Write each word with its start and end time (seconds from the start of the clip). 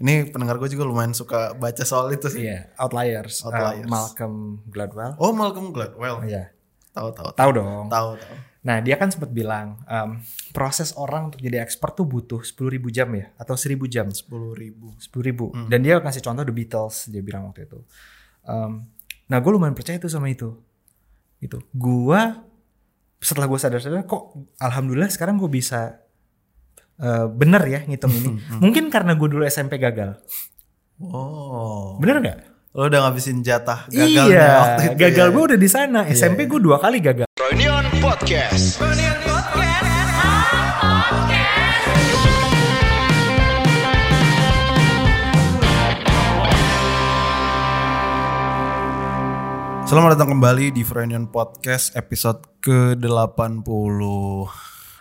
Ini 0.00 0.32
pendengar 0.32 0.56
gue 0.56 0.72
juga 0.72 0.88
lumayan 0.88 1.12
suka 1.12 1.52
baca 1.52 1.84
soal 1.84 2.08
itu 2.16 2.32
sih. 2.32 2.48
Iya, 2.48 2.72
Outliers, 2.80 3.44
uh, 3.44 3.52
Outliers. 3.52 3.88
Malcolm 3.88 4.64
Gladwell. 4.72 5.12
Oh 5.20 5.36
Malcolm 5.36 5.76
Gladwell. 5.76 6.24
Iya. 6.24 6.56
Tahu 6.96 7.12
tahu 7.12 7.28
Tahu 7.36 7.50
dong. 7.52 7.86
tahu 7.92 8.16
tahu. 8.16 8.36
Nah, 8.60 8.76
dia 8.84 9.00
kan 9.00 9.08
sempat 9.08 9.32
bilang 9.32 9.80
em, 9.88 10.20
proses 10.52 10.92
orang 10.92 11.32
untuk 11.32 11.40
jadi 11.40 11.64
expert 11.64 11.96
tuh 11.96 12.04
butuh 12.04 12.44
10.000 12.44 12.76
jam 12.92 13.08
ya 13.12 13.32
atau 13.36 13.56
1.000 13.56 13.76
jam. 13.88 14.04
Sepuluh 14.12 14.52
ribu. 14.52 14.92
10.000. 15.00 15.68
Dan 15.72 15.80
dia 15.80 15.96
kasih 16.00 16.20
contoh 16.20 16.44
The 16.44 16.52
Beatles 16.52 17.08
dia 17.08 17.24
bilang 17.24 17.48
waktu 17.48 17.64
itu. 17.64 17.80
Em, 18.44 18.84
nah, 19.28 19.38
gue 19.40 19.52
lumayan 19.52 19.72
percaya 19.72 19.96
itu 19.96 20.08
sama 20.12 20.28
itu. 20.28 20.56
Itu. 21.40 21.60
Gua 21.72 22.40
setelah 23.20 23.48
gue 23.48 23.60
sadar-sadar 23.60 24.08
kok 24.08 24.32
alhamdulillah 24.56 25.12
sekarang 25.12 25.36
gue 25.36 25.48
bisa 25.48 26.00
eh, 27.00 27.26
bener 27.32 27.62
ya 27.64 27.80
ngitung 27.88 28.12
ini. 28.12 28.30
Mungkin 28.62 28.92
karena 28.92 29.16
gue 29.16 29.28
dulu 29.28 29.42
SMP 29.48 29.80
gagal. 29.80 30.20
Oh. 31.00 31.96
Bener 31.96 32.20
nggak? 32.20 32.38
Lo 32.76 32.86
udah 32.86 33.08
ngabisin 33.08 33.42
jatah 33.42 33.90
gagalnya 33.90 34.30
iya, 34.30 34.48
waktu 34.62 34.82
itu. 34.94 34.96
gagal 35.02 35.26
ya? 35.26 35.34
gue 35.34 35.42
udah 35.42 35.58
di 35.58 35.68
sana. 35.68 36.00
SMP 36.06 36.46
gue 36.46 36.60
dua 36.62 36.78
kali 36.78 37.02
gagal. 37.02 37.26
Reunion 37.34 37.88
Podcast. 37.98 38.78
Selamat 49.90 50.14
datang 50.14 50.38
kembali 50.38 50.70
di 50.70 50.86
Freudian 50.86 51.26
Podcast 51.26 51.98
episode 51.98 52.46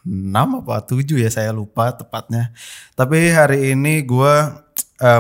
ke-86 0.06 0.64
apa 0.64 0.76
7 0.86 1.24
ya 1.24 1.30
saya 1.32 1.52
lupa 1.52 1.92
tepatnya. 1.96 2.52
Tapi 2.96 3.32
hari 3.32 3.74
ini 3.76 4.04
gue 4.04 4.34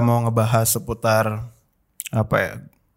mau 0.03 0.17
ngebahas 0.27 0.67
seputar 0.67 1.49
apa 2.11 2.35
ya? 2.39 2.53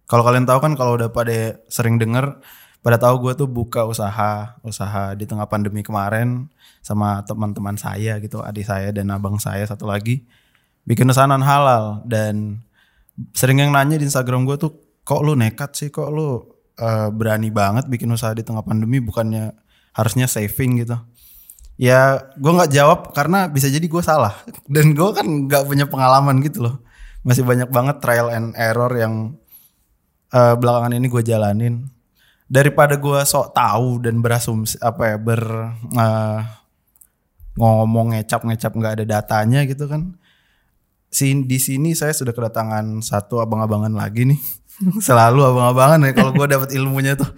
Kalau 0.07 0.23
kalian 0.27 0.45
tahu 0.45 0.59
kan 0.61 0.73
kalau 0.77 1.01
udah 1.01 1.09
pada 1.09 1.57
sering 1.73 1.97
denger 1.97 2.43
pada 2.83 2.99
tahu 2.99 3.31
gue 3.31 3.33
tuh 3.39 3.49
buka 3.49 3.87
usaha 3.87 4.59
usaha 4.67 5.15
di 5.15 5.23
tengah 5.23 5.47
pandemi 5.47 5.87
kemarin 5.87 6.51
sama 6.83 7.23
teman-teman 7.23 7.79
saya 7.79 8.19
gitu 8.19 8.43
adik 8.43 8.67
saya 8.67 8.91
dan 8.91 9.07
abang 9.15 9.39
saya 9.39 9.63
satu 9.63 9.87
lagi 9.87 10.27
bikin 10.83 11.07
non 11.07 11.47
halal 11.47 12.03
dan 12.11 12.59
sering 13.39 13.63
yang 13.63 13.71
nanya 13.71 14.03
di 14.03 14.11
Instagram 14.11 14.43
gue 14.43 14.59
tuh 14.59 14.73
kok 15.07 15.23
lu 15.23 15.39
nekat 15.39 15.79
sih 15.79 15.89
kok 15.95 16.11
lu 16.11 16.43
eh, 16.75 17.09
berani 17.15 17.55
banget 17.55 17.87
bikin 17.87 18.11
usaha 18.11 18.35
di 18.35 18.43
tengah 18.43 18.67
pandemi 18.67 18.99
bukannya 18.99 19.55
harusnya 19.95 20.27
saving 20.27 20.83
gitu 20.83 20.99
ya 21.83 22.31
gue 22.39 22.53
nggak 22.55 22.71
jawab 22.71 23.11
karena 23.11 23.51
bisa 23.51 23.67
jadi 23.67 23.83
gue 23.83 24.03
salah. 24.07 24.39
Dan 24.71 24.95
gue 24.95 25.11
kan 25.11 25.27
nggak 25.27 25.67
punya 25.67 25.91
pengalaman 25.91 26.39
gitu 26.47 26.63
loh. 26.63 26.75
Masih 27.27 27.43
banyak 27.43 27.67
banget 27.75 27.99
trial 27.99 28.31
and 28.31 28.55
error 28.55 28.91
yang 28.95 29.35
eh, 30.31 30.55
belakangan 30.55 30.95
ini 30.95 31.11
gue 31.11 31.23
jalanin. 31.27 31.91
Daripada 32.47 32.95
gue 32.95 33.19
sok 33.27 33.51
tahu 33.51 33.99
dan 33.99 34.23
berasumsi 34.23 34.79
apa 34.79 35.03
ya 35.11 35.17
ber 35.19 35.43
eh, 35.99 36.41
ngomong 37.59 38.15
ngecap 38.15 38.47
ngecap 38.47 38.73
nggak 38.79 38.95
ada 39.03 39.05
datanya 39.19 39.67
gitu 39.67 39.91
kan. 39.91 40.15
Di 41.13 41.59
sini 41.61 41.93
saya 41.99 42.15
sudah 42.15 42.33
kedatangan 42.33 43.03
satu 43.03 43.43
abang-abangan 43.43 43.91
lagi 43.91 44.31
nih. 44.31 44.41
Selalu 45.07 45.51
abang-abangan 45.51 46.07
ya 46.07 46.13
kalau 46.15 46.31
gue 46.31 46.47
dapat 46.47 46.71
ilmunya 46.79 47.19
tuh. 47.19 47.29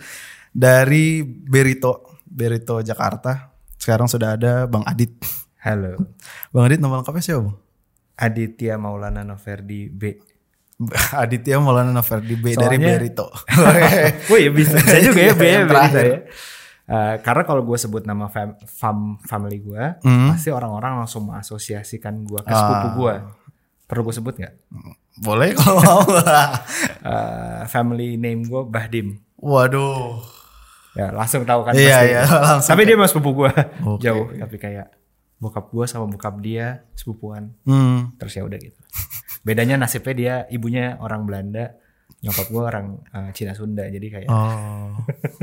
Dari 0.55 1.25
Berito, 1.25 2.21
Berito 2.23 2.79
Jakarta. 2.79 3.54
Sekarang 3.85 4.09
sudah 4.09 4.33
ada 4.33 4.65
Bang 4.65 4.81
Adit. 4.85 5.13
Halo. 5.61 6.01
Bang 6.51 6.65
Adit 6.65 6.81
nama 6.81 6.97
lengkapnya 6.97 7.21
siapa? 7.23 7.45
Bang? 7.45 7.61
Aditya 8.17 8.75
Maulana 8.79 9.21
Noverdi 9.23 9.93
B. 9.93 10.17
Aditya 11.15 11.61
Maulana 11.61 11.93
Noverdi 11.93 12.33
B 12.35 12.57
dari 12.57 12.81
Soalnya- 12.81 12.97
Berito. 12.97 13.27
Oh 14.33 14.39
iya 14.39 14.49
bisa, 14.49 14.81
bisa 14.81 14.97
juga 15.03 15.21
ya 15.21 15.35
B 15.37 15.43
Yang 15.45 15.61
ya, 15.61 15.83
bisa 15.85 16.01
ya. 16.01 16.19
Eh, 16.85 17.15
karena 17.21 17.43
kalau 17.43 17.61
gue 17.63 17.77
sebut 17.77 18.05
nama 18.05 18.25
fam, 18.27 18.57
fam- 18.63 19.21
family 19.21 19.57
gue, 19.59 20.01
Hmm. 20.01 20.29
pasti 20.31 20.49
orang-orang 20.49 20.97
langsung 20.99 21.29
mengasosiasikan 21.29 22.25
gue 22.25 22.41
ke 22.41 22.49
sepupu 22.51 22.89
Ah. 22.89 22.93
gue. 22.95 23.15
Perlu 23.85 24.01
gue 24.03 24.15
sebut 24.15 24.35
nggak? 24.35 24.55
Boleh 25.19 25.53
kalau 25.55 25.77
mau. 25.79 26.01
Eh, 27.05 27.63
family 27.67 28.17
name 28.17 28.45
gue 28.45 28.63
Bahdim. 28.65 29.21
Waduh. 29.37 30.25
Ya 30.95 31.11
langsung 31.11 31.43
tahu 31.43 31.61
kan 31.63 31.75
Iya, 31.75 31.91
pasti. 31.93 32.09
iya, 32.09 32.23
langsung 32.47 32.71
Tapi 32.71 32.83
dia 32.85 32.95
masih 32.95 33.11
sepupu 33.13 33.31
gue 33.37 33.51
Oke. 33.85 34.01
jauh. 34.01 34.27
Tapi 34.31 34.57
kayak 34.57 34.87
bokap 35.37 35.67
gue 35.69 35.85
sama 35.85 36.07
bokap 36.07 36.39
dia 36.39 36.87
sepupuan. 36.95 37.51
Hmm. 37.63 38.15
Terus 38.17 38.33
ya 38.33 38.43
udah 38.43 38.57
gitu. 38.57 38.79
Bedanya 39.43 39.77
nasibnya 39.77 40.15
dia 40.15 40.35
ibunya 40.49 40.97
orang 40.97 41.27
Belanda, 41.27 41.75
nyokap 42.21 42.47
gue 42.47 42.63
orang 42.63 42.87
eh, 43.05 43.31
Cina 43.33 43.53
Sunda. 43.53 43.85
Jadi 43.85 44.07
kayak 44.09 44.29
Oh. 44.31 44.95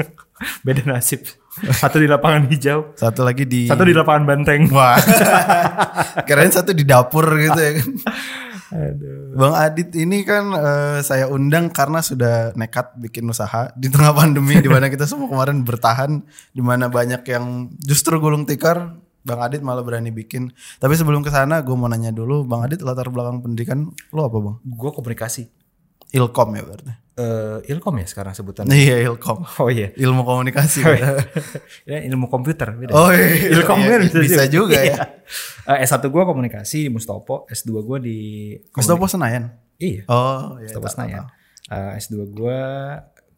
beda 0.66 0.88
nasib. 0.88 1.22
Satu 1.70 2.00
di 2.00 2.08
lapangan 2.08 2.48
hijau, 2.48 2.96
Satu 2.96 3.22
lagi 3.22 3.44
di 3.44 3.68
satu 3.68 3.84
di 3.84 3.92
lapangan 3.92 4.24
banteng. 4.26 4.72
Wah. 4.72 4.96
Kirain 6.28 6.50
satu 6.50 6.72
di 6.72 6.82
dapur 6.82 7.28
gitu 7.36 7.60
ya 7.60 7.72
kan. 7.76 7.90
Aduh. 8.72 9.36
Bang 9.36 9.56
Adit 9.56 9.92
ini 10.00 10.24
kan 10.24 10.56
eh, 10.56 11.00
saya 11.04 11.28
undang 11.28 11.68
karena 11.70 12.00
sudah 12.00 12.56
nekat 12.56 12.96
bikin 12.96 13.28
usaha 13.28 13.68
di 13.76 13.92
tengah 13.92 14.16
pandemi 14.16 14.64
di 14.64 14.72
mana 14.72 14.88
kita 14.88 15.04
semua 15.04 15.28
kemarin 15.28 15.68
bertahan 15.68 16.24
di 16.56 16.64
mana 16.64 16.88
banyak 16.88 17.22
yang 17.28 17.68
justru 17.84 18.16
gulung 18.18 18.48
tikar 18.48 18.96
Bang 19.22 19.38
Adit 19.38 19.62
malah 19.62 19.86
berani 19.86 20.10
bikin. 20.10 20.50
Tapi 20.82 20.98
sebelum 20.98 21.22
ke 21.22 21.30
sana 21.30 21.62
gue 21.62 21.76
mau 21.78 21.86
nanya 21.86 22.10
dulu 22.10 22.48
Bang 22.48 22.66
Adit 22.66 22.82
latar 22.82 23.14
belakang 23.14 23.44
pendidikan 23.46 23.92
lo 24.16 24.26
apa 24.26 24.38
Bang? 24.40 24.56
Gue 24.66 24.90
komunikasi. 24.90 25.61
Ilkom 26.12 26.50
ya 26.54 26.64
berarti. 26.64 26.92
Eh, 27.12 27.60
ilkom 27.76 28.00
ya 28.00 28.08
sekarang 28.08 28.32
sebutannya. 28.34 28.72
Iya 28.82 29.04
Ilkom. 29.06 29.44
Oh 29.60 29.68
iya. 29.68 29.92
Ilmu 29.94 30.24
komunikasi. 30.24 30.80
ya 31.86 31.98
ilmu 32.08 32.28
komputer 32.28 32.72
beda. 32.74 32.92
oh 32.92 33.12
iya. 33.12 33.52
Ilkom 33.52 33.78
Iya, 33.80 33.90
kan 33.92 34.02
bisa, 34.16 34.44
juga 34.48 34.80
Iya. 34.80 34.96
ya. 34.96 35.76
Eh, 35.76 35.86
S1 35.86 36.02
gue 36.02 36.24
komunikasi 36.24 36.88
di 36.88 36.90
Mustopo, 36.90 37.46
S2 37.48 37.70
gue 37.84 37.98
di 38.02 38.18
Mustopo 38.72 39.06
Senayan. 39.06 39.52
Iya, 39.78 40.08
Oh 40.08 40.56
iya. 40.58 40.72
Mustopo 40.72 40.88
Senayan. 40.88 41.28
Eh, 41.68 42.00
S2 42.00 42.16
gue 42.28 42.60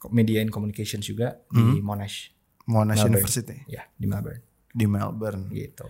Media 0.10 0.40
and 0.40 0.52
Communications 0.52 1.04
juga 1.04 1.40
di 1.48 1.80
Monash. 1.80 2.32
Monash 2.66 3.00
Melbourne. 3.00 3.20
University 3.20 3.58
Ya, 3.68 3.84
di 3.92 4.06
Melbourne. 4.06 4.42
di 4.70 4.86
Melbourne. 4.86 5.44
Gitu. 5.50 5.84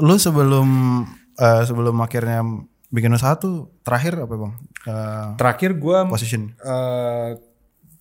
Lu 0.00 0.16
sebelum 0.16 0.68
eh, 1.34 1.62
sebelum 1.64 1.94
akhirnya 1.98 2.42
bikin 2.94 3.10
usaha 3.10 3.34
tuh 3.34 3.74
terakhir 3.82 4.14
apa 4.16 4.30
bang? 4.32 4.54
Eh, 4.86 5.28
Terakhir 5.34 5.74
gue 5.74 5.98
position. 6.06 6.54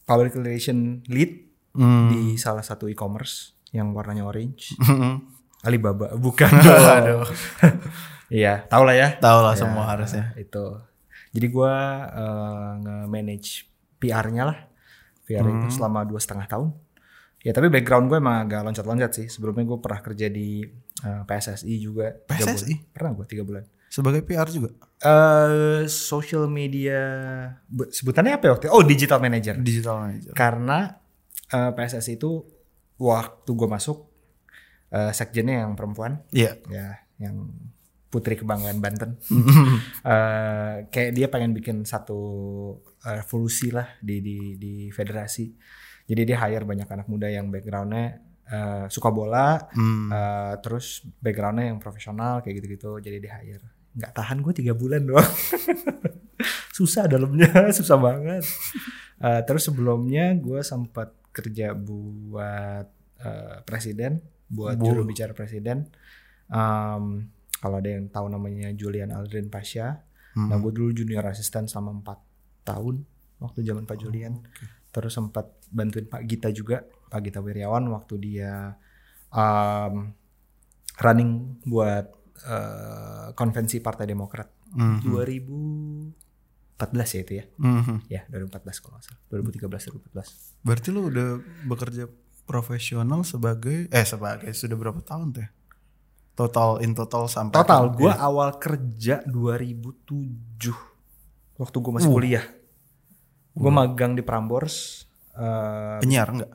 public 0.04 0.36
relation 0.36 1.02
lead 1.08 1.50
Hmm. 1.74 2.06
di 2.08 2.38
salah 2.38 2.62
satu 2.62 2.86
e-commerce 2.86 3.58
yang 3.72 3.90
warnanya 3.92 4.22
orange. 4.24 4.78
Hmm. 4.78 5.26
Alibaba, 5.60 6.14
bukan. 6.14 6.54
Aduh. 7.02 7.26
Iya, 8.30 8.66
tau 8.66 8.82
lah 8.82 8.94
ya. 8.94 9.14
Tahu 9.16 9.40
lah 9.42 9.54
Ya, 9.54 9.62
semua 9.62 9.86
harusnya. 9.86 10.34
Itu. 10.36 10.82
Jadi 11.32 11.48
gue 11.48 11.74
eh, 12.14 12.72
nge-manage 12.80 13.70
PR-nya 13.98 14.44
lah. 14.44 14.58
PR 15.24 15.42
Hmm. 15.42 15.62
itu 15.62 15.78
selama 15.78 16.02
dua 16.02 16.18
setengah 16.18 16.46
tahun. 16.46 16.74
Ya 17.42 17.52
tapi 17.52 17.70
background 17.70 18.08
gue 18.08 18.18
emang 18.18 18.42
agak 18.44 18.64
loncat-loncat 18.64 19.12
sih. 19.12 19.28
Sebelumnya 19.28 19.62
gue 19.64 19.78
pernah 19.78 20.00
kerja 20.00 20.30
di 20.30 20.66
eh, 21.00 21.22
PSSI 21.24 21.74
juga. 21.78 22.10
PSSI? 22.26 22.74
bulan. 22.74 22.90
Pernah 22.90 23.12
gue 23.14 23.26
tiga 23.28 23.44
bulan. 23.44 23.64
Sebagai 23.94 24.22
PR 24.24 24.50
juga. 24.50 24.74
eh 25.00 25.84
social 25.86 26.48
media 26.48 26.98
bu- 27.68 27.88
sebutannya 27.88 28.34
apa 28.34 28.44
ya 28.44 28.52
waktu? 28.52 28.66
Oh 28.70 28.82
digital 28.82 29.20
manager. 29.20 29.54
Digital 29.56 30.02
manager. 30.02 30.32
Karena 30.34 30.98
eh, 31.48 31.72
PSSI 31.72 32.16
itu 32.16 32.42
waktu 32.98 33.50
gue 33.52 33.68
masuk 33.68 34.08
eh, 34.90 35.12
sekjennya 35.12 35.62
yang 35.62 35.74
perempuan 35.74 36.24
Iya. 36.32 36.56
ya 36.68 36.88
yang 37.20 37.52
putri 38.08 38.34
kebanggaan 38.34 38.80
Banten 38.80 39.20
Eh, 40.04 40.76
kayak 40.86 41.12
dia 41.12 41.28
pengen 41.28 41.52
bikin 41.52 41.84
satu 41.84 42.20
revolusi 43.02 43.70
lah 43.70 43.88
di 44.00 44.20
di 44.20 44.38
di 44.56 44.74
federasi 44.88 45.52
jadi 46.04 46.22
dia 46.24 46.38
hire 46.40 46.64
banyak 46.64 46.86
anak 46.86 47.08
muda 47.08 47.28
yang 47.28 47.48
backgroundnya 47.48 48.20
eh, 48.46 48.86
suka 48.88 49.10
bola 49.10 49.60
Hmm. 49.72 50.08
eh, 50.10 50.54
terus 50.60 51.02
backgroundnya 51.18 51.68
yang 51.68 51.78
profesional 51.78 52.40
kayak 52.40 52.56
gitu-gitu 52.58 53.00
jadi 53.00 53.18
dia 53.18 53.34
hire 53.38 53.68
nggak 53.94 54.14
tahan 54.14 54.42
gue 54.42 54.54
tiga 54.54 54.74
bulan 54.74 55.06
doang. 55.06 55.26
Susah 56.78 57.06
dalamnya 57.06 57.50
susah 57.78 57.98
banget. 58.02 58.44
Eh, 59.22 59.42
terus 59.46 59.70
sebelumnya 59.70 60.34
gue 60.34 60.60
sempat 60.66 61.14
kerja 61.30 61.78
buat 61.78 62.90
eh, 63.22 63.58
presiden 63.64 64.20
buat 64.50 64.78
Bu. 64.78 64.90
juru 64.90 65.02
bicara 65.06 65.32
presiden. 65.38 65.90
Em, 66.50 67.30
kalau 67.58 67.80
ada 67.80 67.90
yang 67.90 68.10
tahu 68.10 68.28
namanya 68.28 68.74
Julian 68.74 69.14
Aldrin 69.14 69.48
Pasha. 69.48 70.02
Hmm. 70.34 70.50
nah 70.50 70.58
gue 70.58 70.74
dulu 70.74 70.90
junior 70.98 71.22
asisten 71.30 71.70
selama 71.70 72.02
empat 72.02 72.18
tahun 72.66 73.06
waktu 73.38 73.62
zaman 73.62 73.86
Pak 73.86 73.98
Julian. 74.02 74.42
Terus 74.90 75.14
sempat 75.14 75.46
bantuin 75.70 76.10
Pak 76.10 76.26
Gita 76.26 76.50
juga 76.50 76.82
Pak 76.82 77.22
Gita 77.22 77.38
Wiryawan 77.38 77.86
waktu 77.94 78.18
dia 78.18 78.74
em, 79.30 80.10
running 80.98 81.62
buat 81.70 82.10
uh, 82.48 83.32
konvensi 83.38 83.80
Partai 83.80 84.06
Demokrat 84.10 84.50
mm 84.74 85.06
-hmm. 85.06 85.14
2014 86.80 87.16
ya 87.16 87.20
itu 87.22 87.34
ya. 87.40 87.46
Mm 87.62 87.82
-hmm. 87.82 87.98
Ya, 88.10 88.22
2014 88.30 88.82
kalau 88.82 88.98
nggak 88.98 89.06
salah. 89.06 89.22
2013 89.30 89.94
2014. 90.12 90.66
Berarti 90.66 90.88
lu 90.90 91.02
udah 91.08 91.30
bekerja 91.70 92.04
profesional 92.44 93.24
sebagai 93.24 93.88
eh 93.88 94.06
sebagai 94.06 94.52
sudah 94.52 94.76
berapa 94.76 95.00
tahun 95.00 95.28
tuh? 95.36 95.42
Ya? 95.44 95.50
Total 96.34 96.82
in 96.82 96.98
total 96.98 97.30
sampai 97.30 97.62
Total 97.62 97.84
gue 97.94 98.10
ya. 98.10 98.18
awal 98.18 98.58
kerja 98.58 99.22
2007 99.30 100.74
waktu 101.62 101.78
gue 101.78 101.94
masih 101.94 102.10
uh. 102.10 102.14
kuliah. 102.14 102.46
Gue 103.54 103.70
uh. 103.70 103.76
magang 103.76 104.18
di 104.18 104.26
Prambors. 104.26 105.06
Uh, 105.34 106.02
Penyiar 106.02 106.30
enggak? 106.30 106.52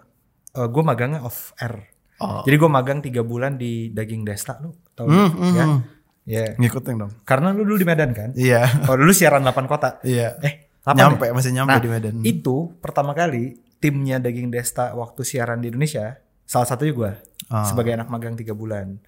Uh, 0.54 0.66
eh, 0.66 0.68
gue 0.68 0.82
magangnya 0.82 1.20
off 1.22 1.54
air. 1.62 1.94
Oh. 2.18 2.42
Jadi 2.42 2.56
gue 2.58 2.70
magang 2.70 2.98
tiga 2.98 3.22
bulan 3.22 3.54
di 3.54 3.94
daging 3.94 4.26
desta 4.26 4.58
lu 4.58 4.74
tau 4.94 5.06
mm, 5.06 5.30
mm, 5.38 5.52
ya? 5.54 5.66
Mm. 5.66 5.80
Yeah. 6.28 6.50
Ngikutin 6.60 6.96
dong. 7.00 7.12
Karena 7.24 7.56
lu 7.56 7.64
dulu 7.64 7.80
di 7.80 7.86
Medan 7.88 8.12
kan? 8.12 8.30
Iya. 8.36 8.68
Yeah. 8.68 8.90
Oh 8.90 8.98
dulu 8.98 9.14
siaran 9.14 9.46
8 9.46 9.64
kota. 9.64 10.02
Iya. 10.04 10.36
Yeah. 10.42 10.44
Eh 10.44 10.54
8 10.84 10.92
ya? 10.92 11.08
Nyampe, 11.08 11.24
ya? 11.30 11.32
masih 11.32 11.52
nyampe 11.56 11.76
nah, 11.78 11.80
di 11.80 11.88
Medan. 11.88 12.14
Itu 12.26 12.76
pertama 12.82 13.16
kali 13.16 13.56
timnya 13.80 14.20
daging 14.20 14.52
desta 14.52 14.92
waktu 14.92 15.24
siaran 15.24 15.62
di 15.62 15.72
Indonesia. 15.72 16.20
Salah 16.44 16.68
satunya 16.68 16.92
gue. 16.92 17.12
Oh. 17.48 17.54
Ah. 17.54 17.64
Sebagai 17.64 17.96
anak 17.96 18.10
magang 18.12 18.36
tiga 18.36 18.52
bulan. 18.52 19.00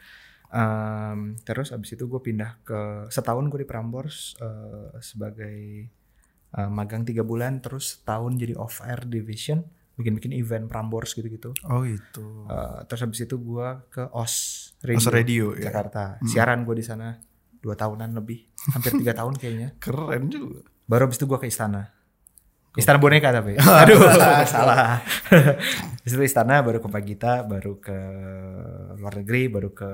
Um, 0.51 1.39
terus 1.47 1.71
abis 1.71 1.95
itu 1.95 2.11
gue 2.11 2.19
pindah 2.19 2.59
ke 2.67 3.07
setahun 3.07 3.47
gue 3.55 3.63
di 3.63 3.69
Prambors 3.71 4.35
uh, 4.43 4.99
sebagai 4.99 5.87
uh, 6.59 6.67
magang 6.67 7.07
tiga 7.07 7.23
bulan 7.23 7.63
terus 7.63 8.03
setahun 8.03 8.35
jadi 8.35 8.59
off 8.59 8.83
air 8.83 9.07
division 9.07 9.63
bikin-bikin 10.01 10.33
event 10.33 10.67
Prambors 10.67 11.13
gitu-gitu. 11.13 11.53
Oh 11.69 11.85
itu, 11.85 12.25
Uh, 12.49 12.83
terus 12.89 13.05
habis 13.05 13.21
itu 13.23 13.37
gue 13.37 13.69
ke 13.93 14.03
OS 14.11 14.35
Radio, 14.83 14.99
OS 14.99 15.07
Radio 15.13 15.45
ya? 15.55 15.69
Jakarta. 15.71 16.17
Ya. 16.25 16.27
Siaran 16.27 16.65
gue 16.65 16.81
di 16.81 16.85
sana 16.85 17.21
dua 17.61 17.77
tahunan 17.77 18.17
lebih, 18.17 18.49
hampir 18.73 18.97
tiga 18.97 19.13
tahun 19.21 19.37
kayaknya. 19.37 19.77
Keren 19.77 20.33
juga. 20.33 20.65
Baru 20.89 21.07
habis 21.07 21.21
itu 21.21 21.29
gue 21.29 21.39
ke 21.39 21.47
istana. 21.47 21.93
Istana 22.73 23.03
boneka 23.03 23.35
tapi. 23.35 23.59
Aduh, 23.83 23.99
salah. 24.15 24.47
salah. 24.47 24.91
habis 26.01 26.13
itu 26.15 26.23
istana, 26.23 26.63
baru 26.63 26.79
ke 26.79 26.89
Pagita, 26.89 27.43
baru 27.43 27.83
ke 27.83 27.99
luar 28.97 29.15
negeri, 29.21 29.51
baru 29.51 29.75
ke 29.75 29.91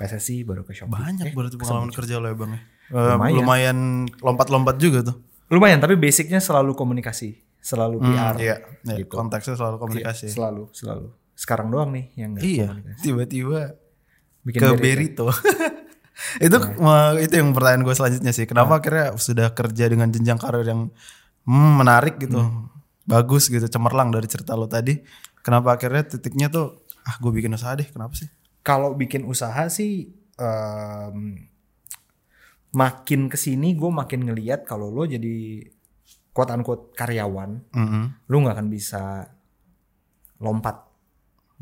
PSSI, 0.00 0.42
baru 0.48 0.64
ke 0.64 0.72
Shopee. 0.72 0.96
Banyak 0.96 1.30
eh, 1.30 1.34
berarti 1.36 1.56
pengalaman 1.60 1.92
kerja 1.92 2.18
lo 2.18 2.26
ya 2.32 2.36
bang. 2.36 2.50
Ya? 2.56 2.60
Eh, 2.90 3.12
lumayan, 3.14 3.36
lumayan 3.36 3.78
lompat-lompat 4.20 4.76
juga 4.80 5.04
tuh. 5.12 5.16
Lumayan, 5.52 5.78
tapi 5.78 5.94
basicnya 6.00 6.40
selalu 6.40 6.72
komunikasi 6.72 7.43
selalu 7.64 7.96
hmm, 7.96 8.06
PR. 8.12 8.34
Iya, 8.36 8.36
iya. 8.36 8.56
Gitu. 8.84 8.92
Iya, 9.00 9.04
konteksnya 9.08 9.54
selalu 9.56 9.76
komunikasi. 9.80 10.28
Iya, 10.28 10.34
selalu, 10.36 10.62
selalu. 10.76 11.08
Sekarang 11.32 11.72
doang 11.72 11.90
nih 11.96 12.12
yang 12.20 12.36
gak 12.36 12.44
Iya, 12.44 12.68
tiba-tiba 13.00 13.60
Bikin 14.44 14.60
ke 14.60 14.68
Berito. 14.76 15.32
itu 16.46 16.56
nah. 16.78 17.16
itu 17.18 17.34
yang 17.34 17.56
pertanyaan 17.56 17.82
gue 17.82 17.94
selanjutnya 17.96 18.32
sih. 18.36 18.44
Kenapa 18.44 18.76
nah. 18.76 18.80
akhirnya 18.84 19.06
sudah 19.16 19.48
kerja 19.56 19.88
dengan 19.88 20.12
jenjang 20.12 20.36
karir 20.36 20.68
yang 20.68 20.92
hmm, 21.48 21.72
menarik 21.80 22.20
gitu. 22.20 22.44
Hmm. 22.44 22.68
Bagus 23.08 23.48
gitu, 23.48 23.64
cemerlang 23.64 24.12
dari 24.12 24.28
cerita 24.28 24.52
lo 24.52 24.68
tadi. 24.68 25.00
Kenapa 25.40 25.76
akhirnya 25.80 26.04
titiknya 26.04 26.52
tuh 26.52 26.84
ah 27.04 27.16
gue 27.20 27.32
bikin 27.32 27.52
usaha 27.56 27.72
deh, 27.76 27.88
kenapa 27.88 28.16
sih? 28.16 28.28
Kalau 28.64 28.96
bikin 28.96 29.28
usaha 29.28 29.68
sih 29.68 30.08
um, 30.40 31.36
makin 32.72 33.28
ke 33.28 33.36
sini 33.36 33.76
gue 33.76 33.90
makin 33.92 34.24
ngeliat 34.24 34.64
kalau 34.64 34.88
lo 34.88 35.04
jadi 35.04 35.62
quote 36.34 36.50
unquote 36.50 36.84
karyawan, 36.98 37.62
mm 37.70 37.86
-hmm. 37.86 38.04
lu 38.26 38.36
nggak 38.42 38.54
akan 38.58 38.68
bisa 38.68 39.30
lompat 40.42 40.82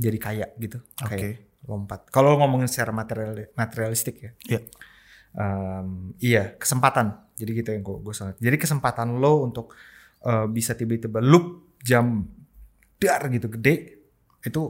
jadi 0.00 0.19
kaya 0.19 0.46
gitu. 0.56 0.80
Oke. 1.04 1.12
Okay. 1.12 1.32
Lompat. 1.69 2.08
Kalau 2.08 2.40
ngomongin 2.40 2.66
secara 2.66 2.90
material 2.90 3.52
materialistik 3.54 4.16
ya. 4.19 4.30
Iya. 4.48 4.58
Yeah. 4.58 4.64
Um, 5.32 5.88
iya 6.19 6.42
kesempatan. 6.56 7.36
Jadi 7.36 7.50
gitu 7.62 7.70
yang 7.76 7.84
gue 7.84 7.96
gue 8.00 8.14
sangat. 8.16 8.40
Jadi 8.40 8.56
kesempatan 8.56 9.20
lo 9.20 9.44
untuk 9.44 9.76
uh, 10.24 10.48
bisa 10.48 10.72
tiba-tiba 10.72 11.20
loop 11.20 11.76
jam 11.84 12.24
dar 12.96 13.28
gitu 13.28 13.52
gede 13.52 14.02
itu 14.42 14.62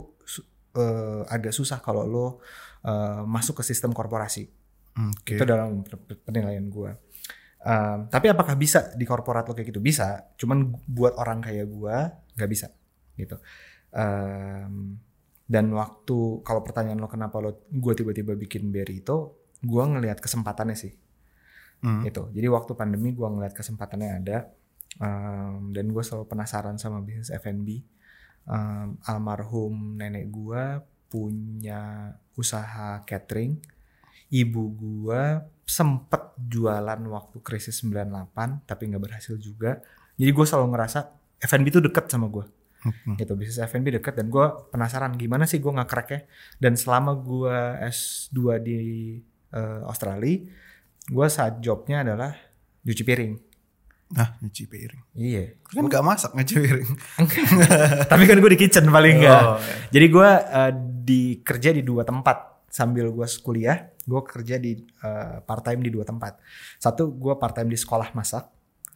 uh, 0.77 1.23
agak 1.29 1.55
susah 1.55 1.81
kalau 1.81 2.05
lo 2.05 2.27
uh, 2.85 3.23
masuk 3.25 3.63
ke 3.63 3.65
sistem 3.65 3.95
korporasi. 3.95 4.51
Okay. 4.93 5.41
Itu 5.41 5.49
dalam 5.49 5.87
penilaian 6.27 6.69
gue 6.69 6.91
Um, 7.63 8.11
tapi 8.11 8.27
apakah 8.27 8.59
bisa 8.59 8.91
di 8.99 9.07
korporat 9.07 9.47
lo 9.47 9.55
kayak 9.55 9.71
gitu? 9.71 9.79
Bisa. 9.79 10.35
Cuman 10.35 10.75
buat 10.91 11.15
orang 11.15 11.39
kayak 11.47 11.67
gua 11.71 12.11
nggak 12.35 12.51
bisa 12.51 12.75
gitu. 13.15 13.39
Um, 13.95 14.99
dan 15.47 15.71
waktu 15.71 16.43
kalau 16.43 16.67
pertanyaan 16.67 16.99
lo 16.99 17.07
kenapa 17.07 17.39
lo 17.39 17.63
gue 17.71 17.95
tiba-tiba 17.95 18.35
bikin 18.35 18.75
Berry 18.75 19.05
itu, 19.05 19.31
gua 19.63 19.87
ngelihat 19.87 20.19
kesempatannya 20.19 20.75
sih. 20.75 20.93
Mm. 21.87 22.03
Itu. 22.11 22.35
Jadi 22.35 22.47
waktu 22.51 22.73
pandemi 22.75 23.15
gua 23.15 23.31
ngelihat 23.31 23.55
kesempatannya 23.55 24.11
ada 24.11 24.51
um, 24.99 25.71
dan 25.71 25.87
gue 25.87 26.03
selalu 26.03 26.27
penasaran 26.27 26.77
sama 26.83 26.99
bisnis 26.99 27.31
F&B. 27.31 27.79
Um, 28.43 28.99
almarhum 29.07 29.95
nenek 29.95 30.27
gua 30.35 30.83
punya 31.07 32.11
usaha 32.35 33.07
catering 33.07 33.63
ibu 34.33 34.63
gua 34.73 35.45
sempet 35.69 36.33
jualan 36.41 37.01
waktu 37.13 37.39
krisis 37.45 37.85
98 37.85 38.65
tapi 38.65 38.83
nggak 38.89 39.03
berhasil 39.05 39.37
juga. 39.37 39.85
Jadi 40.17 40.31
gua 40.33 40.47
selalu 40.49 40.67
ngerasa 40.73 40.99
F&B 41.45 41.67
itu 41.69 41.81
deket 41.85 42.09
sama 42.09 42.33
gua. 42.33 42.49
Hmm. 42.83 43.15
Gitu 43.15 43.39
bisnis 43.39 43.63
F&B 43.63 44.01
deket 44.01 44.19
dan 44.19 44.33
gua 44.33 44.67
penasaran 44.73 45.15
gimana 45.15 45.45
sih 45.45 45.61
gue 45.61 45.71
ya. 45.71 46.21
Dan 46.59 46.75
selama 46.75 47.13
gua 47.15 47.79
S2 47.85 48.39
di 48.65 48.79
uh, 49.55 49.87
Australia, 49.87 50.43
gua 51.13 51.29
saat 51.29 51.61
jobnya 51.61 52.03
adalah 52.03 52.35
cuci 52.83 53.05
piring. 53.05 53.53
Nah, 54.13 54.29
nyuci 54.45 54.69
piring. 54.69 55.03
Iya. 55.17 55.57
Kan 55.65 55.89
gue 55.89 55.93
gak 55.93 56.05
masak 56.05 56.37
nyuci 56.37 56.57
piring. 56.61 56.91
Tapi 58.13 58.23
kan 58.29 58.37
gue 58.45 58.51
di 58.53 58.61
kitchen 58.61 58.85
paling 58.93 59.25
enggak. 59.25 59.41
Oh, 59.41 59.57
iya. 59.57 59.75
Jadi 59.89 60.07
gue 60.13 60.31
uh, 60.53 60.73
dikerja 61.03 61.71
di 61.73 61.81
dua 61.81 62.05
tempat 62.05 62.62
sambil 62.73 63.13
gue 63.13 63.29
kuliah 63.45 63.93
gue 64.09 64.21
kerja 64.25 64.57
di 64.57 64.81
eh, 64.81 65.05
uh, 65.05 65.45
part 65.45 65.61
time 65.61 65.85
di 65.85 65.93
dua 65.93 66.09
tempat 66.09 66.41
satu 66.81 67.13
gue 67.13 67.37
part 67.37 67.53
time 67.53 67.69
di 67.69 67.77
sekolah 67.77 68.17
masak 68.17 68.49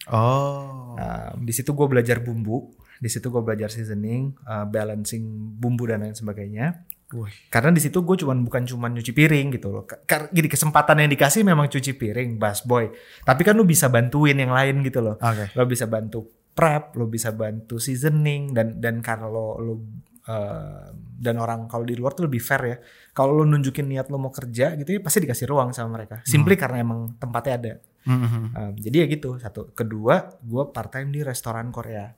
oh 0.08 0.96
uh, 0.96 1.36
di 1.36 1.52
situ 1.52 1.76
gue 1.76 1.84
belajar 1.84 2.24
bumbu 2.24 2.72
di 2.96 3.12
situ 3.12 3.28
gue 3.28 3.44
belajar 3.44 3.68
seasoning 3.68 4.32
uh, 4.48 4.64
balancing 4.64 5.28
bumbu 5.60 5.84
dan 5.84 6.08
lain 6.08 6.16
sebagainya 6.16 6.88
Wih. 7.14 7.30
Karena 7.46 7.70
di 7.70 7.78
situ 7.78 8.02
gue 8.02 8.18
cuman 8.18 8.42
bukan 8.42 8.66
cuman 8.66 8.90
nyuci 8.98 9.14
piring 9.14 9.54
gitu 9.54 9.70
loh. 9.70 9.86
Karena 9.86 10.26
jadi 10.26 10.50
kesempatan 10.50 11.06
yang 11.06 11.10
dikasih 11.14 11.46
memang 11.46 11.70
cuci 11.70 11.94
piring, 11.94 12.34
bas 12.34 12.66
boy. 12.66 12.90
Tapi 13.22 13.46
kan 13.46 13.54
lu 13.54 13.62
bisa 13.62 13.86
bantuin 13.86 14.34
yang 14.34 14.50
lain 14.50 14.82
gitu 14.82 14.98
loh. 14.98 15.14
Okay. 15.14 15.54
Lo 15.54 15.70
bisa 15.70 15.86
bantu 15.86 16.26
prep, 16.50 16.98
lo 16.98 17.06
bisa 17.06 17.30
bantu 17.30 17.78
seasoning 17.78 18.50
dan 18.50 18.82
dan 18.82 18.98
kalau 19.06 19.54
lo 19.62 19.86
Ehm, 20.26 21.06
dan 21.22 21.38
orang 21.38 21.70
kalau 21.70 21.86
di 21.86 21.94
luar 21.94 22.10
tuh 22.12 22.26
lebih 22.26 22.42
fair 22.42 22.62
ya. 22.66 22.76
Kalau 23.14 23.30
lo 23.38 23.44
nunjukin 23.46 23.86
niat 23.86 24.10
lo 24.10 24.18
mau 24.18 24.34
kerja 24.34 24.74
gitu 24.74 24.98
ya 24.98 25.00
pasti 25.00 25.22
dikasih 25.22 25.46
ruang 25.46 25.70
sama 25.70 26.02
mereka. 26.02 26.20
Simply 26.26 26.58
hmm. 26.58 26.62
karena 26.66 26.76
emang 26.82 27.00
tempatnya 27.14 27.54
ada. 27.54 27.72
Hmm. 28.06 28.50
Um, 28.54 28.72
jadi 28.74 29.06
ya 29.06 29.06
gitu 29.06 29.38
satu. 29.38 29.70
Kedua, 29.70 30.34
gue 30.42 30.62
part 30.74 30.90
time 30.90 31.14
di 31.14 31.22
restoran 31.22 31.70
Korea. 31.70 32.10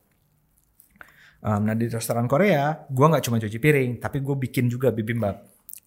Um, 1.38 1.69
nah 1.69 1.77
di 1.77 1.87
restoran 1.87 2.27
Korea, 2.27 2.88
gue 2.88 3.07
nggak 3.07 3.25
cuma 3.29 3.38
cuci 3.38 3.59
piring, 3.61 4.03
tapi 4.03 4.25
gue 4.25 4.37
bikin 4.37 4.67
juga 4.67 4.91
bibimbap. 4.91 5.38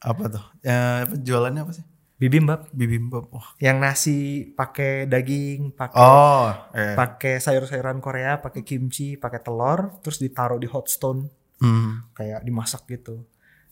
Apa 0.02 0.24
tuh? 0.32 0.46
Eh, 0.64 1.04
jualannya 1.26 1.62
apa 1.66 1.74
sih? 1.76 1.86
bibimbap 2.22 2.70
bibimbap 2.70 3.34
oh. 3.34 3.48
yang 3.58 3.82
nasi 3.82 4.46
pakai 4.54 5.10
daging 5.10 5.74
pakai 5.74 5.98
oh, 5.98 6.54
eh. 6.70 6.94
pakai 6.94 7.42
sayur-sayuran 7.42 7.98
Korea 7.98 8.38
pakai 8.38 8.62
kimchi 8.62 9.18
pakai 9.18 9.42
telur 9.42 9.98
terus 10.06 10.22
ditaruh 10.22 10.62
di 10.62 10.70
hot 10.70 10.86
stone 10.86 11.41
hmm. 11.62 12.18
kayak 12.18 12.42
dimasak 12.44 12.84
gitu. 12.90 13.24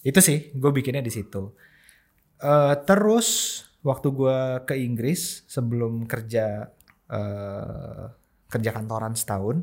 Itu 0.05 0.22
sih 0.24 0.53
gue 0.55 0.72
bikinnya 0.72 1.03
di 1.03 1.12
situ. 1.12 1.51
Uh, 2.39 2.72
terus 2.88 3.62
waktu 3.84 4.08
gue 4.15 4.39
ke 4.63 4.75
Inggris 4.79 5.43
sebelum 5.50 6.08
kerja 6.08 6.72
uh, 7.12 8.03
kerja 8.48 8.72
kantoran 8.72 9.12
setahun 9.15 9.60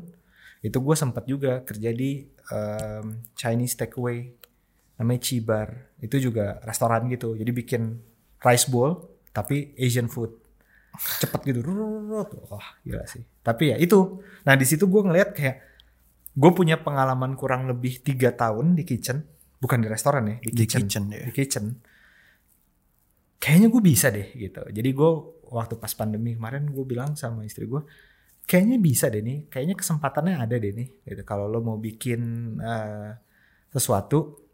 itu 0.61 0.77
gue 0.77 0.95
sempat 0.97 1.25
juga 1.25 1.65
kerja 1.65 1.89
di 1.93 2.25
um, 2.53 3.21
Chinese 3.33 3.77
takeaway 3.77 4.29
namanya 4.97 5.21
Cibar 5.21 5.69
itu 6.01 6.17
juga 6.29 6.61
restoran 6.65 7.05
gitu 7.09 7.33
jadi 7.37 7.49
bikin 7.53 7.97
rice 8.41 8.69
bowl 8.69 9.17
tapi 9.33 9.77
Asian 9.77 10.09
food. 10.09 10.33
Cepet 10.97 11.53
gitu 11.53 11.61
wah 12.49 12.81
gila 12.81 13.05
sih. 13.05 13.21
Tapi 13.45 13.69
ya 13.69 13.77
itu. 13.77 14.17
Nah 14.49 14.57
di 14.57 14.65
situ 14.65 14.89
gue 14.89 15.01
ngeliat 15.05 15.29
kayak 15.37 15.76
gue 16.37 16.51
punya 16.53 16.77
pengalaman 16.85 17.33
kurang 17.33 17.65
lebih 17.65 18.05
tiga 18.05 18.29
tahun 18.37 18.77
di 18.77 18.85
kitchen 18.85 19.25
bukan 19.57 19.81
di 19.81 19.87
restoran 19.89 20.29
ya 20.29 20.37
di, 20.37 20.53
di 20.53 20.65
kitchen, 20.69 21.09
ya. 21.09 21.25
di 21.25 21.33
kitchen 21.33 21.65
kayaknya 23.41 23.67
gue 23.73 23.81
bisa 23.81 24.13
deh 24.13 24.29
gitu 24.37 24.61
jadi 24.69 24.89
gue 24.93 25.11
waktu 25.49 25.81
pas 25.81 25.89
pandemi 25.97 26.37
kemarin 26.37 26.69
gue 26.69 26.85
bilang 26.85 27.17
sama 27.17 27.41
istri 27.41 27.65
gue 27.65 27.81
kayaknya 28.45 28.77
bisa 28.77 29.09
deh 29.09 29.25
nih 29.25 29.49
kayaknya 29.49 29.73
kesempatannya 29.73 30.37
ada 30.37 30.55
deh 30.61 30.71
nih 30.77 30.87
gitu 31.09 31.21
kalau 31.25 31.49
lo 31.49 31.65
mau 31.65 31.81
bikin 31.81 32.21
uh, 32.61 33.17
sesuatu 33.73 34.47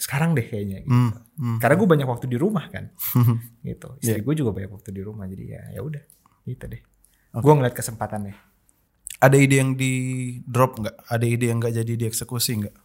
sekarang 0.00 0.32
deh 0.32 0.48
kayaknya 0.48 0.80
gitu. 0.80 0.96
Mm, 0.96 1.12
mm. 1.36 1.58
Karena 1.60 1.74
gue 1.76 1.88
banyak 1.92 2.08
waktu 2.08 2.26
di 2.32 2.40
rumah 2.40 2.72
kan. 2.72 2.88
gitu. 3.68 4.00
Iya. 4.00 4.16
Istri 4.16 4.16
yeah. 4.16 4.24
gue 4.24 4.34
juga 4.40 4.50
banyak 4.56 4.72
waktu 4.72 4.90
di 4.96 5.02
rumah 5.04 5.28
jadi 5.28 5.44
ya 5.44 5.62
ya 5.76 5.80
udah 5.84 6.04
gitu 6.48 6.64
deh. 6.64 6.80
Okay. 7.36 7.44
Gue 7.44 7.52
ngeliat 7.52 7.76
kesempatannya. 7.76 8.34
Ada 9.20 9.36
ide 9.36 9.60
yang 9.60 9.76
di 9.76 9.92
drop 10.42 10.80
nggak? 10.80 10.96
Ada 11.12 11.26
ide 11.28 11.46
yang 11.52 11.60
nggak 11.60 11.76
jadi 11.84 11.92
dieksekusi 12.06 12.52
nggak? 12.64 12.76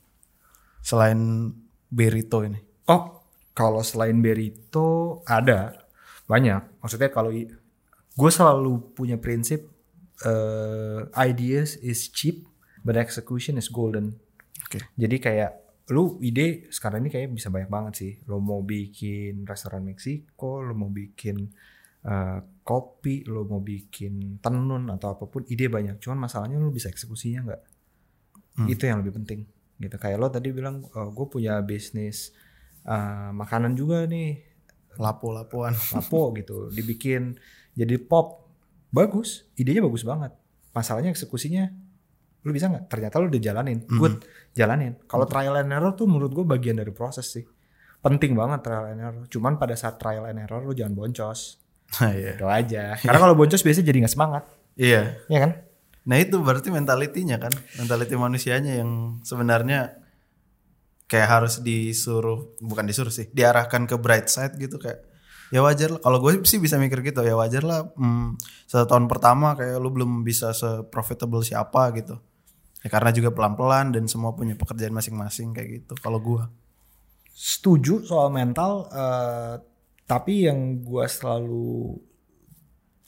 Selain 0.83 1.51
Berito 1.85 2.43
ini. 2.43 2.59
oh 2.91 3.23
kalau 3.55 3.79
selain 3.81 4.19
Berito 4.19 5.21
ada 5.23 5.87
banyak 6.27 6.81
maksudnya 6.83 7.07
kalau 7.07 7.31
gue 7.31 8.31
selalu 8.33 8.91
punya 8.91 9.15
prinsip 9.15 9.63
eh, 10.27 11.07
ideas 11.23 11.79
is 11.79 12.11
cheap 12.11 12.43
but 12.83 12.99
execution 12.99 13.55
is 13.55 13.71
golden 13.71 14.19
Oke. 14.65 14.81
Jadi 14.97 15.15
kayak 15.21 15.51
lu 15.93 16.17
ide 16.25 16.67
sekarang 16.73 17.05
ini 17.05 17.09
kayak 17.13 17.29
bisa 17.29 17.53
banyak 17.53 17.69
banget 17.69 17.93
sih. 17.93 18.11
Lo 18.25 18.41
mau 18.41 18.65
bikin 18.65 19.45
restoran 19.45 19.85
Meksiko, 19.85 20.65
lo 20.65 20.73
mau 20.73 20.89
bikin 20.89 21.53
eh, 22.05 22.39
kopi, 22.65 23.25
lo 23.25 23.45
mau 23.45 23.61
bikin 23.61 24.41
tenun 24.41 24.89
atau 24.89 25.17
apa 25.17 25.25
pun, 25.29 25.45
ide 25.49 25.69
banyak. 25.69 26.01
Cuman 26.01 26.17
masalahnya 26.29 26.57
lu 26.57 26.69
bisa 26.73 26.89
eksekusinya 26.89 27.41
nggak? 27.45 27.61
Itu 28.71 28.87
yang 28.87 29.03
lebih 29.03 29.17
penting. 29.21 29.45
Gitu 29.75 29.95
kayak 29.99 30.17
lo 30.17 30.31
tadi 30.31 30.49
bilang, 30.55 30.85
gue 30.87 31.27
punya 31.27 31.59
bisnis 31.65 32.31
eh, 32.85 33.29
makanan 33.33 33.73
juga 33.73 34.05
nih, 34.05 34.55
Lapo-lapoan. 34.95 35.75
lapo 35.75 36.31
gitu, 36.39 36.71
dibikin 36.71 37.35
jadi 37.75 37.99
pop, 37.99 38.47
bagus, 38.89 39.43
idenya 39.59 39.83
bagus 39.83 40.07
banget. 40.07 40.31
Masalahnya 40.71 41.11
eksekusinya 41.11 41.67
lu 42.47 42.53
bisa 42.55 42.71
nggak? 42.71 42.87
Ternyata 42.87 43.19
lu 43.19 43.27
udah 43.27 43.41
jalanin, 43.41 43.83
good, 43.89 44.23
jalanin. 44.55 44.95
Kalau 45.09 45.27
trial 45.27 45.59
and 45.59 45.73
error 45.75 45.91
tuh 45.91 46.07
menurut 46.07 46.31
gue 46.31 46.45
bagian 46.47 46.79
dari 46.79 46.93
proses 46.95 47.27
sih. 47.27 47.43
Penting 47.99 48.37
banget 48.37 48.63
trial 48.63 48.85
and 48.93 49.01
error. 49.01 49.23
Cuman 49.27 49.57
pada 49.59 49.75
saat 49.75 49.99
trial 49.99 50.29
and 50.29 50.39
error 50.39 50.63
lu 50.63 50.71
jangan 50.71 50.93
boncos. 50.95 51.64
Nah, 51.95 52.11
iya. 52.11 52.31
Itu 52.35 52.47
aja. 52.47 52.83
Karena 53.01 53.19
kalau 53.19 53.35
boncos 53.35 53.61
biasanya 53.61 53.87
jadi 53.87 53.97
nggak 54.03 54.13
semangat, 54.13 54.43
Iya. 54.75 55.15
ya 55.31 55.39
kan? 55.39 55.51
Nah 56.05 56.17
itu 56.19 56.37
berarti 56.37 56.69
mentalitinya 56.69 57.39
kan, 57.39 57.49
mentality 57.77 58.13
manusianya 58.13 58.77
yang 58.77 59.21
sebenarnya 59.25 59.97
kayak 61.05 61.29
harus 61.29 61.61
disuruh, 61.61 62.53
bukan 62.61 62.85
disuruh 62.85 63.09
sih, 63.09 63.29
diarahkan 63.31 63.85
ke 63.85 63.95
bright 63.97 64.29
side 64.29 64.53
gitu 64.57 64.77
kayak 64.77 65.01
ya 65.49 65.61
wajar 65.61 65.97
lah. 65.97 66.01
Kalau 66.01 66.17
gue 66.21 66.41
sih 66.45 66.57
bisa 66.57 66.77
mikir 66.77 67.01
gitu 67.01 67.21
ya 67.21 67.33
wajar 67.33 67.61
lah. 67.65 67.89
Hmm, 67.97 68.37
satu 68.65 68.85
tahun 68.85 69.05
pertama 69.09 69.53
kayak 69.53 69.77
lu 69.77 69.89
belum 69.89 70.21
bisa 70.21 70.53
se-profitable 70.53 71.41
siapa 71.41 71.89
gitu. 71.97 72.17
Ya 72.81 72.89
karena 72.93 73.09
juga 73.09 73.33
pelan-pelan 73.33 73.97
dan 73.97 74.05
semua 74.05 74.37
punya 74.37 74.53
pekerjaan 74.53 74.93
masing-masing 74.93 75.57
kayak 75.57 75.69
gitu. 75.81 75.93
Kalau 75.97 76.21
gue, 76.21 76.43
Setuju 77.35 77.99
soal 78.07 78.31
mental, 78.31 78.87
eh, 78.93 79.55
tapi 80.05 80.45
yang 80.45 80.85
gua 80.85 81.09
selalu 81.09 81.97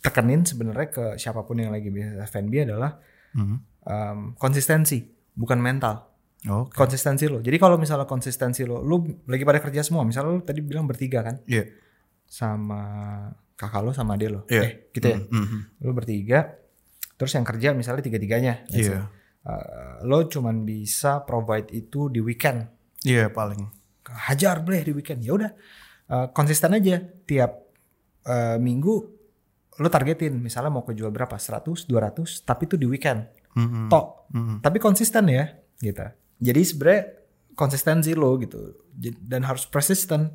tekenin 0.01 0.45
sebenarnya 0.45 0.87
ke 0.89 1.05
siapa 1.17 1.41
pun 1.43 1.57
yang 1.57 1.73
lagi 1.73 1.89
bisnis 1.89 2.17
F&B 2.29 2.53
adalah 2.63 2.97
hmm. 3.33 3.57
em, 3.83 4.19
konsistensi, 4.37 5.03
bukan 5.33 5.59
mental. 5.59 6.05
oke, 6.47 6.69
konsistensi 6.71 7.25
lo. 7.25 7.41
Jadi 7.41 7.57
kalau 7.57 7.75
misalnya 7.81 8.05
konsistensi 8.05 8.61
lo, 8.63 8.79
lu 8.85 9.03
lagi 9.25 9.41
pada 9.41 9.57
kerja 9.59 9.81
semua, 9.81 10.05
misalnya 10.05 10.37
lu 10.37 10.41
tadi 10.45 10.61
bilang 10.61 10.85
bertiga 10.85 11.25
kan, 11.25 11.41
iya, 11.49 11.65
sama 12.23 12.81
kakak 13.57 13.81
lo 13.81 13.91
sama 13.91 14.13
ade 14.15 14.29
lo, 14.29 14.45
Iya. 14.45 14.61
eh 14.63 14.71
gitu 14.93 15.07
ya, 15.11 15.17
Mhm. 15.17 15.81
lu 15.81 15.91
bertiga, 15.97 16.45
terus 17.17 17.33
yang 17.33 17.41
kerja 17.41 17.73
misalnya 17.73 18.05
tiga 18.05 18.21
tiganya, 18.21 18.63
iya, 18.69 19.09
lo 20.05 20.29
cuman 20.29 20.61
bisa 20.61 21.25
provide 21.25 21.73
itu 21.73 22.07
di 22.13 22.21
weekend, 22.21 22.69
iya 23.01 23.33
paling, 23.33 23.65
hajar 24.29 24.61
boleh 24.61 24.85
di 24.85 24.93
weekend, 24.93 25.25
ya 25.25 25.33
udah 25.33 25.51
Eh, 26.07 26.27
konsisten 26.31 26.71
aja. 26.71 26.97
Tiap 27.23 27.51
eh, 28.23 28.57
minggu 28.57 28.93
lo 29.77 29.87
targetin, 29.87 30.35
misalnya 30.35 30.67
mau 30.67 30.83
kejual 30.83 31.11
berapa, 31.11 31.37
100, 31.37 31.85
200, 31.85 32.43
tapi 32.43 32.65
itu 32.65 32.75
di 32.75 32.83
weekend, 32.83 33.23
Mhm. 33.53 33.87
tok, 33.87 34.27
Mhm. 34.33 34.55
tapi 34.59 34.77
konsisten 34.77 35.29
ya 35.29 35.47
gitu. 35.77 36.03
Jadi 36.37 36.61
sebenarnya 36.61 37.01
konsistensi 37.53 38.11
lo 38.11 38.35
gitu. 38.37 38.83
Dan 39.21 39.45
harus 39.45 39.63
persisten. 39.63 40.33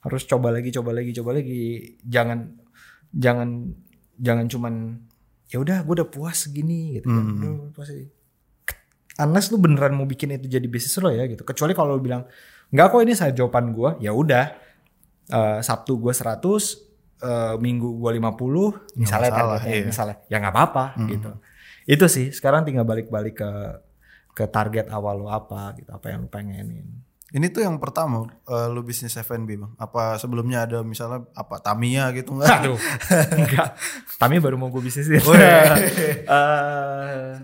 Harus 0.00 0.24
coba 0.24 0.52
lagi 0.52 0.70
coba 0.70 0.92
lagi 0.92 1.12
coba 1.12 1.34
lagi. 1.34 1.94
Jangan 2.00 2.48
jangan 3.10 3.72
jangan 4.14 4.46
cuman 4.46 4.74
ya 5.46 5.58
udah 5.58 5.82
gue 5.82 5.94
udah 6.00 6.08
puas 6.08 6.46
segini 6.46 6.96
gitu 6.96 7.08
kan. 7.08 7.24
Udah 7.34 7.52
puas 7.72 7.88
segini. 7.88 8.08
unless 9.14 9.46
lu 9.48 9.62
beneran 9.62 9.94
mau 9.94 10.02
bikin 10.04 10.34
itu 10.34 10.50
jadi 10.50 10.66
bisnis 10.66 10.98
lo 10.98 11.06
ya 11.06 11.22
gitu. 11.26 11.42
Kecuali 11.42 11.70
kalau 11.70 11.94
lu 11.94 12.02
bilang 12.02 12.26
nggak 12.72 12.86
kok 12.88 12.98
ini 12.98 13.14
saya 13.14 13.30
jawaban 13.30 13.70
gue 13.70 14.02
ya 14.02 14.10
udah 14.10 14.44
Eh, 15.24 15.60
Sabtu 15.64 15.96
gue 15.96 16.12
100 16.12 16.36
eh, 17.24 17.56
Minggu 17.56 17.96
gue 17.96 18.10
50 18.20 19.00
misalnya 19.00 19.30
masalah, 19.32 19.56
targetnya, 19.56 19.72
iya. 19.72 19.84
misalnya 19.88 20.16
ya 20.28 20.36
nggak 20.36 20.52
apa-apa 20.52 20.84
gitu 21.08 21.30
itu 21.84 22.04
sih 22.08 22.26
sekarang 22.28 22.68
tinggal 22.68 22.84
balik-balik 22.84 23.40
ke 23.40 23.50
ke 24.34 24.44
target 24.50 24.92
awal 24.92 25.24
lo 25.24 25.28
apa 25.32 25.72
gitu 25.80 25.88
apa 25.96 26.12
yang 26.12 26.26
lu 26.26 26.28
pengenin 26.28 27.04
Ini 27.34 27.50
tuh 27.50 27.66
yang 27.66 27.82
pertama 27.82 28.30
eh, 28.46 28.68
lu 28.70 28.86
bisnis 28.86 29.18
F&B 29.18 29.58
bang. 29.58 29.72
Apa 29.74 30.22
sebelumnya 30.22 30.70
ada 30.70 30.86
misalnya 30.86 31.26
apa 31.34 31.58
Tamiya 31.58 32.14
gitu 32.14 32.38
nggak? 32.38 32.46
Aduh, 32.62 32.78
enggak. 33.42 33.74
Tami 34.22 34.38
baru 34.38 34.54
mau 34.54 34.70
gue 34.70 34.78
bisnisin. 34.78 35.18
Oh, 35.18 35.34
iya. 35.34 35.74
Eh, 36.30 37.34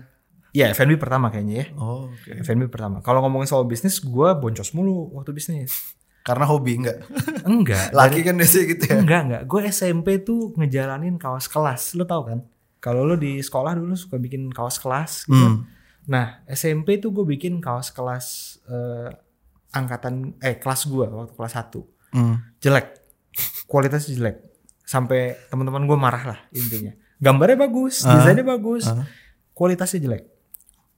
ya 0.55 0.71
F&B 0.71 0.95
pertama 0.95 1.27
kayaknya 1.27 1.55
ya. 1.59 1.65
Oh, 1.75 2.07
oke. 2.07 2.39
F&B 2.39 2.71
pertama. 2.71 3.03
Kalau 3.03 3.19
ngomongin 3.19 3.51
soal 3.51 3.67
bisnis, 3.67 3.99
gue 3.99 4.29
boncos 4.39 4.71
mulu 4.71 5.11
waktu 5.11 5.35
bisnis. 5.35 5.99
Karena 6.21 6.45
hobi 6.45 6.77
enggak? 6.77 6.99
Enggak. 7.45 7.91
Laki 7.97 8.21
kan 8.21 8.37
biasanya 8.37 8.65
gitu 8.77 8.83
ya. 8.85 8.97
Enggak, 9.01 9.21
enggak. 9.25 9.43
Gue 9.49 9.61
SMP 9.69 10.07
tuh 10.21 10.53
ngejalanin 10.53 11.17
kaos 11.17 11.49
kelas. 11.49 11.97
Lo 11.97 12.05
tau 12.05 12.25
kan? 12.25 12.45
Kalau 12.81 13.05
lo 13.05 13.17
di 13.17 13.41
sekolah 13.41 13.77
dulu 13.77 13.93
suka 13.97 14.17
bikin 14.21 14.49
kaos 14.53 14.77
kelas 14.81 15.25
gitu. 15.25 15.37
Hmm. 15.37 15.65
Nah, 16.09 16.41
SMP 16.49 16.97
tuh 16.97 17.13
gue 17.13 17.25
bikin 17.25 17.61
kaos 17.61 17.93
kelas 17.93 18.57
eh, 18.65 19.09
angkatan 19.73 20.37
eh 20.41 20.57
kelas 20.57 20.89
gue 20.89 21.05
waktu 21.05 21.33
kelas 21.37 21.53
1. 21.57 22.17
Hmm. 22.17 22.35
Jelek. 22.61 22.87
Kualitasnya 23.69 24.17
jelek. 24.17 24.37
Sampai 24.85 25.37
teman-teman 25.47 25.85
gue 25.85 25.97
marah 25.97 26.23
lah 26.35 26.39
intinya. 26.51 26.91
Gambarnya 27.21 27.69
bagus, 27.69 28.01
desainnya 28.01 28.41
bagus, 28.41 28.89
kualitasnya 29.53 30.01
jelek. 30.01 30.25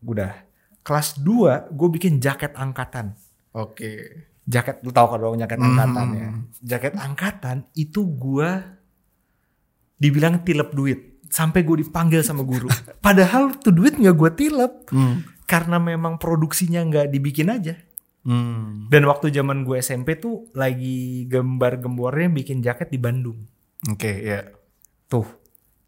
Udah. 0.07 0.31
Kelas 0.79 1.19
2 1.19 1.67
gue 1.67 1.89
bikin 1.99 2.23
jaket 2.23 2.55
angkatan. 2.55 3.15
Oke. 3.51 4.23
Jaket 4.43 4.83
lu 4.83 4.91
tahu 4.91 5.07
kan 5.07 5.19
dong 5.19 5.39
jaket 5.39 5.59
angkatan 5.59 6.07
ya. 6.13 6.29
Jaket 6.59 6.93
angkatan 6.99 7.57
itu 7.73 8.03
gue 8.03 8.49
dibilang 9.95 10.43
tilep 10.43 10.75
duit 10.75 10.99
sampai 11.31 11.63
gue 11.63 11.81
dipanggil 11.81 12.21
sama 12.21 12.43
guru. 12.43 12.67
Padahal 13.05 13.55
tuh 13.57 13.71
duit 13.71 13.95
nggak 13.95 14.15
gue 14.15 14.31
tilep 14.35 14.73
Hmm. 14.91 15.23
karena 15.47 15.79
memang 15.79 16.19
produksinya 16.19 16.83
nggak 16.83 17.07
dibikin 17.09 17.49
aja. 17.49 17.75
Hmm. 18.23 18.87
Dan 18.87 19.03
waktu 19.03 19.31
zaman 19.31 19.67
gue 19.67 19.79
SMP 19.79 20.15
tuh 20.15 20.47
lagi 20.55 21.27
gembar-gembornya 21.27 22.31
bikin 22.31 22.63
jaket 22.63 22.87
di 22.87 22.99
Bandung. 22.99 23.43
Oke, 23.91 24.11
ya. 24.23 24.47
Tuh, 25.11 25.27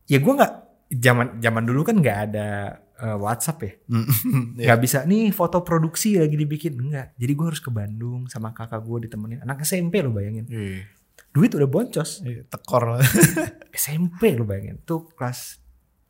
ya 0.05 0.19
gue 0.19 0.33
nggak 0.35 0.53
zaman 0.91 1.39
zaman 1.39 1.63
dulu 1.63 1.81
kan 1.87 1.95
nggak 1.97 2.19
ada 2.29 2.77
eh, 2.97 3.17
WhatsApp 3.17 3.59
ya, 3.59 3.71
Hmm. 3.87 4.05
nggak 4.59 4.79
bisa 4.79 5.03
nih 5.03 5.29
foto 5.29 5.59
produksi 5.61 6.15
lagi 6.15 6.35
dibikin 6.35 6.75
enggak. 6.77 7.15
Jadi 7.15 7.31
gue 7.31 7.45
harus 7.45 7.59
ke 7.59 7.69
Bandung 7.69 8.27
sama 8.27 8.51
kakak 8.51 8.79
gue 8.81 9.09
ditemenin 9.09 9.39
anak 9.41 9.61
SMP 9.61 9.99
lo 9.99 10.11
bayangin. 10.11 10.45
Iya. 10.47 10.87
Duit 11.31 11.51
udah 11.51 11.67
boncos. 11.67 12.23
Iya, 12.23 12.47
tekor 12.47 12.95
lah. 12.95 13.03
SMP 13.75 14.31
lo 14.33 14.47
bayangin 14.47 14.79
tuh 14.81 15.11
kelas 15.13 15.59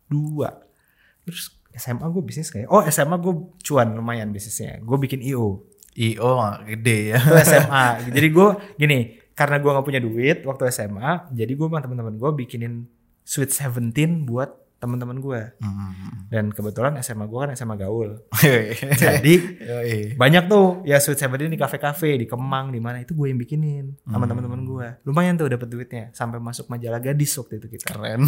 2 0.10 1.26
terus 1.26 1.58
SMA 1.74 2.06
gue 2.08 2.24
bisnis 2.24 2.54
kayak 2.54 2.70
oh 2.70 2.86
SMA 2.88 3.18
gue 3.18 3.34
cuan 3.66 3.98
lumayan 3.98 4.30
bisnisnya 4.30 4.80
gue 4.80 4.98
bikin 5.02 5.20
IO 5.20 5.66
IO 5.98 6.32
gede 6.64 7.12
ya. 7.12 7.20
itu 7.20 7.36
SMA 7.44 7.86
jadi 8.16 8.28
gue 8.30 8.48
gini 8.78 9.00
karena 9.34 9.58
gue 9.60 9.72
nggak 9.74 9.86
punya 9.86 10.00
duit 10.00 10.38
waktu 10.46 10.70
SMA 10.70 11.34
jadi 11.34 11.52
gue 11.52 11.68
sama 11.68 11.82
teman-teman 11.82 12.16
gue 12.16 12.32
bikinin 12.38 12.86
Sweet 13.26 13.50
Seventeen 13.52 14.24
buat 14.24 14.54
teman-teman 14.86 15.18
gue 15.18 15.42
Hmm. 15.58 16.30
dan 16.30 16.50
kebetulan 16.50 16.94
SMA 17.00 17.26
gue 17.26 17.40
kan 17.40 17.50
SMA 17.52 17.76
gaul 17.76 18.22
Jadi, 19.02 19.36
banyak 20.14 20.44
tuh 20.46 20.82
ya 20.84 20.98
Sweet 20.98 21.18
Seventeen 21.18 21.50
di 21.50 21.58
kafe-kafe 21.58 22.16
di 22.16 22.26
Kemang 22.26 22.70
di 22.70 22.78
mana 22.78 23.02
itu 23.02 23.12
gue 23.12 23.28
yang 23.28 23.38
bikinin 23.38 23.98
sama 24.06 24.26
teman-teman 24.26 24.62
gue 24.62 24.88
lumayan 25.04 25.34
tuh 25.34 25.50
dapat 25.50 25.66
duitnya 25.66 26.10
sampai 26.12 26.38
masuk 26.38 26.70
majalah 26.70 27.00
gadis 27.00 27.34
waktu 27.36 27.58
itu 27.58 27.68
kita 27.72 27.90
keren. 27.90 28.22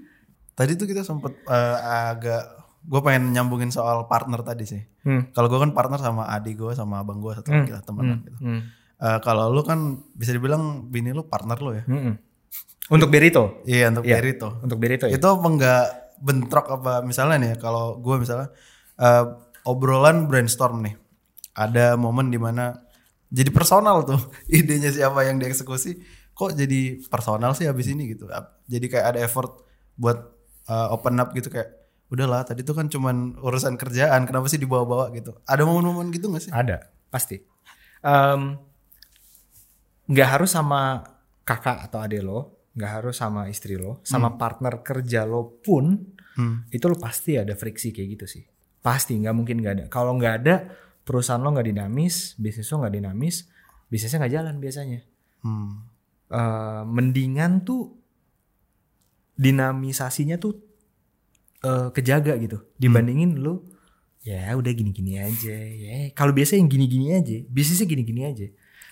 tadi 0.58 0.72
tuh 0.72 0.86
kita 0.86 1.02
sempet 1.02 1.42
eh, 1.44 1.76
agak 2.08 2.42
gue 2.80 3.00
pengen 3.02 3.34
nyambungin 3.34 3.68
soal 3.68 4.06
partner 4.06 4.40
tadi 4.40 4.64
sih. 4.64 4.82
Hmm. 5.02 5.34
Kalau 5.34 5.50
gue 5.50 5.58
kan 5.58 5.74
partner 5.74 5.98
sama 5.98 6.30
adik 6.30 6.54
gue 6.56 6.72
sama 6.72 7.02
abang 7.02 7.18
gue 7.18 7.34
satu 7.34 7.50
lagi 7.50 7.74
lah 7.74 7.82
temenan 7.82 8.22
gitu. 8.22 8.38
Hmm. 8.38 8.60
Eh, 8.96 9.18
kalau 9.20 9.50
lu 9.50 9.60
kan 9.60 9.78
bisa 10.14 10.30
dibilang 10.30 10.86
bini 10.86 11.10
lu 11.10 11.26
partner 11.26 11.58
lu 11.58 11.74
ya. 11.74 11.84
Mm-mm. 11.84 12.14
Untuk 12.86 13.10
Berito. 13.10 13.62
Iya 13.66 13.90
untuk 13.90 14.06
Iya. 14.06 14.22
Berito. 14.22 14.48
Untuk 14.62 14.78
Berito 14.78 15.04
ya. 15.10 15.14
Itu 15.18 15.26
apa 15.26 15.46
enggak 15.46 15.84
bentrok 16.22 16.66
apa 16.80 17.04
misalnya 17.04 17.36
nih 17.42 17.50
ya, 17.52 17.56
kalau 17.60 17.98
gue 18.00 18.16
misalnya 18.16 18.48
eh, 18.96 19.24
obrolan 19.66 20.30
brainstorm 20.30 20.86
nih. 20.86 20.94
Ada 21.56 21.96
momen 21.96 22.28
di 22.30 22.38
mana 22.38 22.76
jadi 23.32 23.50
personal 23.50 24.06
tuh 24.06 24.20
idenya 24.52 24.92
siapa 24.94 25.26
yang 25.26 25.42
dieksekusi 25.42 25.98
kok 26.36 26.52
jadi 26.52 27.00
personal 27.08 27.56
sih 27.56 27.64
habis 27.64 27.88
ini 27.88 28.12
gitu 28.12 28.28
jadi 28.68 28.86
kayak 28.92 29.06
ada 29.16 29.20
effort 29.24 29.64
buat 29.96 30.20
uh, 30.68 30.92
open 30.92 31.16
up 31.16 31.32
gitu 31.32 31.48
kayak 31.48 31.72
udahlah 32.12 32.44
tadi 32.44 32.62
tuh 32.62 32.76
kan 32.76 32.86
cuman 32.92 33.40
urusan 33.40 33.74
kerjaan 33.80 34.28
kenapa 34.28 34.46
sih 34.46 34.60
dibawa-bawa 34.60 35.10
gitu 35.16 35.32
ada 35.48 35.64
momen-momen 35.64 36.12
gitu 36.12 36.28
gak 36.30 36.44
sih 36.44 36.52
Ada, 36.54 36.86
pasti. 37.10 37.40
Em, 38.04 38.60
nggak 40.06 40.28
harus 40.38 40.54
sama 40.54 41.02
kakak 41.42 41.82
atau 41.90 41.98
adik 41.98 42.22
lo, 42.22 42.55
nggak 42.76 42.90
harus 43.00 43.16
sama 43.16 43.48
istri 43.48 43.80
lo, 43.80 44.04
sama 44.04 44.36
partner 44.36 44.84
kerja 44.84 45.24
lo 45.24 45.58
pun 45.64 46.14
Hmm. 46.36 46.68
itu 46.68 46.84
lo 46.84 47.00
pasti 47.00 47.40
ada 47.40 47.56
friksi 47.56 47.96
kayak 47.96 48.08
gitu 48.12 48.26
sih. 48.28 48.44
Pasti 48.84 49.16
nggak 49.16 49.32
mungkin 49.32 49.56
nggak 49.64 49.72
ada. 49.72 49.84
Kalau 49.88 50.12
nggak 50.20 50.34
ada 50.44 50.68
perusahaan 51.00 51.40
lo 51.40 51.48
nggak 51.48 51.72
dinamis, 51.72 52.36
bisnis 52.36 52.68
lo 52.68 52.84
nggak 52.84 52.92
dinamis, 52.92 53.48
bisnisnya 53.88 54.20
nggak 54.20 54.34
jalan 54.36 54.54
biasanya. 54.60 55.00
Hmm. 55.40 55.88
Eh, 56.28 56.82
mendingan 56.84 57.64
tuh 57.64 57.96
dinamisasinya 59.36 60.36
tuh 60.36 60.60
eh, 61.64 61.88
kejaga 61.92 62.36
gitu 62.36 62.60
dibandingin 62.76 63.36
lu 63.40 63.64
ya 64.26 64.50
udah 64.58 64.72
gini-gini 64.74 65.22
aja 65.22 65.54
ya 65.54 66.10
kalau 66.18 66.34
biasa 66.34 66.58
yang 66.58 66.66
gini-gini 66.66 67.14
aja 67.14 67.46
bisnisnya 67.46 67.86
gini-gini 67.86 68.26
aja 68.26 68.46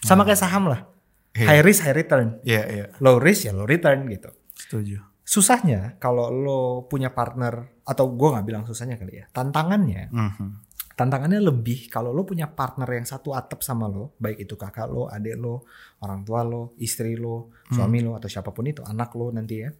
sama 0.04 0.22
kayak 0.22 0.38
saham 0.38 0.70
lah 0.70 0.86
Iya. 1.34 1.46
high 1.50 1.62
risk 1.66 1.82
high 1.82 1.96
return 1.98 2.38
Iya 2.46 2.62
iya 2.70 2.86
low 3.02 3.18
risk 3.18 3.46
ya 3.46 3.52
low 3.52 3.66
return 3.66 4.06
gitu 4.06 4.30
setuju 4.54 5.02
susahnya 5.24 5.98
kalau 5.98 6.30
lo 6.30 6.60
punya 6.86 7.10
partner 7.10 7.82
atau 7.82 8.12
gua 8.14 8.38
nggak 8.38 8.46
bilang 8.46 8.64
susahnya 8.64 8.94
kali 8.94 9.18
ya 9.18 9.26
tantangannya 9.32 10.12
Mhm. 10.14 10.48
tantangannya 10.94 11.42
lebih 11.42 11.90
kalau 11.90 12.14
lo 12.14 12.22
punya 12.22 12.46
partner 12.46 12.86
yang 12.86 13.02
satu 13.02 13.34
atap 13.34 13.66
sama 13.66 13.90
lo, 13.90 14.14
baik 14.14 14.46
itu 14.46 14.54
kakak 14.54 14.86
lo, 14.86 15.10
adik 15.10 15.34
lo, 15.34 15.66
orang 15.98 16.22
tua 16.22 16.46
lo, 16.46 16.78
istri 16.78 17.18
lo, 17.18 17.50
suami 17.66 17.98
lo 17.98 18.14
atau 18.14 18.30
siapa 18.30 18.54
pun 18.54 18.62
itu, 18.70 18.78
anak 18.86 19.10
lo 19.18 19.34
nanti 19.34 19.58
ya. 19.58 19.74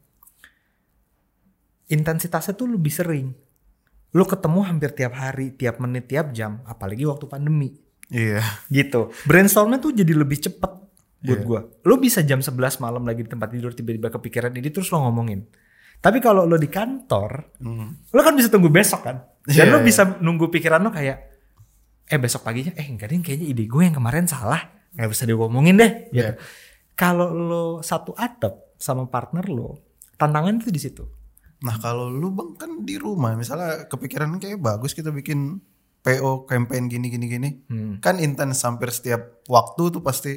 Intensitasnya 1.87 2.58
tuh 2.58 2.66
lebih 2.66 2.90
sering. 2.90 3.30
Lo 4.11 4.26
ketemu 4.26 4.66
hampir 4.66 4.90
tiap 4.90 5.14
hari, 5.14 5.54
tiap 5.54 5.78
menit, 5.78 6.11
tiap 6.11 6.34
jam, 6.34 6.66
apalagi 6.66 7.06
waktu 7.06 7.30
pandemi. 7.30 7.70
iya 8.11 8.42
Gitu. 8.66 9.14
Brainstormnya 9.25 9.78
tuh 9.78 9.94
jadi 9.94 10.12
lebih 10.12 10.42
cepet 10.42 10.73
buat 11.25 11.40
Iya. 11.40 11.47
gua. 11.47 11.61
Lo 11.83 11.97
bisa 11.97 12.21
jam 12.21 12.38
11 12.38 12.52
malam 12.78 13.02
lagi 13.02 13.25
di 13.25 13.31
tempat 13.31 13.49
tidur 13.49 13.73
tiba-tiba 13.73 14.12
kepikiran 14.12 14.52
ini 14.52 14.69
terus 14.69 14.93
lo 14.93 15.00
ngomongin. 15.00 15.40
Tapi 15.97 16.21
kalau 16.21 16.45
lo 16.45 16.54
di 16.54 16.69
kantor, 16.69 17.57
Mhm. 17.59 18.12
lo 18.12 18.21
kan 18.21 18.37
bisa 18.37 18.47
tunggu 18.47 18.69
besok 18.69 19.00
kan 19.02 19.25
dan 19.43 19.54
Iya, 19.57 19.64
lo 19.66 19.81
iya. 19.81 19.85
bisa 19.85 20.02
nunggu 20.19 20.52
pikiran 20.52 20.78
lo 20.78 20.93
kayak 20.93 21.19
eh 22.04 22.21
besok 22.21 22.45
paginya 22.45 22.76
eh 22.76 22.85
enggak 22.85 23.09
deh 23.09 23.19
kayaknya 23.19 23.47
ide 23.49 23.64
gue 23.64 23.83
yang 23.83 23.93
kemarin 23.95 24.28
salah 24.28 24.61
nggak 24.93 25.09
bisa 25.09 25.25
diomongin 25.25 25.75
deh 25.75 25.93
gitu 26.11 26.33
Iya. 26.33 26.40
kalau 26.93 27.33
lo 27.33 27.64
satu 27.81 28.12
atap 28.12 28.76
sama 28.76 29.09
partner 29.09 29.49
lo 29.49 29.81
tantangan 30.14 30.61
itu 30.61 30.69
di 30.69 30.78
situ 30.78 31.04
Nah 31.57 31.81
kalau 31.81 32.12
lu 32.12 32.28
bang 32.28 32.52
kan 32.54 32.85
di 32.85 33.00
rumah 33.00 33.33
misalnya 33.33 33.88
kepikiran 33.88 34.37
kayak 34.37 34.61
bagus 34.61 34.93
kita 34.93 35.09
bikin 35.09 35.64
PO 35.99 36.45
campaign 36.45 36.93
gini 36.93 37.09
gini 37.09 37.25
gini 37.26 37.50
Hmm. 37.64 37.97
kan 37.99 38.21
intens 38.21 38.61
hampir 38.61 38.93
setiap 38.93 39.40
waktu 39.49 39.88
tuh 39.88 40.04
pasti 40.04 40.37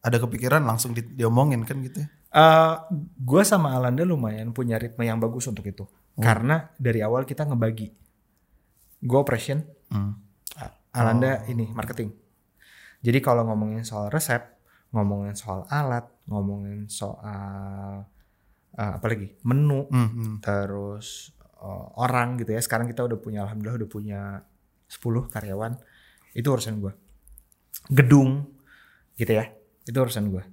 ada 0.00 0.16
kepikiran 0.16 0.62
langsung 0.62 0.90
di- 0.90 1.04
diomongin 1.10 1.62
kan 1.62 1.80
gitu 1.80 2.00
ya. 2.00 2.08
Eh, 2.30 2.74
gue 3.18 3.42
sama 3.42 3.72
Alanda 3.72 4.02
lumayan 4.02 4.50
punya 4.50 4.76
ritme 4.76 5.02
yang 5.02 5.18
bagus 5.18 5.44
untuk 5.44 5.64
itu 5.64 5.82
Oh. 5.82 6.20
karena 6.20 6.70
dari 6.74 7.00
awal 7.00 7.22
kita 7.22 7.42
ngebagi 7.44 7.90
gue 9.00 9.18
operation 9.18 9.62
Hmm. 9.88 10.14
Alanda 10.90 11.40
Oh. 11.40 11.48
ini 11.48 11.66
marketing 11.68 12.10
jadi 12.98 13.18
kalau 13.18 13.42
ngomongin 13.44 13.82
soal 13.82 14.08
resep 14.08 14.42
ngomongin 14.90 15.34
soal 15.34 15.66
alat 15.66 16.06
ngomongin 16.24 16.86
soal 16.86 18.06
eh, 18.72 18.92
apa 18.92 19.06
lagi 19.06 19.34
menu 19.42 19.86
Hmm, 19.86 20.08
hmm. 20.08 20.34
terus 20.40 21.30
eh, 21.56 21.86
orang 21.96 22.38
gitu 22.38 22.50
ya 22.50 22.60
sekarang 22.60 22.86
kita 22.86 23.02
udah 23.02 23.16
punya 23.16 23.42
alhamdulillah 23.42 23.78
udah 23.78 23.90
punya 23.90 24.20
10 24.86 24.98
karyawan 25.26 25.78
itu 26.32 26.46
urusan 26.46 26.78
gue 26.78 26.92
gedung 27.88 28.46
gitu 29.14 29.30
ya 29.32 29.46
itu 29.90 29.98
urusan 29.98 30.30
gue 30.30 30.44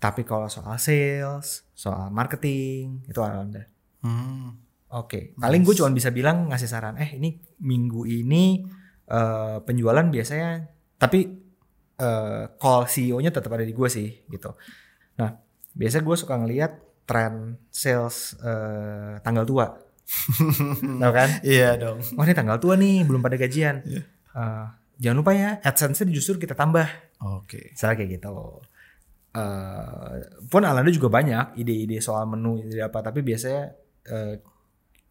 tapi 0.00 0.24
kalau 0.24 0.48
soal 0.48 0.80
sales 0.80 1.68
soal 1.76 2.08
marketing 2.08 3.04
itu 3.06 3.20
alhamdulillah 3.20 3.68
Hmm. 4.00 4.56
oke 4.88 5.36
paling 5.36 5.60
gue 5.60 5.76
cuma 5.76 5.92
bisa 5.92 6.08
bilang 6.08 6.48
ngasih 6.48 6.64
saran 6.64 6.96
eh 6.96 7.20
ini 7.20 7.36
minggu 7.60 8.08
ini 8.08 8.64
eh, 9.04 9.56
penjualan 9.60 10.08
biasanya 10.08 10.64
tapi 10.96 11.28
eh, 11.96 12.44
call 12.56 12.88
CEO-nya 12.88 13.28
tetap 13.28 13.52
ada 13.52 13.60
di 13.60 13.76
gue 13.76 13.88
sih 13.92 14.08
gitu 14.24 14.56
nah 15.20 15.36
biasa 15.76 16.00
gue 16.00 16.16
suka 16.16 16.40
ngelihat 16.40 16.72
tren 17.04 17.60
sales 17.68 18.40
eh, 18.40 19.20
tanggal 19.20 19.44
tua 19.44 19.68
Tahu 21.00 21.12
kan? 21.14 21.30
Iya 21.46 21.78
dong. 21.78 22.02
Oh 22.18 22.26
ini 22.26 22.34
tanggal 22.34 22.58
tua 22.58 22.74
nih, 22.74 23.06
belum 23.06 23.22
pada 23.22 23.38
gajian. 23.38 23.78
Iya. 23.86 24.02
Eh, 24.34 24.66
jangan 24.98 25.16
lupa 25.22 25.32
ya, 25.38 25.62
AdSense 25.62 26.02
justru 26.10 26.34
kita 26.34 26.58
tambah. 26.58 26.82
Oke. 27.22 27.70
Misalnya 27.70 27.94
kayak 27.94 28.10
gitu. 28.18 28.58
Eh, 29.30 30.16
pun 30.50 30.66
Alanda 30.66 30.90
juga 30.90 31.06
banyak 31.06 31.54
ide-ide 31.54 32.02
soal 32.02 32.26
menu, 32.26 32.58
ide 32.66 32.82
apa. 32.82 32.98
Tapi 32.98 33.22
biasanya 33.22 33.70
eh, 34.10 34.34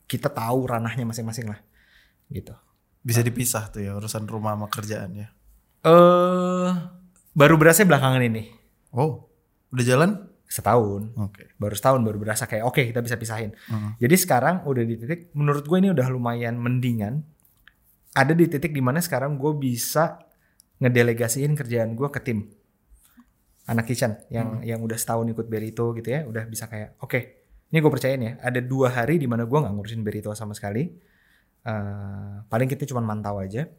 kita 0.03 0.27
tahu 0.27 0.67
ranahnya 0.67 1.07
masing-masing 1.07 1.47
lah. 1.47 1.59
Gitu. 2.27 2.51
Bisa 2.99 3.23
dipisah 3.23 3.71
tuh 3.71 3.79
ya 3.79 3.95
urusan 3.95 4.27
rumah 4.27 4.59
sama 4.59 4.67
kerjaan 4.67 5.11
ya. 5.15 5.27
Eh 5.87 6.71
baru 7.31 7.55
berasa 7.55 7.87
belakangan 7.87 8.19
ini. 8.19 8.51
Oh, 8.91 9.31
udah 9.71 9.85
jalan? 9.87 10.11
Setahun. 10.49 11.15
Oke. 11.15 11.55
Baru 11.55 11.77
setahun 11.77 12.03
baru 12.03 12.19
berasa 12.19 12.43
kayak 12.43 12.67
oke 12.67 12.81
kita 12.91 12.99
bisa 12.99 13.15
pisahin. 13.15 13.55
Hmm. 13.71 13.95
Jadi 14.03 14.15
sekarang 14.19 14.67
udah 14.67 14.83
di 14.83 14.99
titik 14.99 15.31
menurut 15.31 15.63
gue 15.63 15.77
ini 15.79 15.95
udah 15.95 16.07
lumayan 16.11 16.59
mendingan. 16.59 17.23
Ada 18.11 18.35
di 18.35 18.51
titik 18.51 18.75
di 18.75 18.83
mana 18.83 18.99
sekarang 18.99 19.39
gue 19.39 19.53
bisa 19.55 20.19
ngedelegasiin 20.83 21.55
kerjaan 21.55 21.95
gue 21.95 22.09
ke 22.11 22.19
tim 22.19 22.58
anak 23.69 23.85
kitchen 23.85 24.17
yang 24.33 24.65
yang 24.65 24.79
udah 24.81 24.97
setahun 24.97 25.29
ikut 25.29 25.45
Berito 25.45 25.93
gitu 25.93 26.09
ya, 26.09 26.25
udah 26.25 26.49
bisa 26.49 26.65
kayak 26.65 26.97
oke, 26.99 27.19
ini 27.69 27.77
gue 27.77 27.91
percayain 27.91 28.21
ya. 28.21 28.33
Ada 28.41 28.59
dua 28.65 28.89
hari 28.89 29.21
di 29.21 29.29
mana 29.29 29.45
gue 29.45 29.57
nggak 29.57 29.73
ngurusin 29.73 30.01
Berito 30.01 30.33
sama 30.33 30.57
sekali. 30.57 30.89
Eh, 31.59 32.35
paling 32.49 32.67
kita 32.67 32.89
cuma 32.89 33.05
mantau 33.05 33.37
aja. 33.37 33.69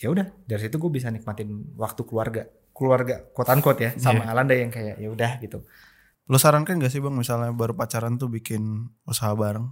Ya 0.00 0.08
udah 0.08 0.28
dari 0.44 0.60
situ 0.60 0.76
gue 0.76 0.92
bisa 0.92 1.08
nikmatin 1.08 1.76
waktu 1.76 2.04
keluarga, 2.04 2.48
keluarga 2.72 3.20
quote 3.32 3.52
unquote 3.52 3.80
ya 3.80 3.90
sama 4.00 4.24
Alanda 4.28 4.56
yang 4.56 4.72
kayak 4.72 4.96
ya 5.00 5.08
udah 5.08 5.40
gitu. 5.40 5.64
Lo 6.30 6.38
sarankan 6.38 6.78
gak 6.78 6.94
sih 6.94 7.02
bang 7.02 7.12
misalnya 7.12 7.50
baru 7.50 7.74
pacaran 7.74 8.14
tuh 8.14 8.30
bikin 8.30 8.86
usaha 9.02 9.34
bareng? 9.34 9.66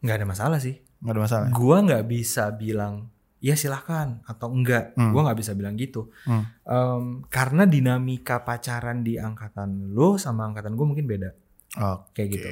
nggak 0.00 0.16
ada 0.16 0.26
masalah 0.28 0.58
sih. 0.60 0.80
Gak 1.04 1.12
ada 1.12 1.20
masalah. 1.20 1.46
ya? 1.48 1.52
gua 1.52 1.76
nggak 1.84 2.04
bisa 2.08 2.48
bilang 2.56 3.12
ya 3.40 3.56
silahkan 3.56 4.20
atau 4.24 4.52
enggak. 4.52 4.92
Hmm. 4.94 5.10
gua 5.10 5.26
nggak 5.26 5.40
bisa 5.40 5.52
bilang 5.56 5.74
gitu. 5.74 6.12
Hmm. 6.28 6.44
Em, 6.62 7.04
karena 7.26 7.64
dinamika 7.64 8.44
pacaran 8.44 9.00
di 9.00 9.16
angkatan 9.16 9.90
lo 9.90 10.20
sama 10.20 10.44
angkatan 10.46 10.76
gue 10.76 10.86
mungkin 10.86 11.08
beda. 11.08 11.30
Oke. 11.70 12.12
kayak 12.18 12.28
gitu. 12.34 12.48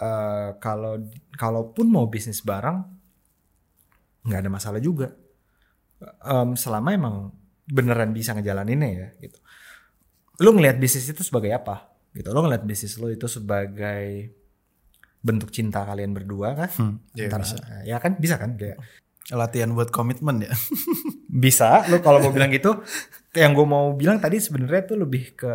Eh, 0.00 0.48
kalau 0.58 0.96
kalaupun 1.34 1.86
mau 1.86 2.06
bisnis 2.06 2.40
bareng 2.40 2.80
nggak 4.22 4.40
ada 4.40 4.50
masalah 4.50 4.80
juga. 4.80 5.12
Em, 6.24 6.56
selama 6.56 6.88
emang 6.90 7.16
beneran 7.68 8.10
bisa 8.10 8.32
ngejalaninnya 8.32 8.88
ya 8.88 9.08
gitu. 9.20 9.38
Lo 10.40 10.56
ngelihat 10.56 10.80
bisnis 10.80 11.04
itu 11.04 11.20
sebagai 11.20 11.52
apa? 11.52 11.92
Gitu. 12.16 12.32
Lo 12.32 12.40
ngelihat 12.40 12.64
bisnis 12.64 12.96
lo 12.96 13.12
itu 13.12 13.28
sebagai 13.28 14.32
bentuk 15.20 15.52
cinta 15.52 15.84
kalian 15.84 16.16
berdua 16.16 16.56
kan? 16.56 16.70
Hmm, 16.80 16.94
iya 17.12 17.28
Antara- 17.28 17.44
bisa. 17.44 17.56
ya 17.84 17.96
kan? 18.00 18.12
Bisa 18.16 18.40
kan? 18.40 18.56
Kayak 18.56 18.80
Latihan 19.30 19.70
buat 19.70 19.88
komitmen 19.88 20.42
ya. 20.42 20.52
bisa 21.44 21.86
lo 21.86 21.98
kalau 21.98 22.18
mau 22.18 22.30
bilang 22.30 22.50
gitu 22.50 22.82
yang 23.32 23.54
gue 23.54 23.62
mau 23.62 23.94
bilang 23.94 24.18
tadi 24.18 24.36
sebenarnya 24.36 24.82
tuh 24.84 24.98
lebih 24.98 25.34
ke 25.34 25.52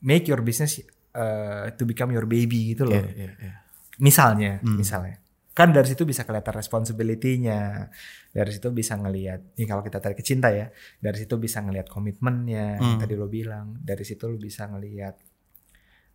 make 0.00 0.24
your 0.24 0.38
business 0.40 0.78
uh, 1.12 1.66
to 1.72 1.82
become 1.82 2.08
your 2.08 2.22
baby 2.24 2.70
gitu 2.70 2.86
loh 2.86 2.94
Iya, 2.94 3.10
iya, 3.12 3.32
iya. 3.36 3.54
misalnya 3.98 4.62
Hmm. 4.62 4.78
misalnya 4.78 5.18
kan 5.52 5.68
dari 5.68 5.84
situ 5.84 6.02
bisa 6.02 6.22
kelihatan 6.22 6.54
responsibility-nya 6.54 7.90
dari 8.30 8.50
situ 8.50 8.70
bisa 8.70 8.94
ngelihat 8.94 9.52
ini 9.52 9.66
kalau 9.66 9.82
kita 9.82 9.98
tarik 9.98 10.16
ke 10.16 10.24
cinta 10.24 10.48
ya 10.48 10.70
dari 10.96 11.18
situ 11.18 11.34
bisa 11.36 11.60
ngelihat 11.60 11.90
komitmennya 11.90 12.78
Hmm. 12.78 12.96
tadi 12.96 13.12
lo 13.12 13.26
bilang 13.26 13.76
dari 13.76 14.00
situ 14.02 14.24
lo 14.24 14.38
bisa 14.38 14.64
ngelihat 14.64 15.18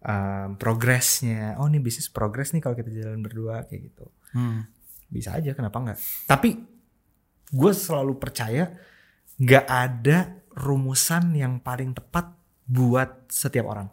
um, 0.01 0.55
progresnya 0.55 1.59
oh 1.59 1.67
ini 1.67 1.77
bisnis 1.77 2.07
progres 2.07 2.49
nih 2.51 2.61
kalau 2.61 2.73
kita 2.73 2.89
jalan 2.89 3.19
berdua 3.19 3.67
kayak 3.67 3.81
gitu 3.85 4.07
Hmm. 4.31 4.63
bisa 5.07 5.31
aja 5.33 5.51
kenapa 5.51 5.75
nggak 5.77 5.99
tapi 6.25 6.76
gue 7.53 7.71
selalu 7.71 8.19
percaya 8.19 8.75
nggak 9.37 9.65
ada 9.69 10.41
rumusan 10.57 11.37
yang 11.37 11.61
paling 11.61 11.93
tepat 11.93 12.33
buat 12.67 13.29
setiap 13.31 13.69
orang 13.69 13.87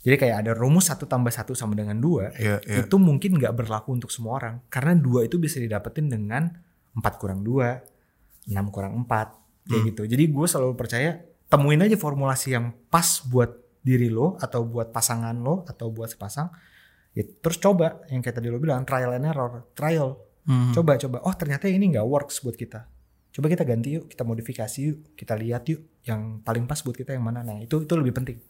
jadi 0.00 0.16
kayak 0.16 0.36
ada 0.48 0.52
rumus 0.56 0.88
satu 0.88 1.04
tambah 1.04 1.28
satu 1.28 1.52
sama 1.52 1.76
dengan 1.76 2.00
dua 2.00 2.32
Iya, 2.34 2.64
iya. 2.64 2.82
itu 2.82 2.96
mungkin 2.96 3.36
nggak 3.36 3.52
berlaku 3.52 3.92
untuk 3.92 4.08
semua 4.08 4.40
orang 4.40 4.54
karena 4.72 4.96
dua 4.96 5.28
itu 5.28 5.36
bisa 5.36 5.60
didapetin 5.60 6.08
dengan 6.08 6.48
empat 6.96 7.20
kurang 7.20 7.44
dua 7.44 7.84
enam 8.48 8.72
kurang 8.72 8.96
empat 9.04 9.36
kayak 9.70 9.82
gitu. 9.94 10.02
Jadi 10.08 10.24
gue 10.26 10.46
selalu 10.50 10.74
percaya 10.74 11.22
temuin 11.46 11.78
aja 11.82 11.94
formulasi 11.94 12.54
yang 12.58 12.74
pas 12.90 13.22
buat 13.26 13.54
diri 13.80 14.10
lo 14.10 14.36
atau 14.42 14.66
buat 14.66 14.90
pasangan 14.90 15.36
lo 15.38 15.62
atau 15.66 15.88
buat 15.94 16.10
sepasang. 16.10 16.50
Ya, 17.14 17.26
terus 17.26 17.58
coba 17.58 18.02
yang 18.10 18.22
kayak 18.22 18.38
tadi 18.38 18.50
lo 18.50 18.58
bilang 18.62 18.86
trial 18.86 19.14
and 19.14 19.26
error, 19.26 19.66
trial. 19.74 20.18
Hmm. 20.50 20.74
Coba 20.74 20.98
coba. 20.98 21.22
Oh 21.22 21.34
ternyata 21.38 21.70
ini 21.70 21.94
nggak 21.94 22.02
works 22.02 22.42
buat 22.42 22.58
kita. 22.58 22.90
Coba 23.30 23.46
kita 23.46 23.62
ganti 23.62 23.94
yuk, 23.94 24.10
kita 24.10 24.26
modifikasi 24.26 24.78
yuk, 24.82 25.14
kita 25.14 25.38
lihat 25.38 25.62
yuk 25.70 25.86
yang 26.02 26.42
paling 26.42 26.66
pas 26.66 26.82
buat 26.82 26.98
kita 26.98 27.14
yang 27.14 27.22
mana. 27.22 27.46
Nah 27.46 27.62
itu 27.62 27.86
itu 27.86 27.94
lebih 27.94 28.10
penting. 28.10 28.42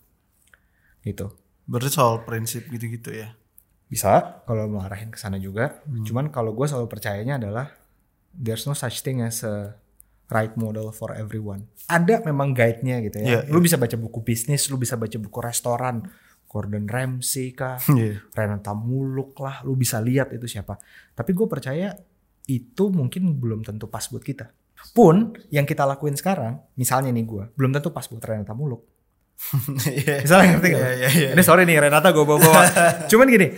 Gitu. 1.04 1.28
Berarti 1.68 1.92
soal 1.92 2.24
prinsip 2.24 2.64
gitu-gitu 2.72 3.12
ya. 3.12 3.36
Bisa 3.92 4.40
kalau 4.48 4.64
mau 4.72 4.80
arahin 4.80 5.12
ke 5.12 5.20
sana 5.20 5.36
juga. 5.36 5.84
Cuman 5.84 6.32
kalau 6.32 6.56
gue 6.56 6.64
selalu 6.64 6.88
percayanya 6.88 7.36
adalah 7.36 7.68
there's 8.32 8.64
no 8.64 8.72
such 8.72 9.04
thing 9.04 9.20
as 9.20 9.44
a 9.44 9.76
right 10.30 10.54
model 10.56 10.94
for 10.94 11.12
everyone. 11.12 11.66
Ada 11.90 12.22
memang 12.22 12.54
guide-nya 12.54 13.02
gitu 13.02 13.18
ya. 13.20 13.26
Iya, 13.26 13.40
lu 13.50 13.58
bisa 13.58 13.76
baca 13.76 13.98
buku 13.98 14.22
bisnis, 14.22 14.70
lu 14.70 14.78
bisa 14.78 14.94
baca 14.94 15.18
buku 15.18 15.38
restoran, 15.42 16.06
Gordon 16.50 16.90
Ramsay 16.90 17.54
kah, 17.54 17.78
Iya. 17.94 18.18
Renata 18.34 18.74
Muluk 18.74 19.38
lah, 19.38 19.62
lu 19.62 19.78
bisa 19.78 20.02
lihat 20.02 20.34
itu 20.34 20.50
siapa. 20.50 20.74
Tapi 21.14 21.30
gue 21.30 21.46
percaya 21.46 21.94
itu 22.50 22.90
mungkin 22.90 23.38
belum 23.38 23.62
tentu 23.62 23.86
pas 23.86 24.02
buat 24.10 24.26
kita. 24.26 24.50
Pun 24.90 25.38
yang 25.54 25.62
kita 25.62 25.86
lakuin 25.86 26.18
sekarang, 26.18 26.58
misalnya 26.74 27.14
nih 27.14 27.22
gue, 27.22 27.44
belum 27.54 27.70
tentu 27.70 27.94
pas 27.94 28.02
buat 28.10 28.18
Renata 28.18 28.50
Muluk. 28.50 28.82
Iya. 29.86 30.26
Misalnya 30.26 30.46
ngerti 30.58 30.68
gak? 30.74 30.80
Iya, 30.82 30.90
iya, 30.98 31.08
iya. 31.14 31.28
Ini 31.38 31.42
sorry 31.46 31.62
nih 31.64 31.78
Renata 31.78 32.10
gue 32.10 32.24
bawa-bawa. 32.26 32.60
Cuman 33.06 33.30
gini. 33.30 33.48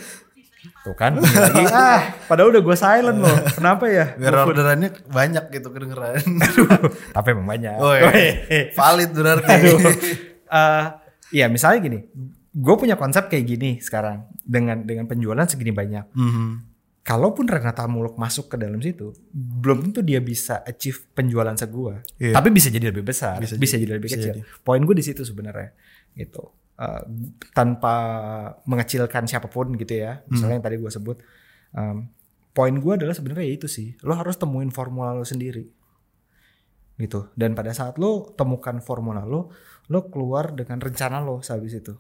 Tuh 0.86 0.94
kan 0.94 1.18
lagi 1.18 1.66
ah 1.74 2.14
padahal 2.30 2.54
udah 2.54 2.62
gue 2.62 2.76
silent 2.78 3.18
loh. 3.18 3.34
Kenapa 3.50 3.90
ya? 3.90 4.14
Biar 4.14 4.46
orderannya 4.46 4.94
banyak 5.10 5.50
gitu 5.50 5.74
kedengeran. 5.74 6.22
Tapi 7.10 7.26
emang 7.34 7.50
banyak. 7.50 7.74
Oh, 7.82 7.90
iya. 7.98 8.70
Valid 8.70 9.10
berarti. 9.10 9.50
Aduh. 9.50 9.78
Iya 11.34 11.50
misalnya 11.50 11.78
gini. 11.82 11.98
Gue 12.52 12.74
punya 12.76 13.00
konsep 13.00 13.32
kayak 13.32 13.44
gini 13.48 13.70
sekarang 13.80 14.28
dengan 14.44 14.84
dengan 14.84 15.08
penjualan 15.08 15.44
segini 15.48 15.72
banyak. 15.72 16.12
Mhm. 16.12 16.48
Kalaupun 17.02 17.50
Renata 17.50 17.82
Muluk 17.90 18.14
masuk 18.14 18.46
ke 18.46 18.54
dalam 18.54 18.78
situ, 18.78 19.10
belum 19.34 19.90
tentu 19.90 20.06
dia 20.06 20.22
bisa 20.22 20.62
achieve 20.62 21.02
penjualan 21.18 21.50
segua. 21.58 21.98
Iya. 22.14 22.30
Tapi 22.30 22.54
bisa 22.54 22.70
jadi 22.70 22.94
lebih 22.94 23.02
besar, 23.02 23.42
Bisa 23.42 23.58
bisa, 23.58 23.74
jadi. 23.74 23.90
jadi 23.90 23.92
lebih 23.98 24.06
Bisa 24.06 24.16
kecil. 24.22 24.32
jadi. 24.38 24.40
Poin 24.62 24.78
gue 24.86 24.94
di 24.94 25.02
situ 25.02 25.26
sebenarnya, 25.26 25.74
gitu. 26.14 26.54
Eh, 26.78 27.02
tanpa 27.50 27.94
mengecilkan 28.70 29.26
siapa 29.26 29.50
pun 29.50 29.74
gitu 29.74 29.98
ya. 29.98 30.22
Misalnya 30.30 30.62
yang 30.62 30.64
tadi 30.64 30.76
gue 30.78 30.90
sebut, 30.94 31.18
em, 31.74 32.06
poin 32.54 32.74
gue 32.78 32.92
adalah 32.94 33.18
sebenarnya 33.18 33.50
ya 33.50 33.54
itu 33.58 33.66
sih. 33.66 33.98
Lo 34.06 34.14
harus 34.14 34.38
temuin 34.38 34.70
formula 34.70 35.10
lo 35.10 35.26
sendiri, 35.26 35.66
gitu. 37.02 37.34
Dan 37.34 37.58
pada 37.58 37.74
saat 37.74 37.98
lo 37.98 38.30
temukan 38.38 38.78
formula 38.78 39.26
lo, 39.26 39.50
lo 39.90 40.06
keluar 40.06 40.54
dengan 40.54 40.78
rencana 40.78 41.18
lo 41.18 41.42
sehabis 41.42 41.82
itu. 41.82 41.98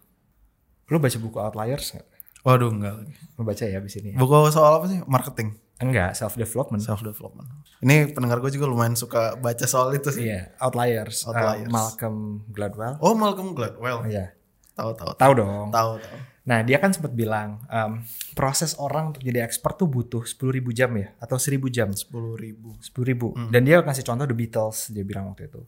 Lo 0.92 1.00
baca 1.00 1.16
buku 1.16 1.38
Outliers 1.40 1.96
nggak? 1.96 2.06
Waduh 2.44 2.68
enggak. 2.68 2.94
Lo 3.38 3.42
baca 3.42 3.64
ya 3.64 3.80
abis 3.80 3.96
ini. 3.98 4.12
ya? 4.12 4.18
Buku 4.20 4.34
soal 4.52 4.76
apa 4.76 4.86
sih? 4.86 5.00
Marketing, 5.08 5.56
Enggak, 5.80 6.12
self 6.12 6.36
development. 6.36 6.84
self 6.84 7.00
development. 7.00 7.48
Ini 7.80 8.12
pendengar 8.12 8.38
gue 8.38 8.52
juga 8.52 8.68
lumayan 8.68 8.94
suka 8.94 9.34
baca 9.34 9.64
soal 9.64 9.96
itu 9.96 10.12
sih. 10.12 10.28
Iya, 10.28 10.52
Outliers. 10.60 11.24
Uh, 11.24 11.32
Outliers. 11.32 11.70
Malcolm 11.72 12.16
Gladwell. 12.52 12.94
Oh, 13.00 13.16
Malcolm 13.16 13.56
Gladwell. 13.56 14.04
Iya. 14.06 14.36
Tahu 14.76 14.90
tahu. 14.94 15.10
Tahu 15.16 15.32
dong. 15.34 15.68
Tahu 15.72 15.92
tahu. 15.98 16.18
Nah, 16.42 16.58
dia 16.66 16.82
kan 16.82 16.90
sempat 16.90 17.14
bilang 17.14 17.62
em, 17.70 18.02
proses 18.34 18.74
orang 18.74 19.14
untuk 19.14 19.22
jadi 19.22 19.46
expert 19.46 19.78
tuh 19.78 19.86
butuh 19.86 20.26
10.000 20.26 20.58
jam 20.74 20.90
ya 20.98 21.14
atau 21.22 21.38
1.000 21.38 21.62
jam. 21.70 21.86
Sepuluh 21.94 22.34
ribu. 22.34 22.74
10.000. 22.82 23.54
Dan 23.54 23.62
dia 23.62 23.78
kasih 23.78 24.02
contoh 24.02 24.26
The 24.26 24.34
Beatles 24.34 24.90
dia 24.90 25.06
bilang 25.06 25.30
waktu 25.30 25.46
itu. 25.46 25.62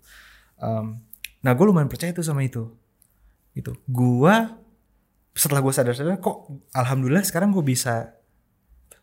Em, 0.59 0.99
nah, 1.39 1.53
gue 1.55 1.63
lumayan 1.63 1.87
percaya 1.87 2.11
itu 2.11 2.27
sama 2.27 2.43
itu. 2.43 2.67
Itu. 3.55 3.71
Gua 3.87 4.51
setelah 5.35 5.61
gue 5.61 5.75
sadar-sadar 5.75 6.23
kok 6.23 6.47
alhamdulillah 6.70 7.27
sekarang 7.27 7.51
gue 7.51 7.64
bisa 7.66 8.14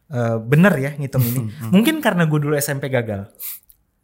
eh, 0.08 0.38
bener 0.40 0.74
ya 0.80 0.92
ngitung 0.96 1.24
ini. 1.28 1.52
Mungkin 1.76 2.00
karena 2.00 2.24
gue 2.26 2.40
dulu 2.40 2.56
SMP 2.56 2.88
gagal. 2.88 3.28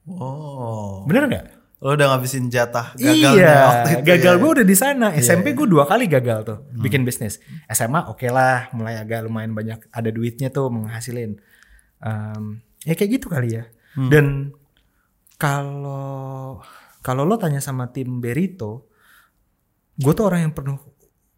Oh. 0.07 1.07
Bener 1.07 1.27
nggak? 1.27 1.45
Lo 1.77 1.93
udah 1.93 2.09
ngabisin 2.09 2.49
jatah 2.49 2.97
gagalnya 2.97 3.37
iya, 3.37 3.55
waktu 3.69 3.89
itu. 4.01 4.03
gagal 4.09 4.33
ya? 4.33 4.41
gue 4.41 4.49
udah 4.49 4.65
di 4.65 4.75
sana. 4.75 5.07
SMP 5.13 5.53
gue 5.53 5.67
dua 5.69 5.85
kali 5.85 6.09
gagal 6.09 6.39
tuh 6.41 6.57
bikin 6.73 7.05
bisnis. 7.05 7.37
SMA 7.69 8.09
oke 8.09 8.25
lah, 8.33 8.73
mulai 8.73 8.97
agak 8.97 9.29
lumayan 9.29 9.53
banyak 9.53 9.85
ada 9.93 10.09
duitnya 10.09 10.49
tuh 10.49 10.73
menghasilin. 10.73 11.37
Em, 12.01 12.65
ya 12.81 12.93
kayak 12.97 13.21
gitu 13.21 13.29
kali 13.29 13.61
ya. 13.61 13.69
Dan 13.97 14.53
kalau 15.37 16.61
kalau 17.05 17.23
lo 17.29 17.37
tanya 17.37 17.61
sama 17.61 17.93
tim 17.93 18.19
Berito, 18.19 18.89
gue 20.01 20.13
tuh 20.17 20.25
orang 20.25 20.49
yang 20.49 20.53
penuh 20.57 20.81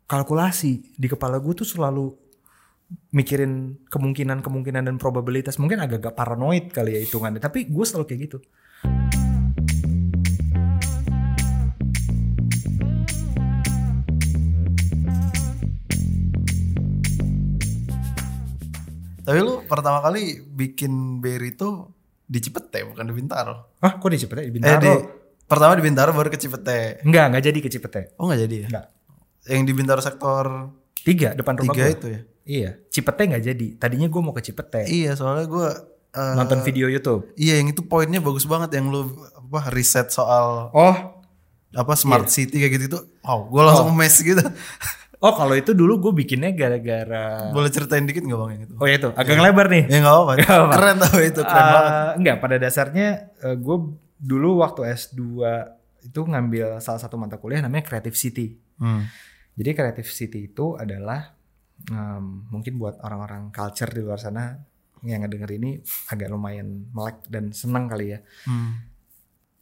kalkulasi 0.09 0.97
di 0.97 1.05
kepala 1.05 1.37
gue 1.37 1.53
tuh 1.53 1.69
selalu 1.69 2.09
mikirin 3.13 3.77
kemungkinan-kemungkinan 3.93 4.89
dan 4.89 4.97
probabilitas. 4.97 5.61
Mungkin 5.61 5.77
agak-agak 5.77 6.17
paranoid 6.17 6.73
kali 6.73 6.97
ya 6.97 7.01
hitungannya, 7.05 7.37
tapi 7.37 7.69
gue 7.69 7.85
selalu 7.85 8.05
kayak 8.09 8.21
gitu. 8.25 8.37
Tapi 19.29 19.45
lu 19.45 19.61
pertama 19.69 20.01
kali 20.01 20.41
bikin 20.41 21.21
Berry 21.21 21.53
itu 21.53 21.85
di 22.25 22.41
Cipete 22.41 22.81
bukan 22.81 23.05
di 23.05 23.13
Bintaro. 23.13 23.77
Ah, 23.77 24.01
kok 24.01 24.09
di 24.09 24.17
Cipete? 24.17 24.41
Di 24.41 24.49
Eh 24.49 24.53
Bintaro? 24.57 24.81
di 24.81 24.93
pertama 25.45 25.77
di 25.77 25.85
Bintaro 25.85 26.17
baru 26.17 26.33
ke 26.33 26.41
Cipete. 26.41 27.05
Enggak, 27.05 27.29
enggak 27.29 27.43
jadi 27.53 27.59
ke 27.61 27.69
Cipete. 27.69 28.17
Oh 28.17 28.25
nggak 28.25 28.49
jadi 28.49 28.57
ya? 28.65 28.69
Enggak. 28.73 28.98
Yang 29.45 29.61
di 29.63 29.73
Bintaro 29.73 29.99
sektor 29.99 30.73
Tiga 30.95 31.31
depan 31.31 31.55
rumah 31.55 31.71
tiga 31.71 31.85
gua. 31.85 31.95
itu 31.95 32.07
ya? 32.09 32.21
Iya, 32.43 32.69
Cipete 32.87 33.21
nggak 33.25 33.43
jadi. 33.45 33.67
Tadinya 33.77 34.07
gue 34.07 34.19
mau 34.19 34.31
ke 34.31 34.41
Cipete. 34.41 34.83
Iya 34.83 35.13
soalnya 35.13 35.45
gue 35.45 35.67
eh, 36.11 36.33
Nonton 36.33 36.59
video 36.61 36.85
YouTube. 36.85 37.31
Iya 37.33 37.55
yang 37.55 37.69
itu 37.69 37.81
poinnya 37.81 38.19
bagus 38.19 38.43
banget 38.43 38.73
yang 38.73 38.89
lu 38.89 39.05
apa 39.31 39.69
riset 39.69 40.09
soal 40.09 40.69
Oh, 40.71 40.95
apa 41.69 41.93
smart 41.93 42.27
city 42.27 42.57
kayak 42.57 42.73
gitu 42.75 42.85
itu. 42.87 42.99
Wow, 43.21 43.47
gue 43.47 43.61
langsung 43.61 43.93
mes 43.93 44.15
gitu. 44.17 44.41
oh 45.19 45.33
kalau 45.33 45.53
itu 45.53 45.71
dulu 45.71 46.01
gue 46.01 46.13
bikinnya 46.17 46.49
gara-gara. 46.49 47.47
Boleh 47.49 47.69
ceritain 47.69 48.03
dikit 48.03 48.23
gak 48.23 48.33
bang 48.35 48.49
yang 48.51 48.63
itu? 48.65 48.73
Oh 48.75 48.85
ya 48.85 48.95
itu, 48.97 49.09
agak 49.13 49.37
lebar 49.37 49.67
nih. 49.67 49.83
Ya 49.85 49.97
nggak 50.01 50.13
apa-apa. 50.13 50.33
Keren 50.69 50.95
tau 50.97 51.17
itu 51.21 51.41
keren 51.43 51.63
Eh, 51.63 51.71
banget. 51.71 51.91
Enggak, 52.17 52.35
pada 52.39 52.55
dasarnya 52.57 53.07
gue 53.55 53.77
dulu 54.17 54.49
waktu 54.59 54.81
S2 54.89 55.21
itu 56.01 56.19
ngambil 56.19 56.79
salah 56.79 56.97
satu 56.97 57.15
mata 57.15 57.37
kuliah 57.37 57.61
namanya 57.61 57.85
Creative 57.85 58.15
City. 58.15 58.57
Hmm. 58.81 59.05
Jadi 59.59 59.75
Creative 59.75 60.07
City 60.07 60.39
itu 60.47 60.79
adalah 60.79 61.35
em, 61.91 62.47
mungkin 62.47 62.79
buat 62.79 62.95
orang-orang 63.03 63.51
culture 63.51 63.91
di 63.91 63.99
luar 63.99 64.15
sana 64.15 64.55
yang 65.03 65.23
ngedenger 65.23 65.51
ini 65.51 65.79
agak 66.07 66.31
lumayan 66.31 66.87
melek 66.91 67.27
dan 67.27 67.51
senang 67.51 67.91
kali 67.91 68.15
ya. 68.15 68.19
Hmm. 68.47 68.87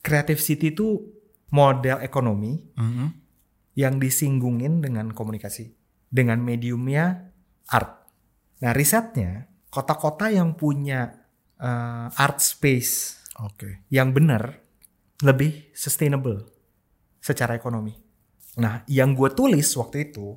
Creative 0.02 0.38
City 0.38 0.70
itu 0.70 1.02
model 1.50 1.98
ekonomi 2.00 2.62
Mhm. 2.78 3.08
yang 3.74 3.98
disinggungin 3.98 4.82
dengan 4.82 5.14
komunikasi, 5.14 5.74
dengan 6.10 6.42
mediumnya 6.42 7.34
art. 7.70 8.06
Nah 8.62 8.72
risetnya 8.74 9.46
kota-kota 9.70 10.30
yang 10.30 10.54
punya 10.54 11.26
eh, 11.58 12.22
art 12.22 12.38
space 12.38 13.18
Oke. 13.42 13.82
yang 13.90 14.14
benar 14.14 14.62
lebih 15.26 15.74
sustainable 15.74 16.46
secara 17.18 17.58
ekonomi. 17.58 17.98
Nah 18.58 18.82
yang 18.86 19.14
gue 19.14 19.30
tulis 19.32 19.68
waktu 19.74 20.10
itu, 20.10 20.36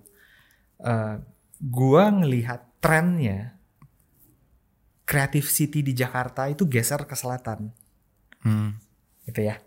eh 0.79 1.17
gue 1.59 2.03
ngelihat 2.11 2.81
trennya 2.81 3.57
Creative 5.03 5.45
City 5.45 5.83
di 5.83 5.91
Jakarta 5.91 6.47
itu 6.47 6.65
geser 6.65 7.03
ke 7.03 7.19
selatan 7.19 7.75
Hmm. 8.41 8.73
gitu 9.25 9.45
ya. 9.45 9.61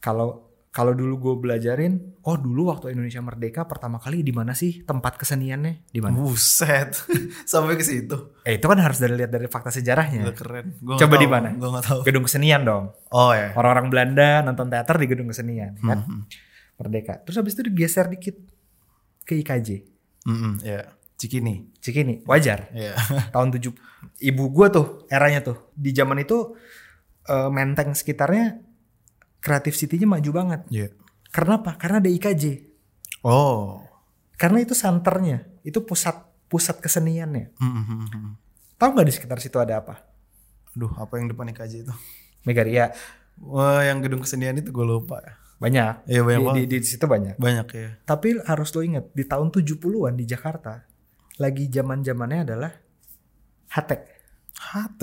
Kalau 0.00 0.42
kalau 0.70 0.92
dulu 0.92 1.14
gue 1.16 1.34
belajarin, 1.40 2.20
oh 2.20 2.36
dulu 2.36 2.68
waktu 2.68 2.92
Indonesia 2.92 3.22
merdeka 3.22 3.64
pertama 3.64 3.96
kali 3.96 4.20
di 4.20 4.28
mana 4.28 4.52
sih 4.52 4.84
tempat 4.84 5.16
keseniannya 5.16 5.88
di 5.88 6.00
mana? 6.04 6.12
Buset. 6.12 7.00
Sampai 7.48 7.78
ke 7.78 7.84
situ. 7.86 8.36
Eh 8.44 8.60
itu 8.60 8.66
kan 8.68 8.76
harus 8.76 9.00
dari 9.00 9.16
lihat 9.16 9.32
dari 9.32 9.48
fakta 9.48 9.72
sejarahnya. 9.72 10.26
Gila 10.26 10.36
keren. 10.36 10.66
Gua 10.84 11.00
Coba 11.00 11.14
di 11.16 11.24
mana? 11.24 11.48
Gue 11.56 11.70
gak 11.70 11.84
tahu. 11.86 12.00
Gedung 12.04 12.28
kesenian 12.28 12.66
dong. 12.66 12.92
Oh 13.08 13.32
ya. 13.32 13.56
Orang-orang 13.56 13.88
Belanda 13.88 14.44
nonton 14.44 14.68
teater 14.68 15.00
di 15.00 15.06
gedung 15.08 15.32
kesenian, 15.32 15.80
kan? 15.80 16.04
Mhm. 16.04 16.20
Merdeka. 16.76 17.20
Terus 17.24 17.36
habis 17.40 17.52
itu 17.56 17.62
digeser 17.66 18.06
dikit 18.08 18.36
ke 19.24 19.36
IKJ. 19.40 19.82
Mhm, 20.26 20.52
Ya. 20.62 20.92
Cikini. 21.16 21.72
Cikini, 21.80 22.20
wajar. 22.28 22.68
Iya. 22.76 22.92
Tahun 23.34 23.48
7 23.48 23.72
ibu 24.20 24.44
gua 24.52 24.68
tuh 24.68 25.08
eranya 25.08 25.40
tuh. 25.40 25.72
Di 25.72 25.96
zaman 25.96 26.20
itu 26.20 26.52
eh, 27.24 27.48
menteng 27.48 27.96
sekitarnya 27.96 28.60
Creative 29.40 29.72
City-nya 29.72 30.04
maju 30.04 30.30
banget. 30.34 30.60
Iya. 30.68 30.88
Karena 31.32 31.56
apa? 31.62 31.80
Karena 31.80 32.04
ada 32.04 32.10
IKJ. 32.12 32.44
Oh. 33.24 33.80
Karena 34.36 34.60
itu 34.60 34.76
santernya, 34.76 35.48
itu 35.64 35.80
pusat 35.80 36.20
pusat 36.46 36.76
keseniannya. 36.78 37.56
Mhm. 37.56 38.36
Tahu 38.76 38.88
nggak 38.92 39.08
di 39.08 39.14
sekitar 39.16 39.40
situ 39.40 39.56
ada 39.56 39.80
apa? 39.80 40.04
Aduh, 40.76 40.92
apa 41.00 41.16
yang 41.16 41.32
depan 41.32 41.48
IKJ 41.48 41.88
itu? 41.88 41.94
Megaria. 42.44 42.92
Wah, 43.40 43.80
yang 43.80 44.04
gedung 44.04 44.20
kesenian 44.20 44.60
itu 44.60 44.68
gue 44.68 44.84
lupa. 44.84 45.24
Banyak. 45.56 46.04
Iya, 46.04 46.20
banyak 46.20 46.40
di, 46.40 46.46
banget. 46.46 46.68
di, 46.68 46.76
di 46.80 46.86
situ 46.86 47.04
banyak. 47.08 47.34
Banyak 47.40 47.66
ya. 47.72 47.88
Tapi 48.04 48.28
harus 48.44 48.68
lo 48.76 48.80
inget 48.84 49.08
di 49.16 49.24
tahun 49.24 49.48
70-an 49.48 50.14
di 50.16 50.24
Jakarta 50.28 50.84
lagi 51.36 51.64
zaman-zamannya 51.68 52.40
adalah 52.44 52.72
Hatek. 53.72 54.00
HT. 54.56 55.02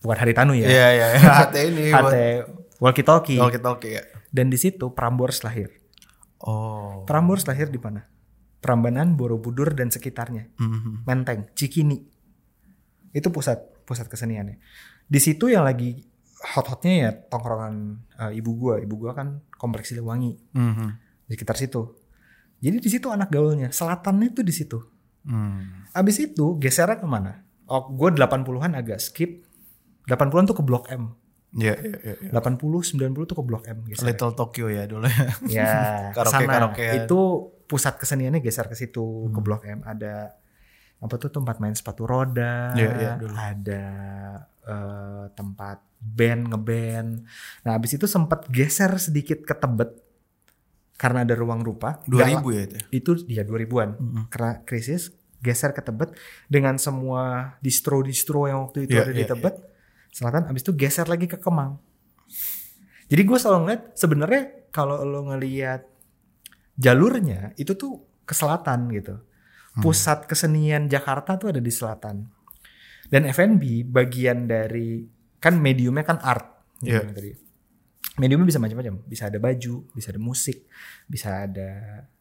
Bukan 0.00 0.16
Haritanu 0.16 0.56
ya. 0.56 0.66
Iya, 0.66 0.86
iya. 0.96 1.06
HT 1.20 1.56
ini. 1.68 1.84
HT 1.96 2.14
Walkie 2.82 3.06
Talkie. 3.06 3.38
Oke, 3.38 3.62
oke 3.62 3.88
ya. 3.88 4.02
Dan 4.32 4.50
di 4.50 4.58
situ 4.58 4.90
Prambors 4.90 5.44
lahir. 5.46 5.70
Oh. 6.42 7.06
Prambors 7.06 7.46
lahir 7.46 7.70
di 7.70 7.78
mana? 7.78 8.02
Prambanan, 8.58 9.14
Borobudur 9.14 9.74
dan 9.78 9.94
sekitarnya. 9.94 10.50
Mhm. 10.58 11.06
Menteng, 11.06 11.40
Cikini. 11.54 12.02
Itu 13.14 13.30
pusat 13.30 13.86
pusat 13.86 14.10
keseniannya. 14.10 14.58
Di 15.06 15.20
situ 15.22 15.46
yang 15.52 15.62
lagi 15.62 16.02
hot-hotnya 16.42 16.92
ya 16.98 17.10
tongkrongan 17.28 17.74
eh, 18.18 18.32
ibu 18.34 18.50
gua. 18.52 18.74
Ibu 18.76 18.94
gua 18.96 19.12
kan 19.12 19.28
kompleks 19.54 19.90
Siliwangi 19.90 20.34
Mhm. 20.52 20.88
di 21.24 21.32
sekitar 21.32 21.54
situ. 21.54 21.94
Jadi 22.58 22.78
di 22.78 22.88
situ 22.88 23.08
anak 23.08 23.28
gaulnya. 23.28 23.70
Selatannya 23.70 24.30
tuh 24.30 24.42
di 24.42 24.50
situ. 24.50 24.78
Hmm. 25.22 25.86
Abis 25.92 26.18
itu 26.20 26.58
gesernya 26.58 26.98
ke 26.98 27.06
mana? 27.06 27.42
Oh, 27.66 27.86
gue 27.88 28.10
80-an 28.12 28.74
agak 28.74 28.98
skip. 28.98 29.46
80-an 30.04 30.44
tuh 30.44 30.58
ke 30.58 30.62
Blok 30.62 30.86
M. 30.88 31.14
Iya, 31.52 31.74
iya, 31.74 31.96
iya. 32.02 32.14
iya. 32.22 32.30
80, 32.32 32.58
90 32.82 33.22
tuh 33.24 33.36
ke 33.38 33.44
Blok 33.44 33.64
M 33.66 33.82
gesernya. 33.84 34.14
Little 34.14 34.34
Tokyo 34.34 34.66
ya 34.66 34.86
dulu 34.86 35.06
ya. 35.06 35.26
Ya, 35.46 35.70
Karaoke, 36.16 36.42
karaokean. 36.44 36.94
Itu 37.02 37.18
pusat 37.64 37.96
keseniannya 37.96 38.38
geser 38.38 38.66
ke 38.66 38.74
situ 38.74 39.02
ke 39.26 39.32
Hmm. 39.32 39.42
Blok 39.42 39.62
M. 39.64 39.82
Ada 39.82 40.34
apa 40.98 41.14
tuh 41.18 41.30
tempat 41.30 41.58
main 41.58 41.74
sepatu 41.74 42.02
roda, 42.02 42.70
Iya, 42.72 42.90
iya, 42.94 43.12
dulu. 43.16 43.34
ada 43.34 43.84
eh, 44.62 45.24
tempat 45.34 45.82
band 46.02 46.50
ngeband. 46.50 47.22
Nah, 47.62 47.72
abis 47.78 47.94
itu 47.94 48.10
sempat 48.10 48.50
geser 48.50 48.90
sedikit 48.98 49.46
ke 49.46 49.54
Tebet 49.54 49.94
karena 50.98 51.22
ada 51.22 51.34
ruang 51.34 51.62
rupa. 51.62 52.02
2000 52.04 52.42
Nggak- 52.42 52.50
ya 52.50 52.62
itu. 52.66 52.76
ya? 52.76 52.82
itu 52.90 53.10
dia 53.24 53.42
2000-an. 53.46 53.90
Mhm. 53.96 54.22
Karena 54.28 54.52
krisis 54.66 55.14
geser 55.38 55.70
ke 55.70 55.82
Tebet 55.82 56.14
dengan 56.46 56.78
semua 56.78 57.54
distro-distro 57.58 58.46
yang 58.46 58.66
waktu 58.66 58.86
itu 58.86 58.94
Iya, 58.98 59.06
ada 59.06 59.12
di 59.14 59.22
iya, 59.22 59.30
Tebet. 59.30 59.54
Selatan 60.10 60.46
abis 60.46 60.62
itu 60.62 60.72
geser 60.74 61.06
lagi 61.06 61.24
ke 61.24 61.38
Kemang. 61.38 61.78
Jadi 63.08 63.22
gue 63.22 63.38
selalu 63.38 63.58
ngeliat 63.64 63.82
sebenarnya 63.92 64.42
kalau 64.70 65.04
lo 65.04 65.24
ngeliat 65.26 65.84
jalurnya 66.74 67.52
itu 67.56 67.74
tuh 67.74 68.00
ke 68.24 68.32
selatan 68.32 68.88
gitu. 68.92 69.18
Hmm. 69.72 69.82
Pusat 69.82 70.28
kesenian 70.28 70.88
Jakarta 70.88 71.36
tuh 71.36 71.52
ada 71.52 71.60
di 71.60 71.72
selatan. 71.72 72.28
Dan 73.08 73.28
F&B 73.28 73.84
bagian 73.84 74.48
dari 74.48 75.04
kan 75.42 75.58
mediumnya 75.58 76.06
kan 76.06 76.22
art. 76.22 76.46
gitu 76.78 76.94
Iya. 76.94 77.02
kan 77.02 77.14
tadi. 77.14 77.30
Mediumnya 78.18 78.46
bisa 78.46 78.60
macam-macam. 78.62 78.94
Bisa 79.04 79.26
ada 79.26 79.38
baju, 79.38 79.74
bisa 79.90 80.14
ada 80.14 80.20
musik, 80.22 80.68
bisa 81.04 81.44
ada 81.44 81.70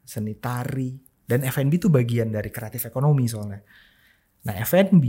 seni 0.01 0.34
tari. 0.36 0.97
Dan 1.21 1.45
F&B 1.45 1.77
tuh 1.77 1.88
bagian 1.88 2.27
dari 2.27 2.49
kreatif 2.49 2.89
ekonomi 2.89 3.29
soalnya. 3.29 3.62
Nah 4.41 4.55
F&B 4.57 5.05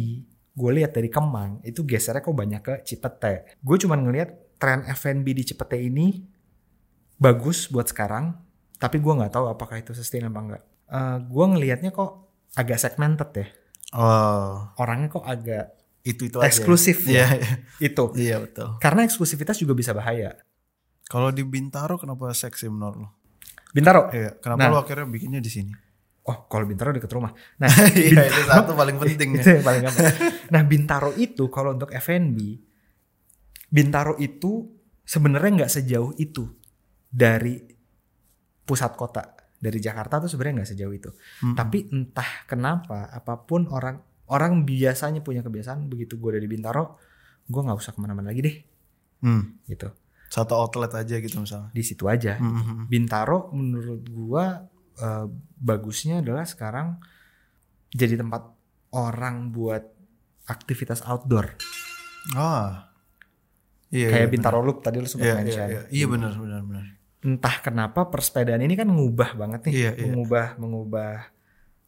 gue 0.53 0.70
lihat 0.77 0.92
dari 0.92 1.09
Kemang 1.09 1.64
itu 1.64 1.83
gesernya 1.83 2.20
kok 2.20 2.37
banyak 2.37 2.61
ke 2.61 2.75
Cipete. 2.85 3.57
Gue 3.59 3.81
cuman 3.81 4.05
ngelihat 4.05 4.31
tren 4.61 4.85
F&B 4.85 5.27
di 5.33 5.42
Cipete 5.42 5.81
ini 5.81 6.20
bagus 7.16 7.70
buat 7.70 7.88
sekarang, 7.88 8.37
tapi 8.77 8.98
gue 8.98 9.12
nggak 9.12 9.33
tahu 9.33 9.46
apakah 9.48 9.79
itu 9.79 9.94
sustain 9.94 10.27
apa 10.27 10.38
enggak. 10.38 10.62
Eh 10.88 11.16
gue 11.25 11.44
ngelihatnya 11.48 11.90
kok 11.90 12.29
agak 12.55 12.79
segmented 12.79 13.31
ya. 13.33 13.46
Oh, 13.92 14.72
Orangnya 14.81 15.09
kok 15.11 15.25
agak 15.25 15.77
itu 16.03 16.27
itu 16.27 16.37
aja. 16.38 16.51
eksklusif 16.51 17.07
Iya, 17.07 17.15
ya. 17.15 17.27
iya. 17.38 17.51
Itu. 17.88 18.05
Iya, 18.12 18.37
betul. 18.43 18.75
Karena 18.79 19.07
eksklusivitas 19.07 19.55
juga 19.57 19.73
bisa 19.73 19.91
bahaya. 19.91 20.35
Kalau 21.07 21.31
di 21.31 21.43
Bintaro 21.43 21.95
kenapa 21.95 22.31
seksi 22.31 22.67
menurut 22.67 22.97
lo? 22.99 23.09
Bintaro. 23.71 24.11
Iya, 24.11 24.37
kenapa 24.37 24.61
Nah. 24.61 24.71
lo 24.71 24.79
akhirnya 24.81 25.07
bikinnya 25.07 25.38
di 25.38 25.49
sini? 25.49 25.71
Oh, 26.23 26.47
kalau 26.47 26.67
Bintaro 26.67 26.91
deket 26.91 27.11
rumah. 27.11 27.31
Nah, 27.57 27.67
Iya, 27.95 28.27
itu 28.27 28.41
satu 28.45 28.75
paling 28.75 28.99
penting 29.03 29.37
itu 29.37 29.43
ya. 29.45 29.59
yang 29.59 29.65
paling 29.65 29.83
gampang. 29.83 30.07
Nah, 30.51 30.62
Bintaro 30.62 31.11
itu 31.15 31.45
kalau 31.49 31.71
untuk 31.73 31.91
F&B, 31.91 32.38
Bintaro 33.69 34.15
itu 34.19 34.69
sebenarnya 35.03 35.65
nggak 35.65 35.73
sejauh 35.73 36.12
itu 36.17 36.45
dari 37.09 37.59
pusat 38.62 38.95
kota. 38.95 39.35
Dari 39.57 39.79
Jakarta 39.79 40.19
tuh 40.19 40.27
sebenarnya 40.27 40.62
nggak 40.62 40.71
sejauh 40.75 40.95
itu. 40.95 41.11
Mm-mm. 41.43 41.55
Tapi 41.55 41.79
entah 41.91 42.31
kenapa, 42.45 43.07
apa 43.09 43.38
pun 43.43 43.67
orang 43.67 43.99
orang 44.29 44.63
biasanya 44.63 45.21
punya 45.21 45.41
kebiasaan 45.41 45.89
begitu 45.89 46.17
gue 46.17 46.39
dari 46.39 46.47
Bintaro, 46.47 46.99
gue 47.45 47.61
nggak 47.61 47.79
usah 47.79 47.93
ke 47.93 47.99
mana-mana 47.99 48.31
lagi 48.31 48.41
deh, 48.45 48.57
Hmm, 49.23 49.59
gitu. 49.67 49.91
satu 50.27 50.57
outlet 50.57 50.91
aja 50.93 51.17
gitu 51.17 51.39
misalnya. 51.39 51.69
Di 51.71 51.83
situ 51.83 52.09
aja. 52.09 52.41
Mhm. 52.41 52.89
Bintaro 52.89 53.51
menurut 53.53 54.03
gua 54.09 54.65
eh, 54.93 55.27
bagusnya 55.57 56.21
adalah 56.21 56.45
sekarang 56.45 57.01
jadi 57.89 58.17
tempat 58.17 58.45
orang 58.93 59.49
buat 59.51 59.85
aktivitas 60.45 61.05
outdoor. 61.05 61.57
Ah. 62.33 62.89
Iya. 63.89 64.09
Kayak 64.09 64.25
iya, 64.25 64.33
Bintaro 64.33 64.61
Loop 64.61 64.81
tadi 64.81 64.97
lu 64.99 65.09
sempat 65.09 65.29
Iya, 65.29 65.33
iya, 65.33 65.41
mention. 65.45 65.69
iya. 65.69 65.83
Iya 65.93 66.07
benar, 66.09 66.33
benar, 66.35 66.61
benar. 66.65 66.85
Entah 67.23 67.57
kenapa 67.61 68.09
persepedaan 68.09 68.61
ini 68.61 68.73
kan 68.73 68.89
mengubah 68.89 69.37
banget 69.37 69.69
nih, 69.69 69.73
Iya, 69.77 69.91
iya. 70.01 70.05
mengubah 70.57 70.57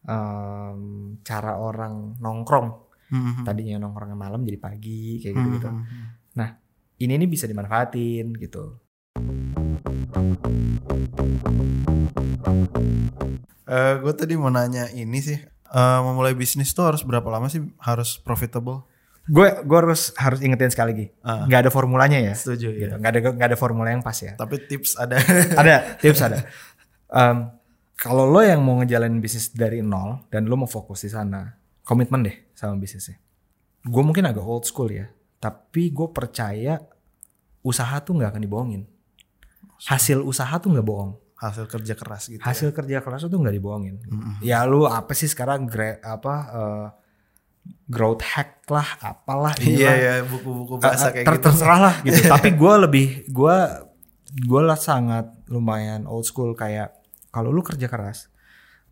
em, 0.05 0.81
cara 1.21 1.57
orang 1.57 2.17
nongkrong. 2.19 2.69
Mhm. 3.09 3.45
Tadinya 3.45 3.77
nongkrongnya 3.79 4.17
malam 4.17 4.43
jadi 4.43 4.59
pagi 4.59 5.21
kayak 5.21 5.35
gitu-gitu. 5.35 5.71
Mhm. 5.71 6.13
Ini 6.95 7.19
nih 7.19 7.27
bisa 7.27 7.45
dimanfaatin 7.45 8.39
gitu. 8.39 8.79
Eh, 13.65 13.93
gue 13.99 14.13
tadi 14.15 14.35
mau 14.37 14.53
nanya 14.53 14.87
ini 14.93 15.19
sih. 15.19 15.39
Eh, 15.75 15.99
memulai 16.07 16.37
bisnis 16.37 16.71
tuh 16.71 16.87
harus 16.87 17.03
berapa 17.03 17.27
lama 17.27 17.51
sih 17.51 17.65
harus 17.83 18.21
profitable? 18.21 18.87
Gue 19.25 19.51
gue 19.65 19.79
harus 19.81 20.13
harus 20.15 20.39
ingetin 20.39 20.69
sekali 20.69 20.89
lagi, 20.93 21.07
nggak 21.25 21.61
ada 21.65 21.71
formulanya 21.73 22.21
ya. 22.21 22.37
Setuju 22.37 22.69
Gitu. 22.77 22.93
ya. 22.93 23.01
Nggak 23.01 23.11
ada 23.11 23.21
nggak 23.35 23.49
ada 23.51 23.59
formula 23.59 23.89
yang 23.89 24.05
pas 24.05 24.15
ya. 24.15 24.37
Tapi 24.37 24.69
tips 24.69 25.01
ada. 25.01 25.17
ada 25.57 25.97
tips 25.97 26.21
ada. 26.21 26.39
Em, 27.15 27.37
kalau 27.95 28.27
lo 28.27 28.41
yang 28.41 28.59
mau 28.59 28.77
ngejalanin 28.77 29.19
bisnis 29.19 29.51
dari 29.51 29.79
nol 29.79 30.27
dan 30.29 30.45
lo 30.45 30.57
mau 30.57 30.67
fokus 30.67 31.01
di 31.01 31.11
sana, 31.11 31.47
komitmen 31.81 32.23
deh 32.23 32.37
sama 32.53 32.75
bisnisnya. 32.75 33.17
Gue 33.81 34.01
mungkin 34.01 34.25
agak 34.25 34.43
old 34.43 34.65
school 34.65 34.89
ya, 34.89 35.07
tapi 35.37 35.89
gue 35.89 36.09
percaya 36.09 36.81
usaha 37.61 37.97
tuh 37.99 38.17
nggak 38.17 38.31
akan 38.31 38.43
dibohongin. 38.43 38.83
Hasil 39.85 40.21
usaha 40.21 40.53
tuh 40.57 40.73
nggak 40.73 40.83
bohong. 40.83 41.13
Hasil 41.35 41.67
kerja 41.67 41.93
keras 41.93 42.27
gitu. 42.27 42.41
Hasil 42.41 42.73
kerja 42.73 42.99
keras 42.99 43.23
tuh 43.23 43.37
nggak 43.37 43.53
dibohongin. 43.53 44.01
Mhm. 44.03 44.41
Ya 44.41 44.65
lu 44.65 44.85
apa 44.85 45.13
sih 45.13 45.27
sekarang 45.27 45.65
gra- 45.65 46.01
apa 46.01 46.35
eh, 46.51 46.87
growth 47.87 48.21
hack 48.23 48.65
lah, 48.67 48.89
apalah 48.99 49.53
ya. 49.55 49.65
Iya 49.65 49.71
inilah. 49.71 49.95
ya 49.97 50.13
buku-buku 50.25 50.73
Eh, 50.75 50.81
bahasa 50.81 51.07
eh, 51.07 51.13
kayak 51.15 51.27
ter- 51.27 51.35
gitu. 51.35 51.45
terserah 51.47 51.81
lah 51.83 51.95
gitu 52.03 52.21
tapi 52.33 52.49
gue 52.51 52.75
lebih 52.81 53.07
gue 53.29 53.57
gue 54.41 54.63
lah 54.63 54.75
sangat 54.75 55.29
lumayan 55.47 56.05
old 56.05 56.25
school 56.25 56.53
kayak 56.53 56.97
kalau 57.35 57.51
lu 57.51 57.67
kerja 57.67 57.91
keras 57.91 58.31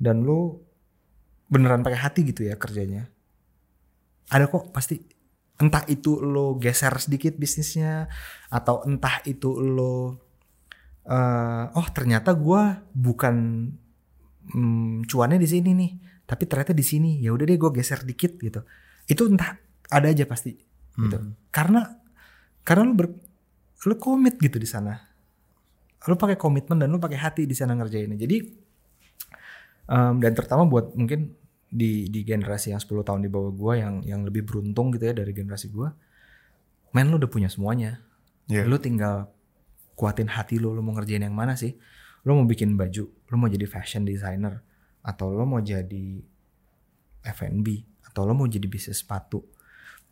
dan 0.03 0.27
lu 0.27 0.59
beneran 1.47 1.87
pakai 1.87 2.01
hati 2.03 2.27
gitu 2.27 2.43
ya 2.43 2.59
kerjanya 2.59 3.07
ada 4.35 4.51
kok 4.51 4.75
pasti 4.75 4.99
entah 5.63 5.87
itu 5.87 6.19
lo 6.19 6.59
geser 6.59 6.91
sedikit 6.99 7.39
bisnisnya 7.39 8.11
atau 8.51 8.83
entah 8.83 9.23
itu 9.31 9.63
lo 9.63 10.19
eh, 11.07 11.65
oh 11.71 11.87
ternyata 11.95 12.35
gue 12.35 12.63
bukan 12.99 13.37
hmm, 14.51 15.07
cuannya 15.07 15.39
di 15.39 15.47
sini 15.47 15.71
nih 15.71 15.93
tapi 16.23 16.49
ternyata 16.49 16.73
di 16.73 16.81
sini. 16.81 17.21
Ya 17.21 17.35
udah 17.35 17.45
deh 17.45 17.61
gue 17.61 17.71
geser 17.77 18.01
dikit 18.09 18.41
gitu. 18.41 18.65
Itu 19.05 19.29
entah 19.29 19.61
ada 19.93 20.09
aja 20.09 20.25
pasti 20.25 20.57
gitu. 20.97 21.17
Hmm. 21.17 21.37
karena 21.53 21.81
karena 22.65 22.83
lu 22.89 22.95
ber, 22.97 23.07
lu 23.89 23.95
komit 23.97 24.37
gitu 24.41 24.57
di 24.61 24.69
sana 24.69 24.97
lu 26.05 26.15
pakai 26.15 26.35
komitmen 26.35 26.79
dan 26.79 26.91
lu 26.91 26.99
pakai 26.99 27.17
hati 27.17 27.43
di 27.47 27.55
sana 27.55 27.75
ngerjainnya 27.75 28.19
jadi 28.19 28.37
em, 29.87 30.15
dan 30.19 30.33
terutama 30.35 30.67
buat 30.67 30.95
mungkin 30.95 31.35
di 31.73 32.11
di 32.13 32.21
generasi 32.23 32.75
yang 32.75 32.81
10 32.83 33.01
tahun 33.01 33.21
di 33.25 33.31
bawah 33.33 33.53
gua 33.53 33.73
yang 33.79 34.05
yang 34.05 34.21
lebih 34.23 34.45
beruntung 34.45 34.93
gitu 34.93 35.09
ya 35.09 35.15
dari 35.17 35.33
generasi 35.33 35.73
gua 35.73 35.95
men 36.93 37.09
lu 37.09 37.17
udah 37.17 37.31
punya 37.31 37.49
semuanya 37.49 38.03
Iya. 38.51 38.67
lu 38.67 38.75
tinggal 38.77 39.31
kuatin 39.95 40.27
hati 40.27 40.59
lu 40.59 40.75
lu 40.75 40.83
mau 40.83 40.93
ngerjain 40.93 41.23
yang 41.23 41.33
mana 41.33 41.55
sih 41.55 41.79
lu 42.27 42.35
mau 42.35 42.45
bikin 42.45 42.75
baju 42.75 43.07
lu 43.07 43.35
mau 43.39 43.47
jadi 43.47 43.65
fashion 43.65 44.03
designer 44.03 44.61
atau 45.01 45.31
lu 45.31 45.47
mau 45.47 45.63
jadi 45.63 46.21
F&B 47.23 47.67
atau 48.03 48.27
lo 48.27 48.35
mau 48.35 48.51
jadi 48.51 48.67
bisnis 48.67 48.99
sepatu 49.01 49.47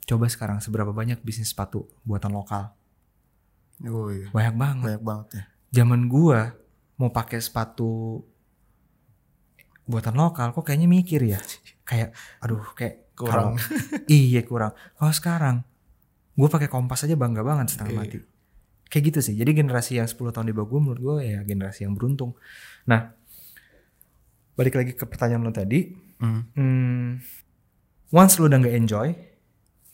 coba 0.07 0.31
sekarang 0.31 0.63
seberapa 0.63 0.95
banyak 0.95 1.21
bisnis 1.21 1.51
sepatu 1.51 1.91
buatan 2.07 2.33
lokal 2.33 2.71
Oh 3.83 4.09
iya. 4.15 4.31
banyak 4.31 4.55
banget 4.57 4.85
Banyak 4.87 5.03
banget 5.03 5.29
ya. 5.35 5.45
Zaman 5.71 6.07
gua 6.07 6.55
mau 6.97 7.09
pakai 7.09 7.39
sepatu 7.39 8.21
buatan 9.85 10.15
lokal 10.15 10.51
kok 10.51 10.63
kayaknya 10.63 10.87
mikir 10.87 11.21
ya 11.25 11.41
kayak 11.83 12.13
aduh 12.39 12.63
kayak 12.73 13.11
Kurang. 13.13 13.55
kalau- 13.55 13.59
iya 14.09 14.41
kurang 14.43 14.71
kalau 14.95 15.13
sekarang 15.13 15.57
gua 16.33 16.49
pakai 16.49 16.67
kompas 16.67 17.03
aja 17.03 17.15
bangga 17.15 17.41
banget 17.41 17.75
setengah 17.75 17.93
Iya. 17.93 18.01
mati 18.01 18.19
Kayak 18.91 19.05
gitu 19.07 19.21
sih. 19.23 19.39
Jadi 19.39 19.55
generasi 19.55 20.03
yang 20.03 20.11
10 20.11 20.35
tahun 20.35 20.51
di 20.51 20.53
bawah 20.53 20.67
gue 20.67 20.81
menurut 20.83 20.99
gue 20.99 21.17
ya 21.23 21.47
generasi 21.47 21.87
yang 21.87 21.95
beruntung. 21.95 22.35
Nah, 22.91 23.15
balik 24.59 24.75
lagi 24.75 24.99
ke 24.99 25.07
pertanyaan 25.07 25.47
lo 25.47 25.55
tadi. 25.55 25.95
Hmm. 26.19 26.43
Hmm, 26.59 27.23
once 28.11 28.35
lo 28.37 28.51
udah 28.51 28.59
nggak 28.59 28.75
enjoy, 28.75 29.15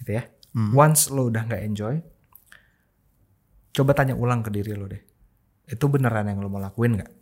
gitu 0.00 0.16
ya. 0.16 0.24
Hmm. 0.48 0.72
Once 0.72 1.12
lo 1.12 1.28
udah 1.28 1.44
nggak 1.44 1.62
enjoy, 1.62 2.00
coba 3.70 3.92
tanya 3.92 4.16
ulang 4.16 4.40
ke 4.40 4.48
diri 4.48 4.72
lo 4.72 4.88
deh. 4.88 5.02
Itu 5.66 5.90
beneran 5.90 6.30
yang 6.30 6.38
lo 6.38 6.48
mau 6.48 6.62
lakuin 6.62 6.98
nggak? 6.98 7.12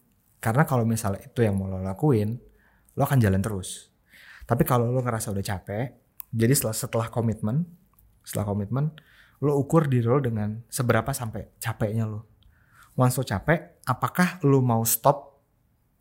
Karena 0.45 0.69
kalau 0.69 0.85
misalnya 0.85 1.25
itu 1.25 1.41
yang 1.41 1.57
mau 1.57 1.69
lo 1.69 1.81
lakuin, 1.81 2.37
lo 2.95 3.03
akan 3.03 3.19
jalan 3.19 3.41
terus. 3.41 3.89
Tapi 4.45 4.63
kalau 4.69 4.93
lo 4.93 5.01
ngerasa 5.01 5.33
udah 5.33 5.45
capek, 5.45 5.97
jadi 6.29 6.53
setelah 6.53 6.77
setelah 6.77 7.09
komitmen, 7.09 7.65
setelah 8.21 8.53
komitmen, 8.53 8.93
lo 9.41 9.57
ukur 9.57 9.89
diri 9.89 10.05
lo 10.05 10.21
dengan 10.21 10.61
seberapa 10.69 11.11
sampai 11.17 11.57
capeknya 11.57 12.05
lo. 12.05 12.29
Once 12.95 13.17
lo 13.17 13.25
capek, 13.25 13.81
apakah 13.89 14.45
lo 14.45 14.61
mau 14.61 14.85
stop 14.85 15.41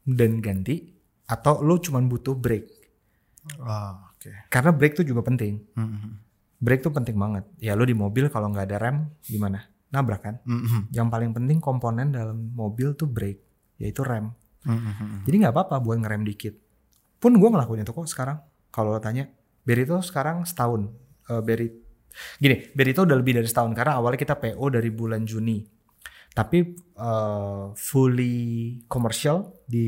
dan 0.03 0.43
ganti, 0.43 0.91
atau 1.25 1.63
lo 1.63 1.79
cuman 1.79 2.11
butuh 2.11 2.35
break? 2.35 2.65
Ah, 3.63 4.11
oke. 4.11 4.51
Karena 4.51 4.71
break 4.75 4.99
tuh 4.99 5.07
juga 5.07 5.23
penting. 5.23 5.63
Hmm. 5.79 6.19
Break 6.59 6.83
tuh 6.83 6.91
penting 6.95 7.15
banget. 7.15 7.43
Ya 7.59 7.75
lo 7.75 7.83
di 7.83 7.95
mobil 7.95 8.27
kalau 8.27 8.51
nggak 8.51 8.67
ada 8.71 8.77
rem 8.79 8.97
gimana? 9.23 9.72
Nabrak 9.93 10.21
kan? 10.25 10.35
Hmm. 10.43 10.89
Yang 10.89 11.07
paling 11.13 11.31
penting 11.37 11.57
komponen 11.61 12.09
dalam 12.09 12.51
mobil 12.57 12.97
tuh 12.97 13.05
brake, 13.05 13.45
yaitu 13.77 14.01
rem. 14.01 14.33
Hmm. 14.65 15.21
Jadi 15.23 15.35
nggak 15.45 15.53
apa-apa 15.53 15.77
buat 15.79 16.01
ngerem 16.01 16.25
dikit. 16.25 16.57
Pun 17.21 17.37
gue 17.37 17.49
ngelakuin 17.49 17.85
itu 17.85 17.93
kok 17.93 18.09
sekarang. 18.09 18.41
Kalau 18.73 18.89
lo 18.89 18.99
tanya, 18.99 19.29
Berito 19.63 19.95
sekarang 20.01 20.43
setahun. 20.43 20.89
Eh 21.29 21.39
Beri, 21.39 21.67
gini, 22.41 22.73
Berito 22.73 23.05
udah 23.05 23.15
lebih 23.15 23.37
dari 23.37 23.47
setahun 23.47 23.71
karena 23.77 24.01
awalnya 24.01 24.19
kita 24.19 24.35
PO 24.35 24.65
dari 24.73 24.89
bulan 24.89 25.23
Juni. 25.23 25.61
Tapi 26.33 26.57
eh, 26.97 27.65
fully 27.77 28.35
commercial 28.89 29.53
di 29.69 29.87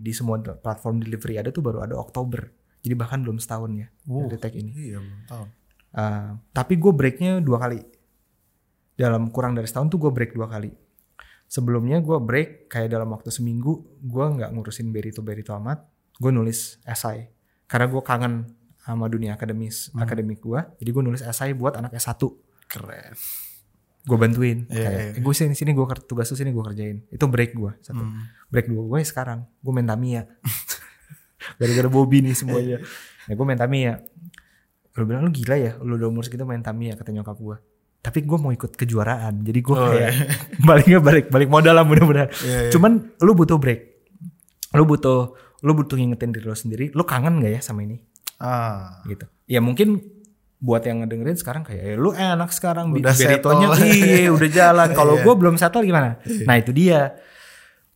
di 0.00 0.12
semua 0.16 0.40
platform 0.40 1.04
delivery 1.04 1.36
ada 1.36 1.52
tuh 1.52 1.60
baru 1.60 1.84
ada 1.84 1.94
Oktober. 2.00 2.48
Jadi 2.80 2.94
bahkan 2.96 3.20
belum 3.20 3.36
setahun 3.40 3.70
ya 3.76 3.88
Wow. 4.08 4.28
dari 4.32 4.40
tag 4.40 4.54
ini. 4.56 4.72
Iya, 4.72 4.98
belum 5.00 5.20
tahu. 5.28 5.44
Uh, 5.94 6.42
tapi 6.50 6.74
gue 6.74 6.90
breaknya 6.90 7.38
dua 7.38 7.62
kali. 7.62 7.80
Dalam 8.94 9.30
kurang 9.30 9.58
dari 9.58 9.66
setahun 9.66 9.90
tuh 9.90 9.98
gue 9.98 10.10
break 10.14 10.34
dua 10.34 10.46
kali. 10.46 10.70
Sebelumnya 11.44 12.00
gue 12.00 12.16
break 12.18 12.70
kayak 12.70 12.90
dalam 12.90 13.10
waktu 13.12 13.28
seminggu 13.30 14.00
gue 14.00 14.24
nggak 14.38 14.50
ngurusin 14.54 14.90
berito 14.90 15.20
berito 15.20 15.52
amat. 15.58 15.82
Gue 16.16 16.30
nulis 16.30 16.78
esai 16.86 17.30
karena 17.66 17.90
gue 17.90 18.02
kangen 18.04 18.34
sama 18.84 19.08
dunia 19.08 19.34
akademis 19.34 19.90
akademik 19.96 20.38
gue. 20.40 20.60
Jadi 20.78 20.90
gue 20.92 21.02
nulis 21.02 21.22
esai 21.24 21.52
buat 21.56 21.74
anak 21.74 21.96
S1. 21.96 22.20
Keren. 22.70 23.12
Gue 24.04 24.16
bantuin. 24.20 24.68
Iya, 24.68 24.84
kayak, 24.84 25.00
iya. 25.00 25.12
"Eh, 25.16 25.22
gue 25.24 25.34
sini 25.34 25.56
sini 25.56 25.72
gue 25.72 25.84
tugas 26.04 26.28
tuh 26.28 26.36
sini 26.36 26.52
gue 26.52 26.60
kerjain. 26.60 27.02
Itu 27.08 27.24
break 27.26 27.56
gue 27.56 27.72
satu. 27.80 28.04
Hmm. 28.04 28.28
Break 28.52 28.68
dua 28.68 28.82
gue 28.84 28.98
sekarang 29.02 29.42
gue 29.48 29.72
main 29.72 29.88
Tamiya. 29.88 30.28
Gara-gara 31.60 31.88
Bobby 31.90 32.22
nih 32.24 32.36
semuanya. 32.36 32.78
Ya 33.24 33.32
gue 33.40 33.46
main 33.48 33.56
Tamiya. 33.56 34.04
Lu 35.00 35.08
bilang 35.08 35.24
lu 35.24 35.32
gila 35.32 35.56
ya, 35.56 35.80
lu 35.80 35.96
udah 35.96 36.12
umur 36.12 36.28
segitu 36.28 36.44
main 36.44 36.60
Tamiya 36.60 36.92
kata 36.92 37.08
nyokap 37.08 37.40
gue. 37.40 37.56
Tapi 38.04 38.20
gue 38.20 38.36
mau 38.36 38.52
ikut 38.52 38.76
kejuaraan, 38.76 39.40
jadi 39.40 39.58
gue 39.58 39.72
Oh, 39.72 39.88
kayak 39.88 40.12
baliknya 40.68 41.00
balik 41.00 41.26
balik 41.28 41.48
modal 41.48 41.72
lah 41.72 41.82
mudah-mudahan. 41.82 42.28
Iya, 42.36 42.58
iya. 42.60 42.70
Cuman 42.70 43.16
lu 43.16 43.32
butuh 43.32 43.56
break, 43.56 43.80
lu 44.72 44.84
butuh 44.84 45.32
lu 45.58 45.72
butuh 45.72 45.96
ngingetin 45.96 46.28
diri 46.28 46.44
lu 46.44 46.52
sendiri, 46.52 46.92
lu 46.92 47.00
kangen 47.02 47.40
gak 47.40 47.48
ya 47.50 47.60
sama 47.64 47.80
ini? 47.80 47.96
Ah. 48.36 49.00
Gitu. 49.04 49.24
Ya 49.48 49.64
mungkin 49.64 50.04
buat 50.60 50.80
yang 50.80 51.00
ngedengerin 51.00 51.36
sekarang 51.36 51.64
kayak 51.64 51.80
"Eh, 51.82 51.96
lu 51.96 52.12
enak 52.12 52.48
sekarang 52.48 52.92
Udah 52.92 53.12
beritonya 53.12 53.68
iya 53.88 54.28
udah 54.28 54.48
jalan. 54.48 54.88
Kalau 54.92 55.16
Iya. 55.16 55.24
gue 55.24 55.34
belum 55.34 55.56
settle 55.56 55.82
gimana? 55.82 56.20
Nah 56.44 56.56
itu 56.56 56.72
dia. 56.72 57.16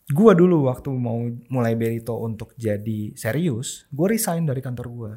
Gue 0.09 0.33
dulu 0.33 0.73
waktu 0.73 0.89
mau 0.89 1.21
mulai 1.53 1.77
Berito 1.77 2.17
untuk 2.17 2.57
jadi 2.57 3.13
serius, 3.13 3.85
gue 3.89 4.07
resign 4.09 4.49
dari 4.49 4.65
kantor 4.65 4.87
gue. 4.89 5.13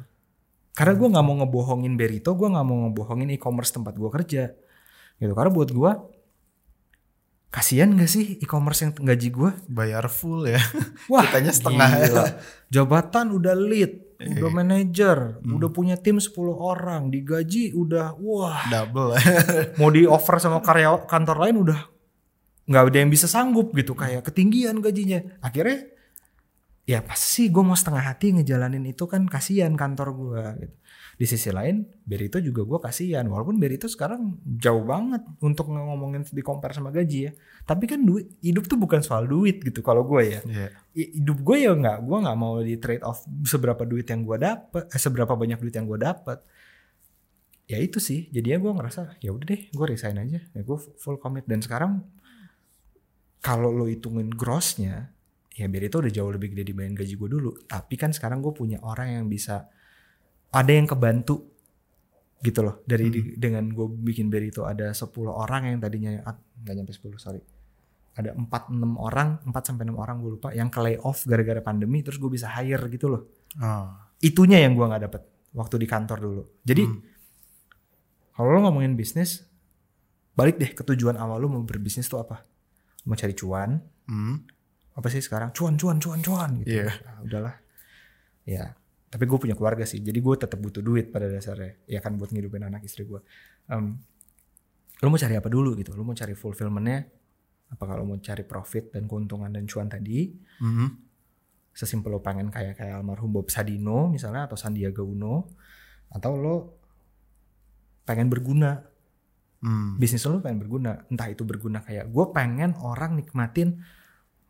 Karena 0.72 0.92
gue 0.92 1.08
nggak 1.08 1.24
mau 1.24 1.36
ngebohongin 1.40 1.96
Berito, 1.96 2.32
gue 2.32 2.44
nggak 2.46 2.64
mau 2.64 2.76
ngebohongin 2.86 3.32
e-commerce 3.32 3.72
tempat 3.72 3.96
gue 3.96 4.10
kerja. 4.10 4.52
Gitu. 5.22 5.32
Karena 5.32 5.48
buat 5.48 5.70
gue, 5.70 5.92
kasihan 7.46 7.92
gak 7.92 8.08
sih 8.08 8.40
e-commerce 8.40 8.82
yang 8.82 8.92
gaji 8.92 9.28
gue? 9.28 9.50
Bayar 9.68 10.08
full 10.08 10.48
ya. 10.48 10.58
Wah, 11.12 11.22
Kitanya 11.22 11.52
setengah. 11.52 11.88
gila. 12.02 12.24
Jabatan 12.66 13.30
udah 13.30 13.54
lead, 13.54 13.92
udah 14.18 14.48
Iya. 14.48 14.56
manajer, 14.56 15.18
Hmm. 15.38 15.60
udah 15.60 15.68
punya 15.68 15.94
tim 15.94 16.16
10 16.16 16.32
orang, 16.54 17.06
digaji 17.08 17.70
udah 17.72 18.16
wah, 18.16 18.64
Double. 18.66 19.14
mau 19.78 19.88
di 19.88 20.02
offer 20.04 20.38
sama 20.38 20.58
karya 20.58 20.90
kantor 21.04 21.38
lain 21.38 21.56
udah 21.60 21.80
nggak 22.62 22.82
ada 22.88 22.98
yang 22.98 23.10
bisa 23.10 23.26
sanggup 23.26 23.74
gitu 23.74 23.92
kayak 23.92 24.22
ketinggian 24.22 24.78
gajinya. 24.78 25.18
Akhirnya 25.40 25.90
ya 26.82 27.02
pasti 27.02 27.46
gue 27.46 27.60
mau 27.60 27.74
setengah 27.74 28.00
hati 28.00 28.32
ngejalanin 28.32 28.86
itu 28.86 29.04
kan 29.04 29.26
kasihan 29.26 29.74
kantor 29.74 30.08
gue 30.14 30.42
gitu. 30.62 30.74
Di 31.12 31.28
sisi 31.28 31.52
lain 31.52 31.84
Berito 32.02 32.40
juga 32.40 32.64
gue 32.64 32.78
kasihan. 32.80 33.22
Walaupun 33.28 33.60
Berito 33.60 33.86
sekarang 33.86 34.40
jauh 34.44 34.82
banget 34.82 35.22
untuk 35.44 35.68
ngomongin 35.70 36.24
di 36.24 36.42
compare 36.42 36.72
sama 36.72 36.88
gaji 36.88 37.18
ya. 37.28 37.32
Tapi 37.62 37.84
kan 37.86 38.00
duit 38.02 38.32
hidup 38.40 38.64
tuh 38.66 38.80
bukan 38.80 39.04
soal 39.04 39.28
duit 39.28 39.60
gitu 39.60 39.84
kalau 39.84 40.02
gue 40.08 40.22
ya. 40.38 40.40
I- 40.96 41.20
hidup 41.20 41.44
gue 41.44 41.56
ya 41.68 41.72
nggak 41.76 41.98
gue 42.02 42.18
nggak 42.24 42.38
mau 42.40 42.58
di 42.60 42.74
trade 42.80 43.04
off 43.04 43.22
seberapa 43.44 43.84
duit 43.84 44.08
yang 44.08 44.24
gue 44.24 44.36
dapet 44.40 44.84
eh, 44.88 45.00
seberapa 45.00 45.32
banyak 45.36 45.58
duit 45.60 45.74
yang 45.76 45.86
gue 45.86 46.00
dapet. 46.00 46.38
Ya 47.70 47.78
itu 47.78 48.02
sih 48.02 48.26
jadinya 48.34 48.58
gue 48.58 48.72
ngerasa 48.82 49.22
ya 49.22 49.30
udah 49.30 49.46
deh 49.46 49.62
gue 49.70 49.86
resign 49.86 50.16
aja. 50.18 50.40
Ya 50.42 50.60
gue 50.64 50.78
full 50.98 51.20
commit. 51.20 51.44
Dan 51.44 51.60
sekarang 51.62 52.02
kalau 53.42 53.70
lo 53.74 53.84
hitungin 53.90 54.30
grossnya 54.30 55.12
ya 55.52 55.68
biar 55.68 55.84
itu 55.92 56.00
udah 56.00 56.12
jauh 56.12 56.32
lebih 56.32 56.56
gede 56.56 56.72
dibanding 56.72 56.96
gaji 56.96 57.14
gue 57.20 57.28
dulu. 57.28 57.50
Tapi 57.68 57.94
kan 58.00 58.10
sekarang 58.10 58.40
gue 58.40 58.52
punya 58.56 58.80
orang 58.80 59.20
yang 59.20 59.26
bisa 59.28 59.68
ada 60.52 60.70
yang 60.70 60.84
kebantu 60.84 61.48
gitu 62.38 62.60
loh. 62.60 62.82
Dari 62.82 63.06
di- 63.06 63.34
dengan 63.36 63.66
gue 63.66 63.86
bikin 63.88 64.26
Berito 64.26 64.62
ada 64.62 64.90
10 64.90 65.06
orang 65.28 65.62
yang 65.66 65.78
tadinya 65.78 66.20
ah, 66.22 66.34
nggak 66.34 66.74
nyampe 66.74 66.92
10 66.92 67.16
sorry. 67.16 67.40
Ada 68.12 68.34
4 68.34 68.44
6 68.68 68.76
orang 68.98 69.40
4 69.42 69.52
sampai 69.64 69.84
6 69.84 69.96
orang 69.96 70.16
gue 70.18 70.30
lupa 70.32 70.48
yang 70.50 70.68
ke 70.68 70.78
layoff 70.78 71.24
gara-gara 71.24 71.60
pandemi 71.60 72.00
terus 72.00 72.16
gue 72.16 72.28
bisa 72.28 72.50
hire 72.50 72.84
gitu 72.88 73.08
loh. 73.08 73.22
Ah. 73.54 74.08
itunya 74.18 74.58
yang 74.58 74.72
gue 74.72 74.82
nggak 74.82 75.02
dapet 75.02 75.22
waktu 75.52 75.76
di 75.76 75.84
kantor 75.84 76.18
dulu. 76.18 76.42
Jadi 76.62 76.82
Hmm. 76.82 77.00
kalau 78.32 78.48
lo 78.50 78.58
ngomongin 78.62 78.94
bisnis 78.94 79.44
balik 80.32 80.56
deh 80.56 80.70
ke 80.70 80.82
tujuan 80.82 81.14
awal 81.14 81.36
lo 81.36 81.48
mau 81.48 81.60
berbisnis 81.60 82.06
tuh 82.06 82.16
apa? 82.18 82.40
Mau 83.04 83.14
cari 83.14 83.32
cuan? 83.32 83.80
Hmm. 84.04 84.36
apa 84.92 85.08
sih 85.08 85.18
sekarang? 85.18 85.50
Cuan 85.50 85.74
cuan 85.74 85.96
cuan 85.96 86.20
cuan 86.20 86.50
gitu. 86.60 86.68
Iya. 86.74 86.92
Nah, 87.00 87.16
udahlah. 87.22 87.54
Ya 88.44 88.76
tapi 89.12 89.28
gue 89.28 89.36
punya 89.36 89.52
keluarga 89.52 89.84
sih 89.84 90.00
jadi 90.00 90.16
gue 90.16 90.34
tetap 90.40 90.56
butuh 90.56 90.80
duit 90.80 91.12
pada 91.12 91.28
dasarnya. 91.28 91.84
Ya 91.84 92.00
kan 92.00 92.16
buat 92.16 92.32
ngidupin 92.32 92.64
anak 92.64 92.88
istri 92.88 93.04
gue 93.04 93.20
Em, 93.68 93.94
lo 95.04 95.06
mau 95.06 95.20
cari 95.20 95.34
apa 95.36 95.46
dulu 95.52 95.76
gitu? 95.78 95.92
Lo 95.94 96.02
mau 96.02 96.16
cari 96.16 96.32
fulfillmentnya? 96.32 97.04
Apa 97.76 97.84
kalau 97.84 98.08
mau 98.08 98.18
cari 98.18 98.42
profit 98.42 98.96
dan 98.96 99.04
keuntungan 99.04 99.52
dan 99.52 99.68
cuan 99.68 99.92
tadi? 99.92 100.32
Hmm. 100.64 101.12
sesimpel 101.72 102.12
lo 102.12 102.20
pengen 102.20 102.52
kayak 102.52 102.76
kayak 102.76 103.00
almarhum 103.00 103.32
Bob 103.32 103.48
Sadino 103.48 104.04
misalnya 104.12 104.44
atau 104.44 104.60
Sandiaga 104.60 105.00
Uno 105.00 105.56
atau 106.12 106.36
lo 106.36 106.56
pengen 108.04 108.28
berguna. 108.28 108.76
Hmm. 109.62 109.96
bisnis 109.96 110.24
lo 110.28 110.40
pengen 110.44 110.60
berguna. 110.60 111.04
Entah 111.08 111.32
itu 111.32 111.48
berguna 111.48 111.80
kayak 111.80 112.12
gue 112.12 112.24
pengen 112.36 112.76
orang 112.76 113.16
nikmatin 113.16 113.80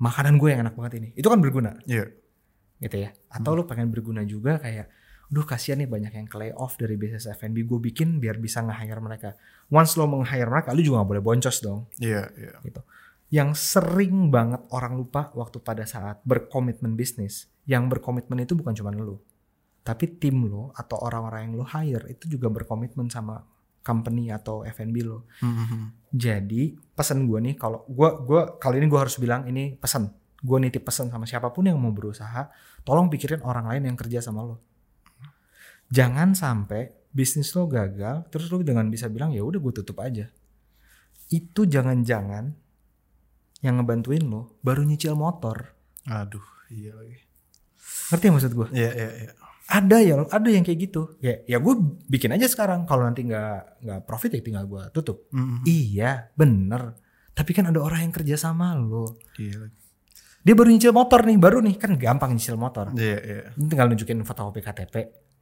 makanan 0.03 0.35
gue 0.35 0.48
yang 0.51 0.66
enak 0.66 0.75
banget 0.75 0.92
ini. 0.98 1.09
Itu 1.14 1.31
kan 1.31 1.38
berguna? 1.38 1.79
Iya. 1.87 2.11
Gitu 2.83 3.07
ya. 3.07 3.14
Atau 3.31 3.55
lo 3.55 3.62
pengen 3.64 3.95
berguna 3.95 4.27
juga 4.27 4.59
kayak 4.59 4.90
duh 5.33 5.47
kasihan 5.47 5.81
nih 5.81 5.88
banyak 5.88 6.12
yang 6.12 6.27
ke 6.29 6.37
layoff 6.37 6.77
dari 6.77 6.99
bisnis 6.99 7.25
F&B 7.25 7.64
gue 7.64 7.81
bikin 7.81 8.18
biar 8.18 8.37
bisa 8.42 8.61
nge-hire 8.61 9.01
mereka. 9.01 9.38
Once 9.71 9.95
lo 9.95 10.11
meng-hire 10.11 10.51
mereka 10.51 10.75
lo 10.75 10.83
juga 10.83 11.01
gak 11.01 11.11
boleh 11.14 11.25
boncos 11.25 11.57
dong. 11.62 11.88
Iya, 12.03 12.29
iya. 12.37 12.53
gitu. 12.66 12.83
Yang 13.33 13.57
sering 13.79 14.29
banget 14.29 14.66
orang 14.75 14.99
lupa 14.99 15.33
waktu 15.33 15.62
pada 15.62 15.87
saat 15.88 16.21
berkomitmen 16.27 16.99
bisnis 16.99 17.49
yang 17.64 17.87
berkomitmen 17.87 18.43
itu 18.43 18.59
bukan 18.59 18.74
cuma 18.74 18.91
lo 18.91 19.22
tapi 19.83 20.14
tim 20.18 20.47
lo 20.47 20.70
atau 20.78 21.03
orang-orang 21.03 21.51
yang 21.51 21.55
lo 21.59 21.66
hire 21.66 22.07
itu 22.14 22.39
juga 22.39 22.47
berkomitmen 22.49 23.11
sama 23.11 23.43
company 23.83 24.30
atau 24.30 24.62
F&B 24.62 24.97
lo. 25.03 25.26
Hmm. 25.43 25.91
jadi 26.07 26.78
pesan 26.95 27.26
gue 27.26 27.39
nih 27.51 27.55
kalau 27.59 27.83
gue 27.91 28.09
gua 28.22 28.55
kali 28.62 28.78
ini 28.78 28.87
gue 28.87 29.01
harus 29.01 29.18
bilang 29.18 29.43
ini 29.51 29.74
pesan 29.74 30.07
gue 30.43 30.59
nitip 30.59 30.82
pesan 30.82 31.07
sama 31.07 31.22
siapa 31.22 31.49
pun 31.49 31.64
yang 31.64 31.78
mau 31.78 31.90
berusaha 31.90 32.51
tolong 32.82 33.07
pikirin 33.07 33.40
orang 33.43 33.70
lain 33.70 33.86
yang 33.86 33.97
kerja 33.97 34.18
sama 34.18 34.43
lo 34.43 34.59
jangan 35.88 36.32
sampai 36.32 36.90
bisnis 37.09 37.53
lo 37.53 37.68
gagal 37.68 38.26
terus 38.28 38.49
lo 38.49 38.59
dengan 38.61 38.88
bisa 38.88 39.07
bilang 39.07 39.30
ya 39.30 39.40
udah 39.40 39.61
gue 39.61 39.72
tutup 39.72 40.01
aja 40.01 40.26
itu 41.28 41.64
jangan-jangan 41.64 42.53
yang 43.61 43.74
ngebantuin 43.78 44.24
lo 44.24 44.59
baru 44.61 44.82
nyicil 44.82 45.14
motor 45.14 45.72
Aduh, 46.03 46.43
iya 46.68 46.90
lagi. 46.93 47.22
ngerti 48.11 48.24
ya 48.26 48.32
maksud 48.34 48.53
gue 48.53 48.68
Iya, 48.74 48.90
iya, 48.90 49.11
iya. 49.22 49.32
ada 49.70 49.97
ya 50.03 50.14
ada 50.26 50.49
yang 50.51 50.66
kayak 50.66 50.90
gitu 50.90 51.14
ya 51.22 51.38
ya 51.47 51.62
gue 51.62 51.74
bikin 52.11 52.34
aja 52.34 52.51
sekarang 52.51 52.82
kalau 52.84 53.07
nanti 53.07 53.22
nggak 53.22 53.86
nggak 53.86 54.01
profit 54.03 54.34
ya 54.34 54.43
tinggal 54.43 54.66
gue 54.66 54.82
tutup 54.90 55.30
Hmm. 55.30 55.62
Iya, 55.62 56.34
bener. 56.34 56.99
Tapi 57.32 57.57
kan 57.57 57.64
ada 57.64 57.80
orang 57.80 58.05
yang 58.05 58.12
kerja 58.12 58.36
sama 58.36 58.76
lo. 58.76 59.16
Iya. 59.40 59.72
Dia 60.43 60.55
baru 60.59 60.68
nyicil 60.74 60.90
motor 60.90 61.22
nih, 61.22 61.38
baru 61.38 61.62
nih 61.62 61.78
kan 61.78 61.95
gampang 61.95 62.34
nyicil 62.34 62.59
motor. 62.59 62.90
Iya, 62.99 63.18
iya. 63.22 63.40
Ini 63.55 63.66
tinggal 63.70 63.86
nunjukin 63.90 64.18
fotokopi 64.26 64.59
KTP 64.59 64.95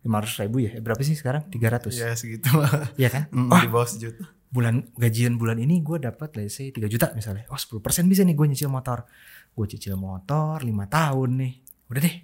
500 0.05 0.43
ribu 0.45 0.57
ya. 0.61 0.71
Eh, 0.77 0.83
berapa 0.85 1.01
sih 1.01 1.17
sekarang? 1.17 1.49
300. 1.49 1.93
Ya 1.97 2.13
segitulah. 2.13 2.69
Iya 3.01 3.09
kan? 3.09 3.23
Mm, 3.33 3.49
Wah, 3.49 3.61
di 3.65 3.69
bawah 3.69 3.89
sejuta. 3.89 4.25
bulan 4.51 4.83
gajian 4.99 5.39
bulan 5.39 5.63
ini 5.63 5.79
gue 5.79 6.03
dapat 6.03 6.35
let's 6.35 6.59
say 6.59 6.75
3 6.75 6.85
juta 6.91 7.15
misalnya. 7.15 7.47
Oh 7.49 7.57
10% 7.57 7.81
bisa 8.11 8.27
nih 8.27 8.35
gue 8.35 8.47
nyicil 8.51 8.69
motor. 8.69 9.07
Gue 9.55 9.67
cicil 9.71 9.95
motor 9.97 10.61
5 10.61 10.69
tahun 10.69 11.31
nih. 11.39 11.53
Udah 11.87 12.01
deh. 12.03 12.17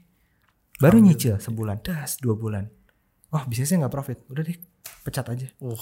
Baru 0.77 0.99
nyicil 1.01 1.39
sebulan. 1.39 1.81
Das 1.87 2.19
2 2.19 2.35
bulan. 2.35 2.67
Oh 3.31 3.43
bisnisnya 3.47 3.87
nggak 3.87 3.95
profit. 3.95 4.19
Udah 4.27 4.43
deh. 4.43 4.59
Pecat 5.07 5.27
aja. 5.33 5.47
Uh. 5.63 5.79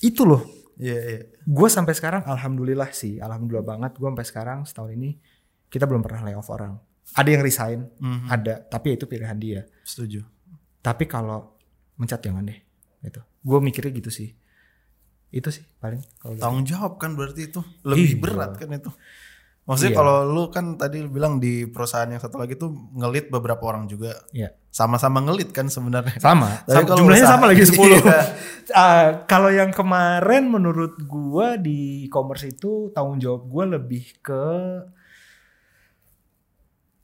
Itu 0.00 0.24
loh. 0.24 0.42
Iya, 0.80 0.98
iya. 0.98 1.20
Gue 1.44 1.68
sampai 1.68 1.92
sekarang 1.92 2.24
alhamdulillah 2.24 2.88
sih. 2.90 3.20
Alhamdulillah 3.20 3.62
banget. 3.62 3.92
Gue 4.00 4.08
sampai 4.08 4.26
sekarang 4.26 4.58
setahun 4.64 4.96
ini. 4.96 5.20
Kita 5.72 5.84
belum 5.84 6.00
pernah 6.00 6.20
layoff 6.22 6.48
orang. 6.48 6.76
Ada 7.12 7.28
yang 7.30 7.42
resign. 7.42 7.78
Mhm. 7.94 8.28
Ada. 8.28 8.54
Tapi 8.62 8.94
itu 8.94 9.04
pilihan 9.06 9.34
dia. 9.34 9.64
Setuju. 9.82 10.20
Tapi 10.78 11.04
kalau 11.04 11.56
mencat 11.94 12.20
jangan 12.20 12.44
deh. 12.44 12.60
Gitu. 13.00 13.20
Gue 13.40 13.58
mikirnya 13.58 13.90
gitu 13.90 14.08
sih. 14.08 14.28
Itu 15.28 15.48
sih 15.48 15.64
paling. 15.74 16.04
Kalau 16.14 16.32
dari- 16.34 16.42
Tanggung 16.42 16.64
jawab 16.64 16.92
kan 16.96 17.12
berarti 17.12 17.48
itu 17.48 17.60
lebih 17.82 18.04
Iya. 18.10 18.20
berat 18.20 18.52
kan 18.54 18.68
itu. 18.70 18.92
Maksudnya 19.62 19.92
Iya. 19.92 19.98
kalau 19.98 20.16
lu 20.26 20.44
kan 20.48 20.74
tadi 20.74 20.98
bilang 21.06 21.38
di 21.38 21.64
perusahaan 21.64 22.04
yang 22.04 22.18
satu 22.18 22.34
lagi 22.34 22.52
tuh 22.52 22.68
ngelit 22.92 23.30
beberapa 23.30 23.62
orang 23.64 23.86
juga. 23.86 24.12
Iya. 24.30 24.52
Sama-sama 24.68 25.22
ngelit 25.22 25.50
kan 25.50 25.66
sebenarnya. 25.66 26.18
Sama, 26.18 26.50
Tapi 26.60 26.74
sama 26.74 26.84
kalau 26.84 26.98
jumlahnya 26.98 27.24
usaha- 27.24 27.32
sama 27.32 27.44
lagi 27.46 27.64
10. 27.64 27.96
Iya. 27.96 28.20
Ah, 28.72 29.26
kalau 29.26 29.50
yang 29.50 29.68
kemarin 29.70 30.46
menurut 30.46 30.94
gua 31.02 31.54
di 31.56 32.06
e-commerce 32.06 32.46
itu 32.48 32.88
tanggung 32.90 33.18
jawab 33.18 33.42
gua 33.44 33.64
lebih 33.68 34.16
ke 34.18 34.44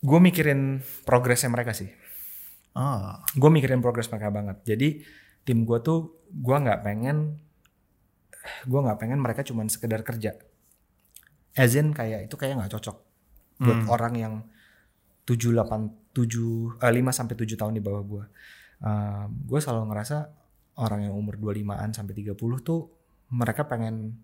gue 0.09 0.21
mikirin 0.21 0.81
progresnya 1.05 1.53
mereka 1.53 1.77
sih. 1.77 1.93
Ah, 2.73 3.21
Gue 3.37 3.51
mikirin 3.53 3.83
progres 3.83 4.09
mereka 4.09 4.31
banget. 4.31 4.57
Jadi 4.65 4.89
tim 5.43 5.65
gua 5.65 5.81
tuh 5.81 6.29
gua 6.29 6.61
nggak 6.61 6.85
pengen 6.85 7.41
gua 8.69 8.85
nggak 8.85 9.01
pengen 9.01 9.17
mereka 9.19 9.41
cuman 9.41 9.73
sekedar 9.73 10.05
kerja. 10.05 10.37
As 11.57 11.73
in 11.73 11.97
kayak 11.97 12.29
itu 12.29 12.37
kayak 12.37 12.61
nggak 12.61 12.73
cocok 12.77 12.97
buat 13.59 13.79
Hmm. 13.83 13.89
orang 13.91 14.15
yang 14.15 14.35
7 15.27 15.51
8 15.51 16.15
7 16.15 16.79
eh, 16.79 16.93
5 16.93 17.11
sampai 17.11 17.35
7 17.35 17.57
tahun 17.59 17.75
di 17.75 17.83
bawah 17.83 18.05
gua. 18.05 18.25
gue 19.27 19.59
selalu 19.59 19.91
ngerasa 19.91 20.17
orang 20.79 21.11
yang 21.11 21.15
umur 21.19 21.35
25-an 21.35 21.91
sampai 21.91 22.15
30 22.15 22.63
tuh 22.63 22.87
mereka 23.35 23.67
pengen 23.67 24.23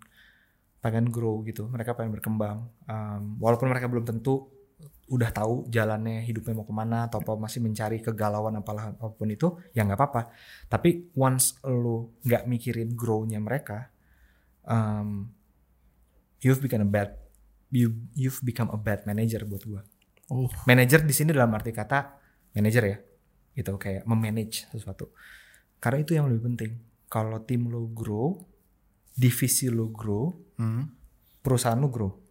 pengen 0.79 1.11
grow 1.11 1.43
gitu, 1.43 1.67
mereka 1.67 1.99
pengen 1.99 2.15
berkembang. 2.15 2.71
Um, 2.87 3.35
walaupun 3.43 3.67
mereka 3.67 3.91
belum 3.91 4.07
tentu 4.07 4.47
udah 5.05 5.31
tahu 5.31 5.69
jalannya 5.69 6.25
hidupnya 6.25 6.57
mau 6.57 6.65
ke 6.65 6.73
mana 6.73 7.07
atau 7.07 7.21
apa 7.21 7.37
masih 7.37 7.61
mencari 7.61 8.01
kegalauan 8.01 8.57
apalah 8.57 8.97
apa 8.97 9.13
pun 9.13 9.29
itu 9.29 9.53
ya 9.77 9.85
nggak 9.85 10.01
apa-apa. 10.01 10.33
Tapi 10.69 11.13
once 11.15 11.61
lo 11.69 12.17
nggak 12.25 12.49
mikirin 12.49 12.97
grow-nya 12.97 13.39
mereka, 13.39 13.93
um, 14.65 15.29
you've 16.41 16.65
become 16.65 16.85
a 16.85 16.89
bad 16.89 17.17
you 17.69 17.93
you've 18.17 18.41
become 18.41 18.73
a 18.73 18.79
bad 18.81 19.05
manager 19.05 19.45
buat 19.45 19.63
gua. 19.69 19.83
oh, 20.33 20.49
Manager 20.65 21.05
di 21.05 21.13
sini 21.13 21.37
dalam 21.37 21.53
arti 21.53 21.69
kata 21.69 22.17
manager 22.57 22.85
ya, 22.89 22.97
gitu 23.53 23.77
kayak 23.77 24.09
memanage 24.09 24.65
sesuatu. 24.73 25.13
Karena 25.77 26.01
itu 26.01 26.17
yang 26.17 26.33
lebih 26.33 26.49
penting. 26.49 26.73
Kalau 27.13 27.45
tim 27.45 27.69
lo 27.69 27.93
grow, 27.93 28.41
divisi 29.13 29.69
lo 29.69 29.93
grow, 29.93 30.33
hmm. 30.57 30.85
perusahaan 31.45 31.77
lo 31.77 31.93
grow. 31.93 32.24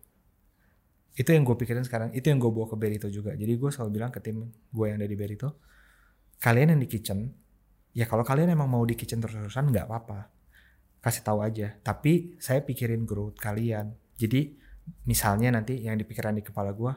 Itu 1.14 1.30
yang 1.30 1.46
gue 1.46 1.54
pikirin 1.54 1.86
sekarang. 1.86 2.10
Itu 2.14 2.34
yang 2.34 2.42
gue 2.42 2.50
bawa 2.50 2.66
ke 2.70 2.78
Berito 2.78 3.08
juga. 3.10 3.38
Jadi 3.38 3.54
gue 3.54 3.70
selalu 3.70 3.90
bilang 3.94 4.10
ke 4.10 4.20
tim 4.20 4.50
gue 4.50 4.86
yang 4.90 4.98
ada 4.98 5.06
di 5.06 5.18
Berito, 5.18 5.62
kalian 6.42 6.74
yang 6.74 6.82
di 6.82 6.90
kitchen, 6.90 7.30
ya 7.94 8.10
kalau 8.10 8.26
kalian 8.26 8.50
emang 8.54 8.66
mau 8.70 8.82
di 8.82 8.98
kitchen 8.98 9.22
terus-terusan 9.22 9.70
nggak 9.70 9.86
apa-apa, 9.86 10.20
kasih 11.00 11.22
tahu 11.22 11.46
aja. 11.46 11.78
Tapi 11.86 12.42
saya 12.42 12.66
pikirin 12.66 13.06
growth 13.06 13.38
kalian. 13.38 13.94
Jadi 14.18 14.58
misalnya 15.06 15.54
nanti 15.54 15.86
yang 15.86 15.96
dipikiran 15.96 16.34
di 16.34 16.42
kepala 16.42 16.74
gue, 16.74 16.94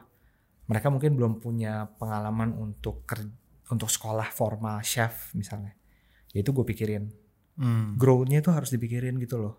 mereka 0.67 0.89
mungkin 0.89 1.13
belum 1.13 1.37
punya 1.39 1.85
pengalaman 2.01 2.57
untuk 2.57 3.05
ker- 3.05 3.31
untuk 3.69 3.87
sekolah 3.87 4.33
formal 4.33 4.81
chef 4.81 5.31
misalnya. 5.37 5.77
Ya 6.33 6.41
itu 6.41 6.51
gue 6.51 6.65
pikirin 6.65 7.07
Hmm. 7.57 7.97
growth-nya 7.97 8.45
itu 8.45 8.53
harus 8.53 8.69
dipikirin 8.69 9.17
gitu 9.17 9.41
loh. 9.41 9.57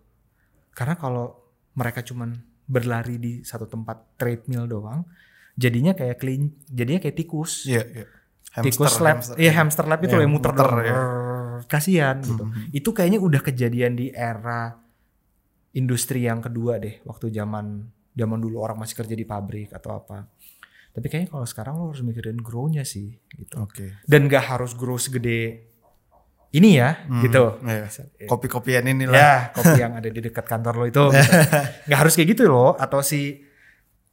Karena 0.71 0.95
kalau 0.95 1.35
mereka 1.75 1.99
cuman 2.07 2.31
berlari 2.69 3.17
di 3.17 3.33
satu 3.41 3.65
tempat 3.65 4.21
treadmill 4.21 4.69
doang, 4.69 5.09
jadinya 5.57 5.97
kayak 5.97 6.21
clean, 6.21 6.53
jadinya 6.69 7.01
kayak 7.01 7.17
tikus. 7.17 7.65
Iya, 7.65 7.85
iya. 7.89 8.07
tikus 8.59 8.99
lab, 9.01 9.23
iya 9.41 9.53
hamster 9.55 9.87
lab 9.87 10.01
itu 10.03 10.13
loh 10.13 10.25
yang 10.25 10.35
muter, 10.35 10.53
muter, 10.53 10.71
ya. 10.85 10.97
Kasihan 11.69 12.17
gitu. 12.21 12.45
Mhm. 12.45 12.77
Itu 12.77 12.91
kayaknya 12.93 13.21
udah 13.21 13.41
kejadian 13.45 13.97
di 13.97 14.13
era 14.13 14.77
industri 15.77 16.25
yang 16.29 16.45
kedua 16.45 16.81
deh, 16.81 17.01
waktu 17.05 17.33
zaman 17.33 17.87
zaman 18.19 18.39
dulu 18.43 18.59
orang 18.59 18.83
masih 18.83 18.99
kerja 18.99 19.15
di 19.15 19.23
pabrik 19.23 19.71
atau 19.71 19.95
apa. 19.95 20.27
Tapi 20.91 21.07
kayaknya 21.07 21.31
kalau 21.31 21.47
sekarang 21.47 21.75
lo 21.79 21.95
harus 21.95 22.03
mikirin 22.03 22.41
grow-nya 22.43 22.83
sih 22.83 23.15
gitu. 23.39 23.63
Oke. 23.63 24.03
Dan 24.03 24.27
gak 24.27 24.51
harus 24.51 24.75
grow 24.75 24.99
segede 24.99 25.68
ini 26.51 26.77
ya 26.77 27.05
Hmm, 27.05 27.21
gitu. 27.21 27.61
iya. 27.61 27.85
Kopi-kopian 28.25 28.85
inilah. 28.85 29.13
Ya, 29.15 29.35
kopi 29.53 29.77
yang 29.77 29.93
ada 29.93 30.09
di 30.09 30.17
dekat 30.19 30.43
kantor 30.43 30.75
lo 30.75 30.85
itu. 30.85 31.05
gitu. 31.13 31.21
Nggak 31.85 31.99
harus 31.99 32.13
kayak 32.15 32.29
gitu 32.33 32.43
loh. 32.49 32.73
Atau 32.75 33.01
si 33.01 33.45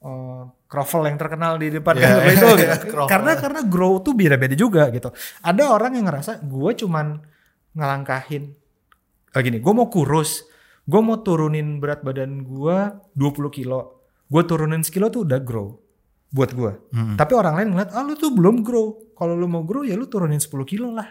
uh, 0.02 0.44
Kroffel 0.66 1.08
yang 1.08 1.16
terkenal 1.16 1.56
di 1.56 1.72
depan 1.72 1.96
Ya, 1.96 2.02
kantor 2.04 2.22
lo 2.22 2.28
itu. 2.28 2.48
gitu. 2.60 2.86
Kroffel. 2.92 3.08
karena 3.08 3.32
karena 3.36 3.62
grow 3.64 3.94
tuh 4.00 4.14
beda-beda 4.14 4.52
juga 4.54 4.92
gitu. 4.92 5.10
Ada 5.42 5.64
orang 5.70 5.96
yang 5.96 6.06
ngerasa 6.06 6.42
gue 6.42 6.72
cuman 6.76 7.24
ngelangkahin. 7.72 8.44
Oh 9.32 9.40
gini, 9.40 9.60
gue 9.60 9.74
mau 9.74 9.88
kurus. 9.88 10.48
Gue 10.84 11.02
mau 11.02 11.18
turunin 11.18 11.80
berat 11.80 12.04
badan 12.04 12.44
gue 12.44 12.78
20 13.14 13.26
kilo. 13.50 14.06
Gue 14.26 14.44
turunin 14.44 14.80
sekilo 14.80 15.08
tuh 15.08 15.24
udah 15.24 15.40
grow. 15.40 15.76
Buat 16.30 16.52
gue. 16.52 16.72
Hmm. 16.92 17.16
Tapi 17.16 17.32
orang 17.32 17.56
lain 17.58 17.68
ngeliat, 17.72 17.90
ah 17.92 18.04
lu 18.04 18.14
tuh 18.14 18.30
belum 18.30 18.60
grow. 18.60 18.96
Kalau 19.12 19.34
lu 19.34 19.48
mau 19.48 19.64
grow 19.64 19.82
ya 19.82 19.96
lu 19.96 20.06
turunin 20.06 20.38
10 20.38 20.52
kilo 20.64 20.92
lah. 20.92 21.08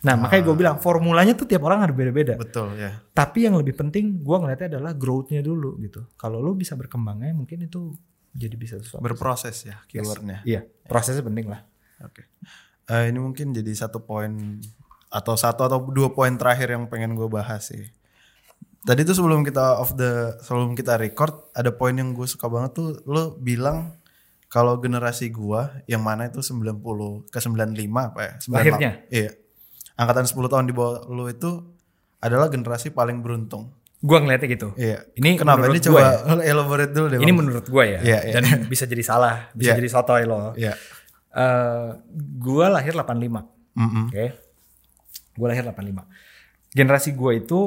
Nah 0.00 0.14
makanya 0.16 0.42
gue 0.48 0.56
bilang 0.56 0.76
formulanya 0.80 1.36
tuh 1.36 1.44
tiap 1.44 1.64
orang 1.68 1.84
ada 1.84 1.92
beda-beda. 1.92 2.34
Betul 2.40 2.76
ya. 2.80 2.96
Tapi 3.12 3.44
yang 3.44 3.60
lebih 3.60 3.76
penting 3.76 4.24
gue 4.24 4.36
ngeliatnya 4.36 4.78
adalah 4.78 4.92
growth-nya 4.96 5.44
dulu 5.44 5.76
gitu. 5.84 6.08
Kalau 6.16 6.40
lu 6.40 6.56
bisa 6.56 6.72
berkembangnya 6.76 7.36
mungkin 7.36 7.68
itu 7.68 7.92
jadi 8.32 8.54
bisa 8.56 8.80
sesuatu. 8.80 9.04
Berproses 9.04 9.68
ya 9.68 9.76
keywordnya. 9.90 10.40
Iya, 10.46 10.64
prosesnya 10.88 11.20
penting 11.20 11.52
lah. 11.52 11.60
Oke. 12.00 12.24
Eh, 12.88 13.12
ini 13.12 13.18
mungkin 13.20 13.52
jadi 13.52 13.70
satu 13.76 14.00
poin 14.00 14.58
atau 15.10 15.34
satu 15.34 15.66
atau 15.66 15.78
dua 15.90 16.14
poin 16.14 16.32
terakhir 16.38 16.72
yang 16.72 16.88
pengen 16.88 17.12
gue 17.12 17.28
bahas 17.28 17.68
sih. 17.68 17.90
Tadi 18.80 19.04
tuh 19.04 19.12
sebelum 19.12 19.44
kita 19.44 19.76
off 19.76 19.92
the 19.92 20.40
sebelum 20.40 20.72
kita 20.72 20.96
record 20.96 21.52
ada 21.52 21.68
poin 21.68 21.92
yang 21.92 22.16
gue 22.16 22.24
suka 22.24 22.48
banget 22.48 22.80
tuh 22.80 22.96
lo 23.04 23.36
bilang 23.36 24.00
kalau 24.50 24.82
generasi 24.82 25.30
gua 25.30 25.78
yang 25.86 26.02
mana 26.02 26.26
itu 26.26 26.42
90 26.42 26.82
ke 27.30 27.38
95 27.38 27.86
apa 27.94 28.20
ya? 28.20 28.32
98. 28.42 28.50
Lahirnya? 28.50 28.90
Iya. 29.06 29.30
Angkatan 30.00 30.24
10 30.24 30.32
tahun 30.48 30.64
di 30.64 30.72
bawah 30.72 31.04
lo 31.06 31.28
itu 31.28 31.60
adalah 32.18 32.48
generasi 32.48 32.88
paling 32.90 33.20
beruntung. 33.20 33.68
Gue 34.00 34.16
ngeliatnya 34.16 34.48
gitu. 34.48 34.68
Iya. 34.74 35.04
Ini 35.12 35.36
Kenapa 35.36 35.68
ini 35.68 35.76
gua 35.76 35.84
coba 35.84 36.00
lo 36.26 36.40
elaborate 36.56 36.88
dulu 36.90 37.06
deh. 37.06 37.18
Ini 37.20 37.24
Bang. 37.26 37.36
menurut 37.38 37.66
gue 37.66 37.84
ya. 37.86 38.00
Iya, 38.00 38.18
iya. 38.24 38.32
Dan 38.40 38.64
bisa 38.64 38.84
jadi 38.84 39.04
salah, 39.04 39.52
bisa 39.52 39.72
Iya. 39.72 39.78
jadi 39.78 39.88
sotoy 39.92 40.24
loh. 40.24 40.56
Iya. 40.56 40.72
Eh 41.30 41.88
gue 42.40 42.66
lahir 42.66 42.96
85. 42.96 43.44
Mm-mm. 43.76 44.04
Oke. 44.08 44.26
Gue 45.30 45.46
lahir 45.46 45.62
85. 45.62 46.08
Generasi 46.70 47.12
gue 47.12 47.32
itu 47.36 47.60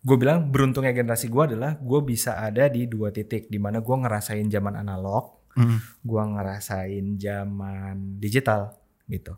gue 0.00 0.16
bilang 0.16 0.48
beruntungnya 0.48 0.92
generasi 0.92 1.28
gue 1.28 1.42
adalah 1.46 1.76
gue 1.76 2.00
bisa 2.02 2.36
ada 2.36 2.68
di 2.68 2.84
dua 2.84 3.08
titik 3.08 3.48
di 3.48 3.56
mana 3.56 3.80
gue 3.80 3.96
ngerasain 3.96 4.46
zaman 4.46 4.76
analog, 4.76 5.40
Mm. 5.50 5.78
gue 6.00 6.22
ngerasain 6.30 7.06
zaman 7.16 7.96
digital 8.16 8.70
gitu. 9.06 9.34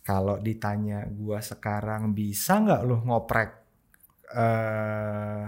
Kalau 0.00 0.36
ditanya 0.36 1.04
gue 1.06 1.38
sekarang 1.38 2.10
bisa 2.10 2.58
nggak 2.58 2.80
lo 2.82 3.00
ngoprek 3.00 3.50
eh 4.30 5.44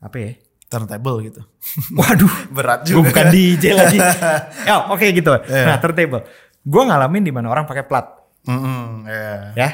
apa 0.00 0.16
ya? 0.16 0.32
Turntable 0.64 1.22
gitu. 1.22 1.40
Waduh, 1.98 2.34
Berat 2.50 2.82
juga. 2.82 3.06
bukan 3.08 3.26
DJ 3.30 3.64
lagi. 3.72 3.98
ya 4.68 4.90
oke 4.90 5.06
gitu. 5.08 5.30
Iya. 5.46 5.64
Nah 5.70 5.76
turntable. 5.78 6.24
Gue 6.60 6.82
ngalamin 6.82 7.22
di 7.22 7.30
mana 7.30 7.48
orang 7.48 7.64
pakai 7.64 7.84
plat, 7.84 8.08
Mm-mm, 8.48 9.04
iya. 9.04 9.36
ya. 9.54 9.68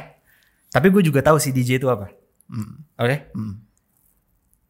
Tapi 0.68 0.90
gue 0.90 1.02
juga 1.02 1.22
tahu 1.22 1.38
si 1.38 1.50
DJ 1.50 1.78
itu 1.78 1.86
apa. 1.86 2.10
Mm. 2.50 2.74
Oke. 2.98 3.16
Mm. 3.30 3.54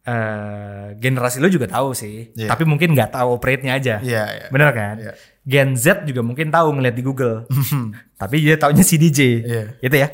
Eh, 0.00 0.86
generasi 0.96 1.40
lo 1.40 1.48
juga 1.48 1.68
tahu 1.68 1.92
sih, 1.92 2.32
Iya. 2.32 2.48
tapi 2.48 2.64
mungkin 2.64 2.96
nggak 2.96 3.12
tahu 3.12 3.36
operate-nya 3.36 3.76
aja. 3.76 3.94
Iya, 4.00 4.24
iya. 4.32 4.46
Bener 4.48 4.68
kan? 4.72 4.96
Iya. 4.96 5.12
Gen 5.50 5.74
Z 5.74 6.06
juga 6.06 6.22
mungkin 6.22 6.48
tahu 6.48 6.78
ngeliat 6.78 6.94
di 6.94 7.02
Google, 7.02 7.50
tapi 8.22 8.38
dia 8.38 8.54
taunya 8.54 8.86
si 8.86 8.94
DJ, 8.94 9.18
Iya. 9.42 9.62
gitu 9.82 9.96
ya? 9.98 10.08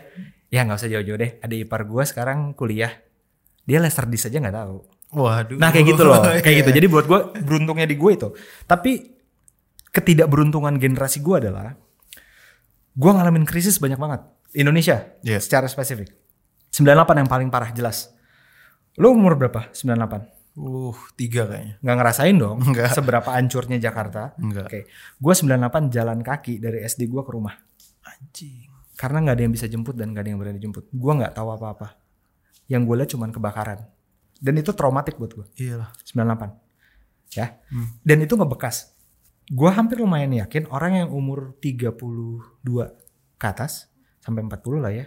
Ya 0.48 0.64
nggak 0.64 0.80
usah 0.80 0.88
jauh-jauh 0.88 1.18
deh. 1.20 1.36
Ada 1.38 1.54
ipar 1.54 1.84
gue 1.84 2.02
sekarang 2.02 2.56
kuliah, 2.56 2.88
dia 3.62 3.76
laser 3.76 4.08
disc 4.08 4.24
aja 4.24 4.40
nggak 4.40 4.56
tahu. 4.56 4.76
Waduh. 5.12 5.60
Nah 5.60 5.68
kayak 5.68 5.86
gitu 5.92 6.02
loh, 6.02 6.24
kayak 6.44 6.46
Iya. 6.46 6.60
gitu. 6.64 6.70
Jadi 6.72 6.86
buat 6.88 7.04
gue 7.04 7.20
beruntungnya 7.44 7.84
di 7.84 7.94
gue 7.94 8.10
itu. 8.10 8.28
Tapi 8.64 8.92
ketidakberuntungan 9.90 10.76
generasi 10.76 11.20
gue 11.20 11.36
adalah 11.38 11.76
gue 12.92 13.10
ngalamin 13.12 13.44
krisis 13.44 13.76
banyak 13.76 13.96
banget. 13.96 14.24
Indonesia 14.56 15.12
Iya. 15.20 15.36
secara 15.38 15.68
spesifik. 15.68 16.16
98 16.72 16.86
yang 17.20 17.28
paling 17.28 17.48
parah 17.48 17.72
jelas. 17.72 18.12
Lu 18.96 19.12
umur 19.12 19.36
berapa? 19.36 19.68
98. 19.72 20.35
Uh, 20.56 20.96
tiga 21.20 21.44
kayaknya. 21.44 21.76
Nggak 21.84 21.96
ngerasain 22.00 22.36
dong 22.40 22.58
Nggak. 22.72 22.96
seberapa 22.96 23.28
hancurnya 23.28 23.76
Jakarta. 23.76 24.32
Enggak. 24.40 24.72
Oke. 24.72 24.80
Gue 25.20 25.34
98 25.36 25.92
jalan 25.92 26.18
kaki 26.24 26.56
dari 26.56 26.80
SD 26.80 27.12
gue 27.12 27.22
ke 27.22 27.30
rumah. 27.30 27.54
Anjing. 28.08 28.72
Karena 28.96 29.20
nggak 29.20 29.36
ada 29.36 29.42
yang 29.44 29.52
bisa 29.52 29.68
jemput 29.68 29.92
dan 29.92 30.16
nggak 30.16 30.24
ada 30.24 30.30
yang 30.32 30.40
berani 30.40 30.56
jemput. 30.56 30.88
Gue 30.88 31.12
nggak 31.12 31.36
tahu 31.36 31.52
apa-apa. 31.52 32.00
Yang 32.72 32.82
gue 32.88 32.94
lihat 32.96 33.10
cuman 33.12 33.30
kebakaran. 33.36 33.80
Dan 34.40 34.56
itu 34.56 34.72
traumatik 34.72 35.20
buat 35.20 35.36
gue. 35.36 35.46
Iyalah. 35.60 35.92
98 36.08 36.66
ya 37.34 37.58
dan 38.06 38.18
itu 38.22 38.38
ngebekas 38.38 38.94
gue 39.50 39.70
hampir 39.70 39.98
lumayan 39.98 40.30
yakin 40.42 40.70
orang 40.70 41.06
yang 41.06 41.10
umur 41.10 41.54
32 41.58 41.98
ke 43.38 43.46
atas 43.46 43.90
sampai 44.22 44.42
40 44.46 44.82
lah 44.82 44.92
ya 44.94 45.06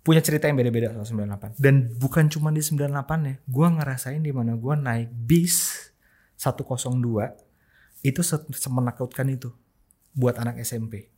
punya 0.00 0.24
cerita 0.24 0.48
yang 0.48 0.56
beda-beda 0.56 0.96
soal 0.96 1.26
98 1.28 1.60
dan 1.60 1.92
bukan 1.96 2.26
cuma 2.28 2.48
di 2.50 2.64
98 2.64 2.88
ya 3.28 3.34
gue 3.36 3.66
ngerasain 3.68 4.20
di 4.20 4.32
mana 4.32 4.56
gue 4.56 4.74
naik 4.74 5.08
bis 5.12 5.88
102 6.40 6.96
itu 8.00 8.20
se- 8.24 8.48
semenakutkan 8.56 9.28
itu 9.28 9.52
buat 10.16 10.40
anak 10.40 10.56
SMP 10.60 11.12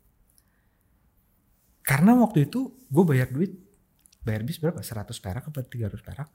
karena 1.83 2.15
waktu 2.19 2.47
itu 2.47 2.75
gue 2.91 3.05
bayar 3.07 3.31
duit 3.31 3.59
bayar 4.23 4.47
bis 4.47 4.63
berapa? 4.63 4.79
100 4.79 5.11
perak 5.19 5.51
apa 5.51 5.67
300 5.67 5.99
perak. 5.99 6.31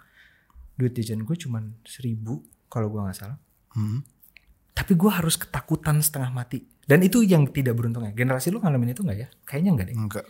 Duit 0.76 0.91
jajan 0.93 1.24
gue 1.24 1.36
cuman 1.39 1.72
1000 1.88 2.20
kalau 2.68 2.88
gue 2.91 3.00
nggak 3.02 3.18
salah. 3.18 3.39
Hmm. 3.78 4.02
tapi 4.78 4.93
gue 4.93 5.10
harus 5.10 5.41
ketakutan 5.41 5.98
setengah 6.06 6.30
mati. 6.30 6.62
Dan 6.86 7.02
itu 7.02 7.26
yang 7.26 7.50
tidak 7.50 7.74
beruntungnya. 7.74 8.14
Generasi 8.14 8.54
lu 8.54 8.62
ngalamin 8.62 8.93
itu 8.93 9.02
nggak 9.02 9.18
ya? 9.18 9.28
Kayaknya 9.41 9.72
nggak 9.74 9.88
deh. 9.89 9.95
Enggak. 9.98 10.26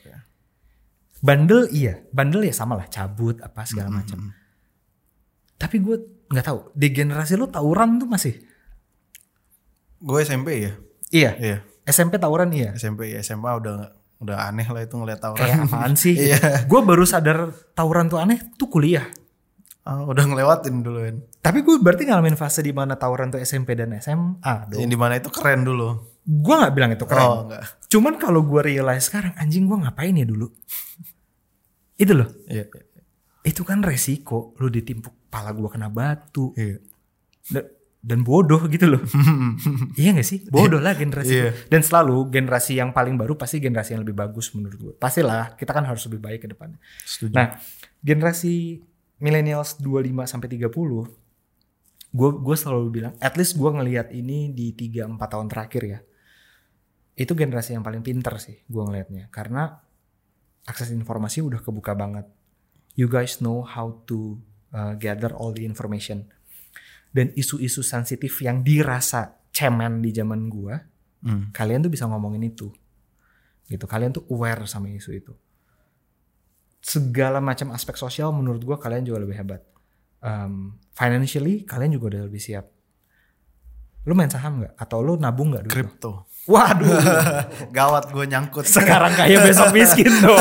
Bandel 1.19 1.65
iya 1.69 2.01
bandel 2.09 2.41
ya 2.41 2.51
sama 2.51 2.73
lah 2.73 2.87
cabut 2.87 3.37
apa 3.39 3.63
segala 3.63 3.89
Hmm, 3.89 3.97
macam 3.97 4.19
tapi 5.55 5.77
gue 5.77 5.97
nggak 6.27 6.45
tahu 6.45 6.59
di 6.71 6.87
generasi 6.89 7.33
lu 7.33 7.47
tawuran 7.47 7.97
tuh 7.97 8.05
masih 8.05 8.35
Gue 9.97 10.21
SMP 10.21 10.61
ya. 10.61 10.71
iya 11.09 11.31
Iya. 11.35 11.57
SMP 11.83 12.15
tawuran 12.15 12.51
iya 12.51 12.73
SMP 12.73 13.09
ya. 13.09 13.19
SMA 13.19 13.49
udah 13.55 13.89
udah 14.17 14.37
aneh 14.43 14.65
lah 14.65 14.81
itu 14.81 14.93
ngeliat 14.93 15.17
tawuran. 15.19 15.39
kayak 15.39 15.57
apaan 15.63 15.93
sih 15.93 16.13
Iya. 16.27 16.63
gue 16.63 16.79
baru 16.81 17.01
sadar 17.03 17.37
tawuran 17.73 18.05
tuh 18.05 18.17
aneh 18.17 18.37
tuh 18.53 18.67
kuliah 18.67 19.07
Ah, 19.81 20.03
udah 20.03 20.19
ngelewatin 20.21 20.83
dulu 20.83 20.99
kan. 20.99 21.15
tapi 21.39 21.63
gue 21.63 21.79
berarti 21.79 22.03
ngalamin 22.05 22.35
fase 22.35 22.59
di 22.59 22.69
mana 22.69 22.93
tawuran 22.93 23.31
tuh 23.31 23.39
SMP 23.39 23.71
dan 23.71 23.95
SMA 23.95 24.35
dong 24.67 24.77
Yang 24.77 24.91
di 24.91 24.99
mana 24.99 25.13
itu 25.15 25.29
keren 25.29 25.63
dulu. 25.63 25.95
Gue 26.27 26.55
nggak 26.59 26.73
bilang 26.75 26.91
itu 26.91 27.07
keren. 27.07 27.23
Oh 27.23 27.39
enggak. 27.47 27.63
cuman 27.87 28.13
kalau 28.19 28.43
gue 28.43 28.61
realize 28.61 29.07
sekarang 29.07 29.31
anjing 29.39 29.63
gue 29.63 29.77
ngapain 29.79 30.11
ya 30.11 30.27
dulu? 30.27 30.51
Itu 31.95 32.13
loh. 32.13 32.29
Iya. 32.45 32.67
itu 33.41 33.63
kan 33.63 33.79
resiko. 33.79 34.51
Lu 34.59 34.67
ditimpuk 34.67 35.31
pala 35.31 35.55
gua 35.55 35.71
kena 35.71 35.87
batu. 35.87 36.51
Iya. 36.53 36.83
da- 37.47 37.69
dan 37.97 38.23
bodoh 38.23 38.61
gitu 38.67 38.87
loh. 38.87 39.01
Iya 39.99 40.15
gak 40.15 40.27
sih? 40.27 40.39
Bodoh 40.47 40.77
lah 40.79 40.93
generasi. 40.95 41.31
Iya. 41.33 41.49
dan 41.67 41.81
selalu 41.81 42.27
generasi 42.29 42.75
yang 42.75 42.91
paling 42.91 43.15
baru 43.15 43.35
pasti 43.35 43.57
generasi 43.57 43.95
yang 43.95 44.03
lebih 44.05 44.15
bagus 44.15 44.51
menurut 44.53 44.77
gue 44.77 44.93
pastilah 44.95 45.55
kita 45.55 45.71
kan 45.73 45.83
harus 45.83 46.05
lebih 46.07 46.21
baik 46.21 46.39
ke 46.43 46.47
depannya. 46.47 46.77
Setuju. 47.03 47.33
nah 47.33 47.55
generasi 47.99 48.79
millennials 49.17 49.81
25 49.81 50.13
sampai 50.23 50.47
30 50.47 50.69
gue 52.07 52.29
gue 52.39 52.55
selalu 52.55 52.87
bilang 52.93 53.13
at 53.19 53.35
least 53.35 53.57
gue 53.57 53.67
ngelihat 53.67 54.13
ini 54.13 54.53
di 54.53 54.71
3 54.71 55.09
4 55.09 55.19
tahun 55.19 55.47
terakhir 55.51 55.81
ya 55.83 55.99
itu 57.17 57.33
generasi 57.33 57.73
yang 57.73 57.81
paling 57.81 58.05
pinter 58.05 58.37
sih 58.37 58.61
gue 58.69 58.83
ngelihatnya 58.85 59.33
karena 59.33 59.81
akses 60.67 60.91
informasi 60.91 61.41
udah 61.41 61.63
kebuka 61.63 61.95
banget. 61.95 62.27
You 62.93 63.07
guys 63.07 63.39
know 63.39 63.63
how 63.63 64.03
to 64.05 64.37
uh, 64.75 64.93
gather 64.99 65.31
all 65.31 65.55
the 65.55 65.63
information. 65.63 66.27
Dan 67.07 67.31
isu-isu 67.33 67.81
sensitif 67.81 68.35
yang 68.43 68.61
dirasa 68.61 69.39
cemen 69.49 70.03
di 70.03 70.11
zaman 70.11 70.51
gua 70.51 70.77
Hmm. 71.17 71.49
kalian 71.49 71.81
tuh 71.81 71.89
bisa 71.89 72.05
ngomongin 72.05 72.45
itu. 72.45 72.69
Gitu. 73.65 73.85
Kalian 73.89 74.13
tuh 74.13 74.21
aware 74.29 74.69
sama 74.69 74.85
isu 74.85 75.17
itu. 75.17 75.33
Segala 76.77 77.41
macam 77.41 77.73
aspek 77.73 77.97
sosial 77.97 78.29
menurut 78.29 78.61
gua 78.61 78.77
kalian 78.77 79.01
juga 79.01 79.25
lebih 79.25 79.33
hebat. 79.33 79.65
Um, 80.21 80.77
financially 80.93 81.65
kalian 81.65 81.97
juga 81.97 82.13
udah 82.13 82.21
lebih 82.29 82.37
siap. 82.37 82.69
Lu 84.05 84.13
main 84.13 84.29
saham 84.29 84.61
nggak? 84.61 84.77
Atau 84.77 85.01
lu 85.01 85.17
nabung 85.17 85.51
nggak 85.51 85.67
dulu? 85.67 85.73
Kripto. 85.73 86.11
Waduh 86.47 86.87
Gawat 87.75 88.09
gue 88.09 88.25
nyangkut. 88.25 88.63
sekarang 88.63 89.11
kaya 89.13 89.43
besok 89.43 89.71
miskin 89.71 90.07
dong 90.23 90.39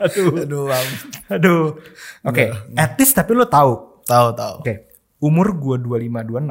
aduh 0.00 0.32
Aduh, 0.46 0.62
Bang. 0.70 0.86
aduh 1.28 1.64
oke 2.22 2.44
at 2.74 2.94
least 2.96 3.12
tapi 3.12 3.34
lu 3.34 3.44
tahu 3.44 3.88
Tahu 4.08 4.28
tahu. 4.32 4.54
Oke, 4.64 4.74
umur 5.20 5.52
gue 5.52 5.76
25 5.84 6.32
26. 6.32 6.48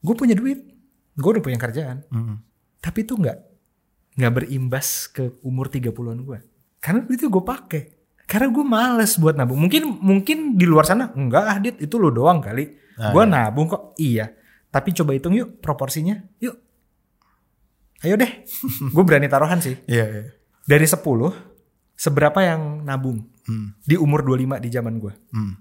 Gue 0.00 0.14
punya 0.16 0.32
duit. 0.32 0.64
Gue 1.12 1.30
udah 1.36 1.44
punya 1.44 1.60
kerjaan. 1.60 2.00
Hmm. 2.08 2.40
Tapi 2.80 3.04
itu 3.04 3.12
nggak 3.12 3.36
nggak 4.16 4.32
berimbas 4.32 5.12
ke 5.12 5.36
umur 5.44 5.68
30-an 5.68 6.24
gue. 6.24 6.38
Karena 6.80 7.04
duit 7.04 7.20
itu 7.20 7.28
gue 7.28 7.44
pakai. 7.44 7.82
Karena 8.24 8.48
gue 8.48 8.64
males 8.64 9.20
buat 9.20 9.36
nabung. 9.36 9.60
Mungkin 9.60 10.00
mungkin 10.00 10.56
di 10.56 10.64
luar 10.64 10.88
sana 10.88 11.12
enggak 11.12 11.44
ah 11.44 11.58
dit 11.60 11.76
itu 11.76 12.00
lo 12.00 12.08
doang 12.08 12.40
kali. 12.40 12.64
Ah, 12.96 13.12
gue 13.12 13.22
iya. 13.24 13.28
nabung 13.28 13.68
kok. 13.68 13.92
Iya. 14.00 14.32
Tapi 14.72 14.88
coba 14.96 15.12
hitung 15.12 15.36
yuk 15.36 15.60
proporsinya. 15.60 16.16
Yuk. 16.40 16.56
Ayo 18.00 18.14
deh. 18.14 18.30
gue 18.94 19.04
berani 19.04 19.26
taruhan 19.26 19.58
sih. 19.58 19.74
Iya, 19.86 20.04
iya. 20.06 20.22
Dari 20.64 20.86
10 20.86 21.02
seberapa 21.94 22.38
yang 22.42 22.82
nabung 22.82 23.26
Hmm. 23.48 23.72
di 23.80 23.96
umur 23.96 24.20
25 24.22 24.60
di 24.60 24.68
zaman 24.68 25.00
gue. 25.00 25.08
Hmm. 25.32 25.56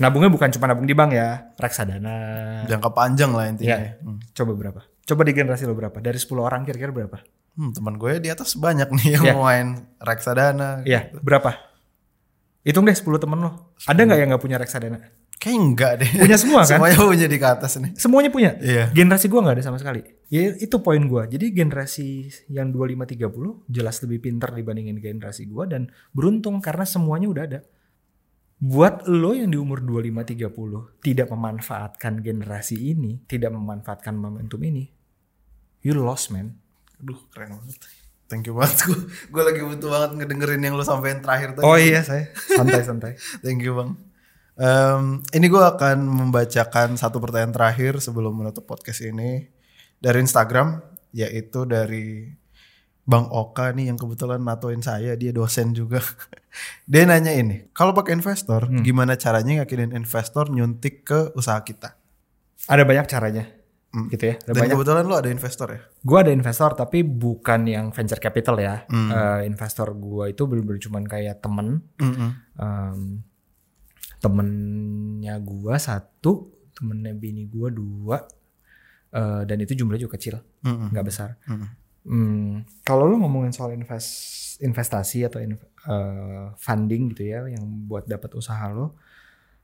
Nabungnya 0.00 0.32
bukan 0.32 0.48
cuma 0.48 0.64
nabung 0.64 0.88
di 0.88 0.96
bank 0.96 1.12
ya, 1.12 1.52
reksadana. 1.60 2.16
Jangka 2.64 2.90
panjang 2.96 3.34
lah 3.36 3.44
intinya. 3.50 3.76
Iya. 3.76 4.00
Hmm. 4.00 4.18
Coba 4.32 4.52
berapa? 4.56 4.80
Coba 5.04 5.20
di 5.24 5.32
generasi 5.36 5.68
lo 5.68 5.76
berapa? 5.76 6.00
Dari 6.00 6.16
10 6.16 6.40
orang 6.40 6.64
kira-kira 6.64 6.88
berapa? 6.88 7.20
Hmm, 7.58 7.74
teman 7.74 7.98
gue 7.98 8.22
di 8.22 8.30
atas 8.30 8.54
banyak 8.54 8.88
nih 8.88 9.18
yang 9.18 9.36
mau 9.36 9.50
main 9.50 9.84
reksadana. 9.98 10.80
Iya, 10.86 11.10
berapa? 11.18 11.58
Hitung 12.62 12.86
deh 12.86 12.94
10 12.94 13.18
temen 13.18 13.36
lo. 13.36 13.74
Ada 13.84 14.00
nggak 14.00 14.18
yang 14.18 14.28
nggak 14.32 14.42
punya 14.42 14.56
reksadana? 14.56 14.98
Kayaknya 15.38 15.60
enggak 15.62 15.92
deh. 16.02 16.10
Punya 16.18 16.36
semua 16.36 16.60
kan? 16.66 16.82
Semuanya 16.82 16.98
punya 16.98 17.26
di 17.30 17.38
atas 17.38 17.72
nih. 17.78 17.92
Semuanya 17.94 18.30
punya. 18.34 18.50
Iya. 18.58 18.84
Generasi 18.90 19.30
gua 19.30 19.40
nggak 19.46 19.56
ada 19.62 19.64
sama 19.70 19.78
sekali. 19.78 20.02
Ya 20.26 20.50
itu 20.58 20.76
poin 20.82 20.98
gua. 21.06 21.30
Jadi 21.30 21.54
generasi 21.54 22.26
yang 22.50 22.74
25 22.74 23.14
30 23.14 23.70
jelas 23.70 23.96
lebih 24.02 24.18
pintar 24.18 24.50
dibandingin 24.50 24.98
generasi 24.98 25.46
gua 25.46 25.70
dan 25.70 25.94
beruntung 26.10 26.58
karena 26.58 26.82
semuanya 26.82 27.30
udah 27.30 27.44
ada. 27.46 27.60
Buat 28.58 29.06
lo 29.06 29.38
yang 29.38 29.54
di 29.54 29.58
umur 29.62 29.78
25 29.78 30.50
30 30.50 31.06
tidak 31.06 31.30
memanfaatkan 31.30 32.18
generasi 32.18 32.90
ini, 32.90 33.22
tidak 33.30 33.54
memanfaatkan 33.54 34.18
momentum 34.18 34.58
ini, 34.66 34.90
you 35.86 35.94
lost 35.94 36.34
man. 36.34 36.58
Aduh, 36.98 37.22
keren 37.30 37.54
banget. 37.54 37.78
Thank 38.26 38.50
you 38.50 38.58
banget 38.58 38.82
gue. 38.84 38.98
Gue 39.30 39.42
lagi 39.46 39.62
butuh 39.62 39.88
banget 39.88 40.10
ngedengerin 40.18 40.60
yang 40.60 40.74
lu 40.74 40.82
sampein 40.82 41.22
terakhir 41.22 41.56
tadi. 41.56 41.64
Oh 41.64 41.78
iya 41.78 42.04
saya 42.04 42.28
santai-santai. 42.34 43.14
Thank 43.46 43.62
you 43.62 43.72
bang. 43.72 44.07
Em, 44.58 45.22
ini 45.38 45.46
gue 45.46 45.62
akan 45.62 46.02
membacakan 46.02 46.98
satu 46.98 47.22
pertanyaan 47.22 47.54
terakhir 47.54 48.02
sebelum 48.02 48.34
menutup 48.34 48.66
podcast 48.66 49.06
ini 49.06 49.46
dari 50.02 50.18
Instagram, 50.18 50.82
yaitu 51.14 51.62
dari 51.62 52.26
Bang 53.06 53.30
Oka 53.30 53.70
nih 53.70 53.88
yang 53.88 53.96
kebetulan 53.96 54.42
natoin 54.42 54.82
saya, 54.82 55.14
dia 55.14 55.30
dosen 55.30 55.78
juga. 55.78 56.02
dia 56.90 57.06
nanya 57.06 57.30
ini, 57.30 57.70
kalau 57.70 57.94
pakai 57.94 58.18
investor, 58.18 58.66
gimana 58.82 59.14
caranya 59.14 59.62
yakinin 59.62 59.94
investor 59.94 60.50
nyuntik 60.50 61.06
ke 61.06 61.30
usaha 61.38 61.62
kita? 61.62 61.94
Ada 62.66 62.82
banyak 62.82 63.06
caranya. 63.06 63.46
Hmm. 63.88 64.12
Gitu 64.12 64.20
ya. 64.20 64.34
Ada 64.44 64.52
Dan 64.52 64.60
banyak. 64.60 64.74
kebetulan 64.76 65.02
lu 65.08 65.16
ada 65.16 65.30
investor 65.32 65.68
ya? 65.72 65.80
Gue 66.04 66.18
ada 66.20 66.28
investor 66.28 66.76
tapi 66.76 67.00
bukan 67.00 67.64
yang 67.64 67.88
venture 67.94 68.20
capital 68.20 68.60
ya. 68.60 68.84
Hmm. 68.90 69.08
Eh, 69.08 69.40
investor 69.48 69.96
gue 69.96 70.34
itu 70.34 70.42
bener-bener 70.44 70.82
cuman 70.82 71.04
kayak 71.08 71.40
temen. 71.40 71.80
Mm-mm. 71.96 72.30
Em, 72.60 73.24
temennya 74.18 75.38
gue 75.38 75.74
satu, 75.78 76.50
temennya 76.74 77.14
bini 77.14 77.46
gue 77.46 77.68
dua. 77.70 78.18
Eh, 79.08 79.42
dan 79.48 79.56
itu 79.64 79.72
jumlahnya 79.72 80.04
juga 80.04 80.20
kecil, 80.20 80.36
nggak 80.92 81.06
besar. 81.06 81.40
Mm-mm. 81.48 81.68
Hmm, 82.08 82.52
kalau 82.84 83.08
lo 83.08 83.16
ngomongin 83.20 83.52
soal 83.52 83.72
invest, 83.72 84.08
investasi 84.60 85.24
atau 85.24 85.40
in- 85.40 85.56
eh, 85.88 86.46
funding 86.60 87.12
gitu 87.16 87.24
ya, 87.24 87.48
yang 87.48 87.64
buat 87.88 88.04
dapat 88.04 88.36
usaha 88.36 88.68
lo, 88.68 89.00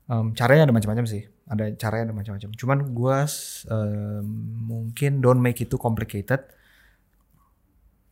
em, 0.09 0.33
caranya 0.33 0.69
ada 0.69 0.75
macam-macam 0.77 1.05
sih. 1.05 1.29
Ada 1.45 1.77
caranya 1.77 2.13
ada 2.13 2.17
macam-macam. 2.17 2.51
Cuman 2.57 2.79
gue 2.97 3.17
mungkin 4.65 5.21
don't 5.21 5.41
make 5.45 5.61
it 5.61 5.69
too 5.69 5.77
complicated. 5.77 6.41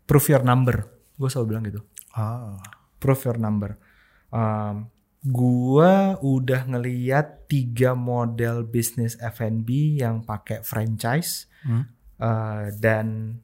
Prove 0.05 0.27
your 0.29 0.45
number. 0.45 0.85
Gue 1.17 1.33
selalu 1.33 1.47
bilang 1.49 1.65
gitu. 1.65 1.81
Ah. 2.13 2.61
Prove 3.01 3.25
your 3.25 3.41
number. 3.41 3.81
Um, 4.29 4.93
gua 5.25 5.93
udah 6.19 6.67
ngeliat 6.67 7.47
tiga 7.47 7.95
model 7.95 8.63
bisnis 8.63 9.15
F&B 9.17 9.69
yang 9.97 10.21
pakai 10.21 10.61
franchise 10.61 11.47
Hmm. 11.63 11.87
eh, 12.19 12.75
dan 12.75 13.39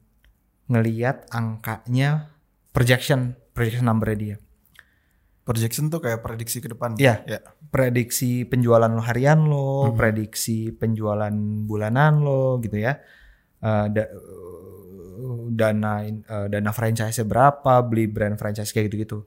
ngeliat 0.65 1.31
angkanya 1.31 2.35
projection 2.69 3.31
projection 3.49 3.83
number 3.83 4.11
dia. 4.11 4.35
Projection 5.41 5.87
tuh 5.87 5.97
kayak 5.97 6.21
prediksi 6.21 6.59
ke 6.59 6.69
depan. 6.69 6.93
Iya. 6.93 7.25
Ya. 7.25 7.39
Prediksi 7.71 8.43
penjualan 8.43 8.85
lo 8.85 9.01
harian 9.01 9.49
lo, 9.49 9.89
prediksi 9.95 10.69
penjualan 10.69 11.33
bulanan 11.65 12.21
lo 12.21 12.59
gitu 12.59 12.77
ya. 12.77 12.99
Eh, 13.57 13.87
da- 13.89 14.11
dana 15.49 15.93
eh, 16.05 16.47
dana 16.47 16.71
franchise 16.71 17.23
berapa, 17.23 17.81
beli 17.81 18.05
brand 18.05 18.35
franchise 18.35 18.69
kayak 18.69 18.91
gitu-gitu. 18.91 19.19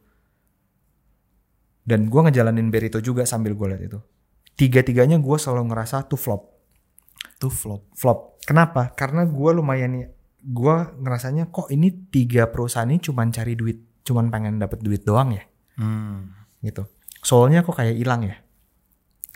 Dan 1.82 2.06
gua 2.06 2.30
ngejalanin 2.30 2.70
Berito 2.70 3.02
juga 3.02 3.26
sambil 3.26 3.58
gue 3.58 3.66
liat 3.74 3.82
itu. 3.82 3.98
Tiga-tiganya 4.54 5.18
gue 5.18 5.36
selalu 5.38 5.74
ngerasa 5.74 6.06
tuh 6.06 6.20
flop. 6.20 6.42
Tuh 7.42 7.50
flop. 7.50 7.90
Flop. 7.98 8.38
Kenapa? 8.46 8.94
Karena 8.94 9.26
gue 9.26 9.50
lumayan 9.50 10.06
gue 10.42 10.74
ngerasanya 10.98 11.54
kok 11.54 11.70
ini 11.70 12.10
tiga 12.10 12.50
perusahaan 12.50 12.90
ini 12.90 12.98
cuman 12.98 13.30
cari 13.30 13.54
duit, 13.54 14.02
cuman 14.02 14.26
pengen 14.26 14.58
dapet 14.58 14.82
duit 14.82 15.06
doang 15.06 15.30
ya, 15.38 15.46
Hmm. 15.78 16.34
gitu. 16.58 16.82
Soalnya 17.22 17.62
kok 17.62 17.78
kayak 17.78 17.94
hilang 17.94 18.26
ya. 18.26 18.34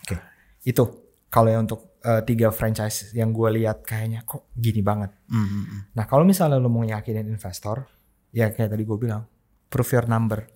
Oke, 0.03 0.19
itu 0.67 0.83
kalau 1.31 1.55
yang 1.55 1.63
untuk 1.71 1.95
eh, 2.03 2.23
tiga 2.27 2.51
franchise 2.51 3.15
yang 3.15 3.31
gue 3.31 3.51
lihat 3.63 3.87
kayaknya 3.87 4.27
kok 4.27 4.51
gini 4.55 4.83
banget. 4.83 5.15
Hmm, 5.31 5.47
hmm, 5.47 5.65
hmm. 5.67 5.81
Nah 5.95 6.05
kalau 6.07 6.27
misalnya 6.27 6.59
lo 6.59 6.71
mau 6.71 6.83
yakinin 6.83 7.27
investor, 7.27 7.87
ya 8.35 8.51
kayak 8.51 8.75
tadi 8.75 8.83
gue 8.83 8.99
bilang, 8.99 9.23
prove 9.71 9.91
your 9.95 10.07
number. 10.11 10.47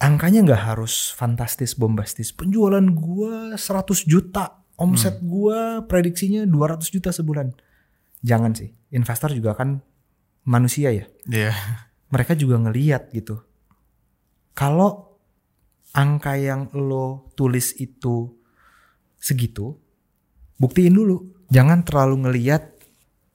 Angkanya 0.00 0.40
nggak 0.48 0.62
harus 0.72 1.12
fantastis, 1.12 1.76
bombastis. 1.76 2.32
Penjualan 2.32 2.80
gue 2.80 3.52
100 3.52 4.08
juta, 4.08 4.64
omset 4.80 5.20
gue 5.20 5.84
prediksinya 5.84 6.48
200 6.48 6.88
juta 6.88 7.12
sebulan. 7.12 7.52
Jangan 8.24 8.56
sih, 8.56 8.72
investor 8.96 9.28
juga 9.36 9.52
kan 9.52 9.84
manusia 10.48 10.88
ya. 10.88 11.04
Iya. 11.28 11.52
Mereka 12.08 12.32
juga 12.32 12.56
ngeliat 12.56 13.12
gitu. 13.12 13.44
Kalau 14.56 15.20
angka 15.92 16.40
yang 16.40 16.72
lo 16.72 17.28
tulis 17.36 17.76
itu 17.76 18.32
segitu, 19.20 19.76
buktiin 20.56 20.96
dulu. 20.96 21.44
Jangan 21.52 21.84
terlalu 21.84 22.24
ngeliat 22.24 22.62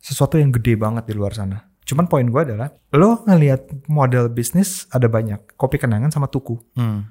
sesuatu 0.01 0.41
yang 0.41 0.49
gede 0.49 0.81
banget 0.81 1.05
di 1.09 1.13
luar 1.13 1.37
sana. 1.37 1.61
Cuman 1.85 2.09
poin 2.09 2.25
gue 2.25 2.41
adalah, 2.41 2.73
lo 2.97 3.21
ngeliat 3.29 3.85
model 3.85 4.33
bisnis 4.33 4.89
ada 4.89 5.05
banyak. 5.05 5.53
Kopi 5.53 5.77
kenangan 5.77 6.09
sama 6.09 6.25
tuku. 6.25 6.57
Hmm. 6.73 7.05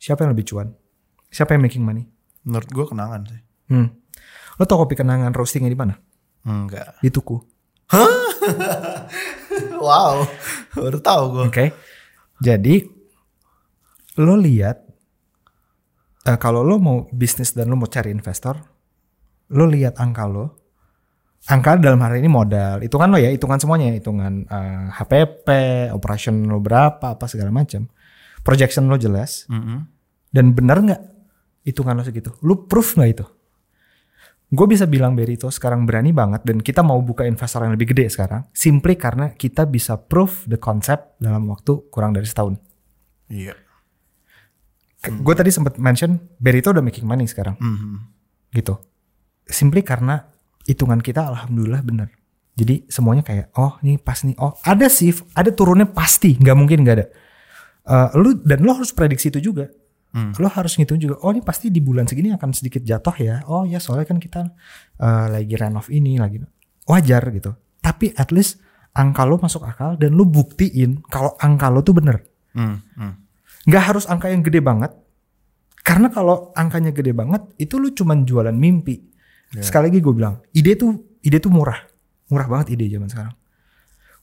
Siapa 0.00 0.24
yang 0.24 0.32
lebih 0.32 0.48
cuan? 0.48 0.72
Siapa 1.28 1.52
yang 1.52 1.68
making 1.68 1.84
money? 1.84 2.08
Menurut 2.48 2.68
gue 2.72 2.86
kenangan 2.88 3.20
sih. 3.28 3.40
Hmm. 3.68 3.92
Lo 4.56 4.64
tau 4.64 4.80
kopi 4.80 4.96
kenangan 4.96 5.36
roastingnya 5.36 5.68
di 5.68 5.76
mana? 5.76 5.94
Enggak. 6.48 6.96
Di 7.04 7.12
tuku. 7.12 7.36
wow. 9.84 10.24
Baru 10.72 10.98
tahu 11.04 11.24
gue. 11.36 11.44
Oke. 11.52 11.66
Jadi 12.40 12.88
lo 14.18 14.34
lihat 14.40 14.88
eh, 16.26 16.38
kalau 16.40 16.64
lo 16.64 16.80
mau 16.80 17.04
bisnis 17.12 17.52
dan 17.52 17.68
lo 17.68 17.76
mau 17.76 17.90
cari 17.90 18.08
investor, 18.08 18.56
lo 19.52 19.64
lihat 19.68 20.00
angka 20.00 20.24
lo. 20.24 20.67
Angka 21.48 21.80
dalam 21.80 21.96
hal 22.04 22.20
ini 22.20 22.28
modal, 22.28 22.84
hitungan 22.84 23.08
lo 23.08 23.16
ya, 23.16 23.32
hitungan 23.32 23.56
semuanya, 23.56 23.96
hitungan 23.96 24.44
eh, 24.44 24.86
HPP, 24.92 25.48
operation 25.96 26.44
lo 26.44 26.60
berapa, 26.60 27.16
apa 27.16 27.24
segala 27.24 27.48
macam. 27.48 27.88
Projection 28.44 28.84
lo 28.84 29.00
jelas 29.00 29.48
Mm-mm. 29.48 29.88
dan 30.28 30.52
benar 30.52 30.84
nggak 30.84 31.02
hitungan 31.64 31.96
lo 31.96 32.04
segitu? 32.04 32.36
Lo 32.44 32.68
proof 32.68 33.00
nggak 33.00 33.10
itu? 33.10 33.24
Gue 34.48 34.64
bisa 34.64 34.88
bilang 34.88 35.12
Berito 35.12 35.48
sekarang 35.48 35.84
berani 35.84 36.12
banget 36.12 36.40
dan 36.44 36.60
kita 36.60 36.80
mau 36.80 37.00
buka 37.00 37.24
investor 37.24 37.64
yang 37.64 37.72
lebih 37.76 37.92
gede 37.92 38.08
sekarang, 38.08 38.48
simply 38.52 38.96
karena 38.96 39.32
kita 39.32 39.64
bisa 39.64 39.96
proof 39.96 40.44
the 40.48 40.56
concept 40.56 41.16
dalam 41.16 41.48
waktu 41.48 41.88
kurang 41.88 42.12
dari 42.12 42.24
setahun. 42.24 42.56
Iya. 43.28 43.56
Gue 45.00 45.32
tadi 45.32 45.48
sempat 45.48 45.76
mention 45.80 46.16
Berito 46.36 46.72
udah 46.72 46.84
making 46.84 47.08
money 47.08 47.24
sekarang, 47.24 47.56
Mhm. 47.56 47.96
gitu. 48.52 48.80
Simply 49.44 49.80
karena 49.80 50.28
hitungan 50.68 51.00
kita 51.00 51.24
alhamdulillah 51.24 51.80
bener. 51.80 52.12
Jadi 52.58 52.84
semuanya 52.90 53.24
kayak 53.24 53.54
oh 53.56 53.80
ini 53.80 53.96
pas 53.96 54.20
nih, 54.20 54.36
oh 54.36 54.52
ada 54.66 54.92
sih, 54.92 55.14
ada 55.32 55.48
turunnya 55.54 55.88
pasti, 55.88 56.36
nggak 56.36 56.56
mungkin 56.58 56.84
nggak 56.84 56.96
ada. 57.00 57.06
Eh, 57.88 58.08
lu 58.20 58.36
dan 58.44 58.60
lo 58.60 58.76
harus 58.76 58.92
prediksi 58.92 59.32
itu 59.32 59.40
juga. 59.40 59.72
Hmm. 60.12 60.36
Lo 60.36 60.48
harus 60.52 60.76
ngitung 60.76 61.00
juga. 61.00 61.16
Oh 61.24 61.32
ini 61.32 61.40
pasti 61.40 61.72
di 61.72 61.80
bulan 61.80 62.04
segini 62.04 62.34
akan 62.36 62.52
sedikit 62.52 62.84
jatuh 62.84 63.16
ya. 63.16 63.34
Oh 63.48 63.64
ya 63.64 63.80
soalnya 63.80 64.04
kan 64.04 64.20
kita 64.20 64.44
eh, 65.00 65.26
lagi 65.32 65.54
renov 65.56 65.88
ini 65.88 66.20
lagi 66.20 66.44
wajar 66.84 67.22
gitu. 67.32 67.56
Tapi 67.80 68.12
at 68.12 68.28
least 68.28 68.60
angka 68.92 69.24
lo 69.24 69.40
masuk 69.40 69.64
akal 69.64 69.96
dan 69.96 70.12
lo 70.18 70.28
buktiin 70.28 71.00
kalau 71.08 71.32
angka 71.40 71.72
lo 71.72 71.80
tuh 71.80 71.96
bener. 71.96 72.20
Hmm, 72.52 72.82
hmm. 72.98 73.12
Nggak 73.70 73.84
harus 73.94 74.04
angka 74.10 74.28
yang 74.28 74.44
gede 74.44 74.60
banget. 74.60 74.92
Karena 75.80 76.12
kalau 76.12 76.52
angkanya 76.52 76.92
gede 76.92 77.16
banget 77.16 77.48
itu 77.56 77.80
lu 77.80 77.88
cuman 77.94 78.28
jualan 78.28 78.52
mimpi. 78.52 79.08
Sekali 79.56 79.88
lagi 79.88 79.98
gue 80.04 80.14
bilang, 80.14 80.44
ide 80.52 80.76
tuh 80.76 81.20
ide 81.24 81.40
tuh 81.40 81.48
murah. 81.48 81.80
Murah 82.28 82.46
banget 82.48 82.76
ide 82.76 82.92
zaman 82.92 83.08
sekarang. 83.08 83.34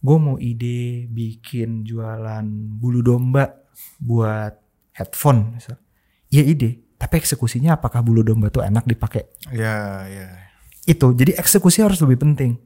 Gue 0.05 0.17
mau 0.21 0.37
ide 0.37 1.09
bikin 1.09 1.81
jualan 1.81 2.45
bulu 2.77 3.01
domba 3.01 3.49
buat 3.97 4.53
headphone 4.93 5.57
misal. 5.57 5.81
Iya 6.29 6.43
ide, 6.45 6.93
tapi 7.01 7.17
eksekusinya 7.21 7.73
apakah 7.73 8.05
bulu 8.05 8.21
domba 8.21 8.53
tuh 8.53 8.61
enak 8.61 8.85
dipakai? 8.85 9.25
Ya, 9.49 10.05
ya. 10.05 10.29
Itu. 10.85 11.17
Jadi 11.17 11.33
eksekusi 11.33 11.81
harus 11.81 11.97
lebih 12.05 12.21
penting. 12.21 12.61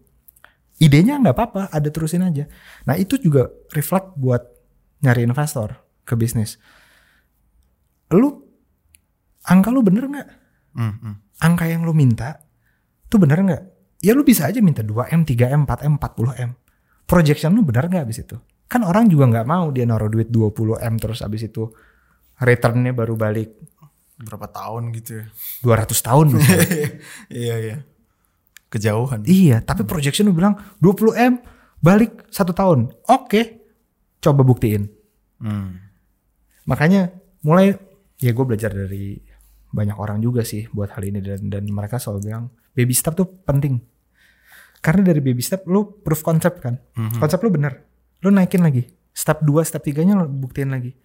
Idenya 0.80 1.20
nggak 1.20 1.36
apa-apa, 1.36 1.62
ada 1.72 1.88
terusin 1.92 2.24
aja. 2.24 2.48
Nah 2.88 2.96
itu 2.96 3.20
juga 3.20 3.52
reflect 3.76 4.16
buat 4.16 4.44
nyari 5.04 5.28
investor 5.28 5.76
ke 6.08 6.16
bisnis. 6.16 6.60
Lu 8.12 8.44
angka 9.48 9.72
lu 9.72 9.84
bener 9.84 10.08
nggak? 10.08 10.30
Hmm, 10.76 10.96
hmm. 11.04 11.16
Angka 11.40 11.68
yang 11.68 11.84
lu 11.84 11.92
minta 11.92 12.49
tuh 13.10 13.20
bener 13.20 13.42
nggak? 13.42 13.64
Ya 14.00 14.16
lu 14.16 14.24
bisa 14.24 14.48
aja 14.48 14.64
minta 14.64 14.80
2M, 14.80 15.28
3M, 15.28 15.68
4M, 15.68 15.94
40M. 16.00 16.52
Projection 17.04 17.52
lu 17.52 17.66
bener 17.66 17.90
nggak 17.90 18.06
abis 18.08 18.24
itu? 18.24 18.38
Kan 18.70 18.86
orang 18.86 19.10
juga 19.10 19.28
nggak 19.28 19.48
mau 19.50 19.74
dia 19.74 19.84
naruh 19.84 20.08
duit 20.08 20.30
20M 20.30 20.94
terus 21.02 21.26
abis 21.26 21.50
itu 21.50 21.68
returnnya 22.40 22.96
baru 22.96 23.18
balik 23.20 23.52
Berapa 24.20 24.52
tahun 24.52 24.92
gitu 25.00 25.24
ya. 25.24 25.26
200 25.64 25.96
tahun. 25.96 26.26
Iya, 27.32 27.56
iya. 27.64 27.78
Kejauhan. 28.70 29.24
Iya, 29.26 29.64
tapi 29.64 29.88
projection 29.88 30.28
lu 30.28 30.36
bilang 30.36 30.60
20 30.84 31.16
M 31.16 31.34
balik 31.80 32.28
satu 32.28 32.52
tahun. 32.52 32.92
Oke, 33.08 33.64
coba 34.20 34.44
buktiin. 34.44 34.92
Hmm. 35.40 35.80
Makanya 36.68 37.16
mulai 37.48 37.74
ya 38.20 38.36
gue 38.36 38.46
belajar 38.46 38.76
dari 38.76 39.16
banyak 39.72 39.96
orang 39.96 40.20
juga 40.20 40.44
sih 40.44 40.68
buat 40.70 40.92
hal 40.92 41.08
ini 41.08 41.24
dan 41.24 41.48
dan 41.48 41.64
mereka 41.72 41.96
selalu 41.96 42.20
bilang 42.28 42.46
baby 42.80 42.96
step 42.96 43.20
tuh 43.20 43.28
penting. 43.44 43.84
Karena 44.80 45.12
dari 45.12 45.20
baby 45.20 45.44
step 45.44 45.68
lu 45.68 46.00
proof 46.00 46.24
konsep 46.24 46.64
kan. 46.64 46.80
Konsep 47.20 47.44
lu 47.44 47.52
bener. 47.52 47.84
Lu 48.24 48.32
naikin 48.32 48.64
lagi. 48.64 48.88
Step 49.12 49.44
2, 49.44 49.68
step 49.68 49.84
3-nya 49.84 50.16
lu 50.16 50.32
buktiin 50.32 50.72
lagi. 50.72 50.96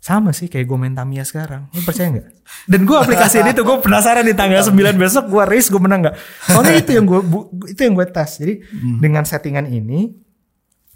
Sama 0.00 0.30
sih 0.30 0.46
kayak 0.46 0.64
gue 0.64 0.78
main 0.78 0.94
Tamiya 0.94 1.26
sekarang. 1.26 1.68
Lu 1.74 1.82
percaya 1.82 2.08
nggak? 2.08 2.26
Dan 2.70 2.86
gue 2.86 2.96
aplikasi 2.96 3.42
ini 3.42 3.50
tuh 3.52 3.66
gue 3.66 3.76
penasaran 3.82 4.22
di 4.22 4.32
tanggal 4.32 4.62
9 4.62 4.72
besok 4.96 5.28
gue 5.28 5.42
race 5.44 5.68
gue 5.68 5.82
menang 5.82 6.06
nggak? 6.06 6.16
Soalnya 6.48 6.74
itu 6.78 6.90
yang 6.94 7.04
gue 7.04 7.20
itu 7.68 7.80
yang 7.84 7.94
gue 7.98 8.06
tes. 8.08 8.30
Jadi 8.38 8.54
dengan 9.02 9.26
settingan 9.26 9.66
ini, 9.68 10.08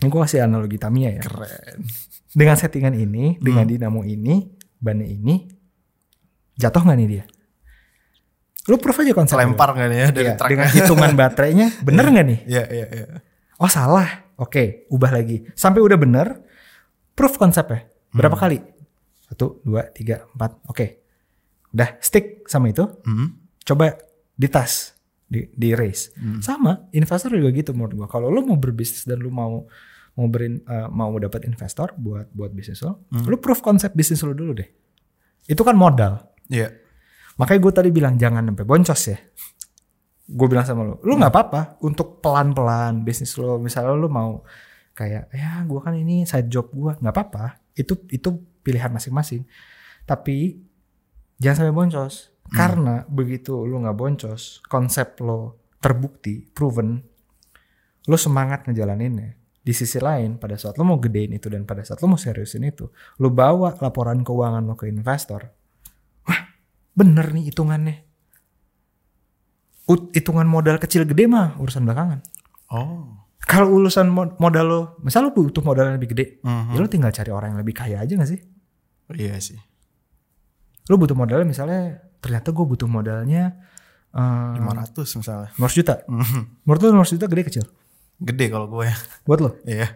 ini 0.00 0.06
gue 0.06 0.20
kasih 0.24 0.46
analogi 0.46 0.78
Tamiya 0.78 1.20
ya. 1.20 1.22
Keren. 1.26 1.84
Dengan 2.32 2.56
settingan 2.56 2.94
ini, 2.96 3.36
dengan 3.42 3.68
dinamo 3.68 4.06
ini, 4.06 4.40
bannya 4.78 5.04
ini, 5.04 5.34
jatuh 6.56 6.86
nggak 6.86 6.96
nih 6.96 7.08
dia? 7.10 7.24
Lu 8.68 8.80
proof 8.80 8.96
aja 9.04 9.12
konsep. 9.12 9.36
Lempar 9.36 9.76
nggak 9.76 9.88
nih 9.92 9.98
ya 9.98 10.08
dari 10.08 10.24
Iya, 10.24 10.34
track 10.40 10.50
dengan 10.50 10.68
hitungan 10.72 11.10
baterainya 11.12 11.66
bener 11.86 12.04
nggak 12.08 12.26
nih? 12.26 12.38
Iya, 12.48 12.64
iya, 12.72 12.86
iya. 12.88 13.06
Oh 13.60 13.68
salah. 13.68 14.24
Oke, 14.34 14.88
ubah 14.90 15.14
lagi. 15.14 15.46
Sampai 15.54 15.78
udah 15.78 15.94
bener, 15.94 16.42
proof 17.14 17.38
konsepnya. 17.38 17.86
Berapa 18.10 18.34
kali? 18.34 18.58
Satu, 19.30 19.62
dua, 19.62 19.86
tiga, 19.94 20.26
empat. 20.34 20.58
Oke. 20.66 20.86
Udah 21.70 21.98
stick 22.02 22.42
sama 22.50 22.70
itu. 22.70 22.82
Hmm. 23.06 23.38
Coba 23.62 23.94
di 24.34 24.48
tas, 24.50 24.94
di, 25.26 25.46
di 25.54 25.70
race. 25.74 26.10
Sama, 26.42 26.90
investor 26.90 27.30
juga 27.34 27.54
gitu 27.54 27.70
menurut 27.74 27.94
gua. 27.94 28.08
Kalau 28.10 28.26
lu 28.30 28.42
mau 28.42 28.58
berbisnis 28.58 29.06
dan 29.06 29.22
lu 29.22 29.30
mau 29.30 29.66
mau 30.14 30.26
berin, 30.30 30.62
eh, 30.62 30.86
mau 30.94 31.10
dapat 31.18 31.42
investor 31.46 31.90
buat 31.98 32.30
buat 32.30 32.54
bisnis 32.54 32.82
lo, 32.86 33.06
lu 33.26 33.34
proof 33.42 33.58
konsep 33.62 33.90
bisnis 33.94 34.22
lo 34.22 34.30
dulu 34.30 34.54
deh. 34.54 34.68
Itu 35.46 35.66
kan 35.66 35.74
modal. 35.74 36.22
Iya. 36.46 36.70
Makanya 37.40 37.60
gue 37.60 37.72
tadi 37.74 37.90
bilang 37.90 38.14
jangan 38.14 38.46
sampai 38.46 38.66
boncos 38.66 39.02
ya. 39.10 39.18
Gue 40.24 40.46
bilang 40.48 40.64
sama 40.64 40.82
lo, 40.88 41.02
lu 41.04 41.20
nggak 41.20 41.32
apa-apa 41.32 41.60
untuk 41.84 42.22
pelan-pelan 42.24 43.04
bisnis 43.04 43.36
lo. 43.36 43.60
Misalnya 43.60 43.92
lo 43.92 44.08
mau 44.08 44.40
kayak 44.94 45.34
ya 45.34 45.66
gue 45.66 45.80
kan 45.82 45.92
ini 45.98 46.24
side 46.24 46.48
job 46.48 46.70
gue 46.72 46.96
nggak 46.96 47.14
apa-apa. 47.14 47.60
Itu 47.76 48.06
itu 48.08 48.32
pilihan 48.62 48.94
masing-masing. 48.94 49.44
Tapi 50.06 50.56
jangan 51.42 51.66
sampai 51.66 51.74
boncos. 51.74 52.34
Karena 52.44 53.02
begitu 53.08 53.64
lu 53.64 53.80
nggak 53.80 53.96
boncos, 53.96 54.60
konsep 54.68 55.16
lo 55.24 55.64
terbukti, 55.80 56.44
proven, 56.52 57.00
lo 58.04 58.16
semangat 58.20 58.68
ngejalaninnya. 58.68 59.36
Di 59.64 59.72
sisi 59.72 59.96
lain, 59.96 60.36
pada 60.36 60.60
saat 60.60 60.76
lo 60.76 60.84
mau 60.84 61.00
gedein 61.00 61.32
itu 61.32 61.48
dan 61.48 61.64
pada 61.64 61.80
saat 61.80 62.04
lo 62.04 62.12
mau 62.12 62.20
seriusin 62.20 62.68
itu, 62.68 62.92
lo 63.16 63.28
bawa 63.32 63.80
laporan 63.80 64.20
keuangan 64.20 64.60
lo 64.60 64.76
ke 64.76 64.92
investor. 64.92 65.48
Bener 66.94 67.26
nih 67.30 67.50
hitungannya. 67.50 67.96
Ut- 69.84 70.14
hitungan 70.16 70.48
modal 70.48 70.80
kecil 70.80 71.04
gede 71.04 71.28
mah 71.28 71.58
urusan 71.60 71.84
belakangan. 71.84 72.24
Oh. 72.72 73.20
Kalau 73.44 73.76
urusan 73.76 74.08
mo- 74.08 74.32
modal 74.40 74.64
lo, 74.64 74.80
misal 75.04 75.28
lo 75.28 75.36
butuh 75.36 75.60
modal 75.60 75.92
yang 75.92 76.00
lebih 76.00 76.16
gede, 76.16 76.24
Mhm. 76.40 76.72
ya 76.72 76.80
lo 76.80 76.88
tinggal 76.88 77.12
cari 77.12 77.28
orang 77.28 77.52
yang 77.52 77.60
lebih 77.60 77.76
kaya 77.76 78.00
aja 78.00 78.16
gak 78.16 78.30
sih? 78.30 78.40
Iya 79.12 79.36
sih. 79.36 79.60
Lo 80.88 80.96
butuh 80.96 81.12
modalnya 81.12 81.44
misalnya, 81.44 82.00
ternyata 82.24 82.48
gue 82.50 82.64
butuh 82.64 82.88
modalnya 82.88 83.60
eh 84.14 84.52
500 84.56 85.12
misalnya. 85.18 85.50
500 85.52 85.76
juta. 85.76 85.94
Mhm. 86.08 86.64
Menurut 86.64 86.80
lo 86.80 86.88
500 86.96 87.14
juta 87.20 87.26
gede 87.28 87.42
kecil? 87.44 87.64
Gede 88.16 88.46
kalau 88.48 88.70
gue 88.70 88.88
ya. 88.88 88.96
Buat 89.28 89.38
lo? 89.42 89.50
Iya. 89.66 89.92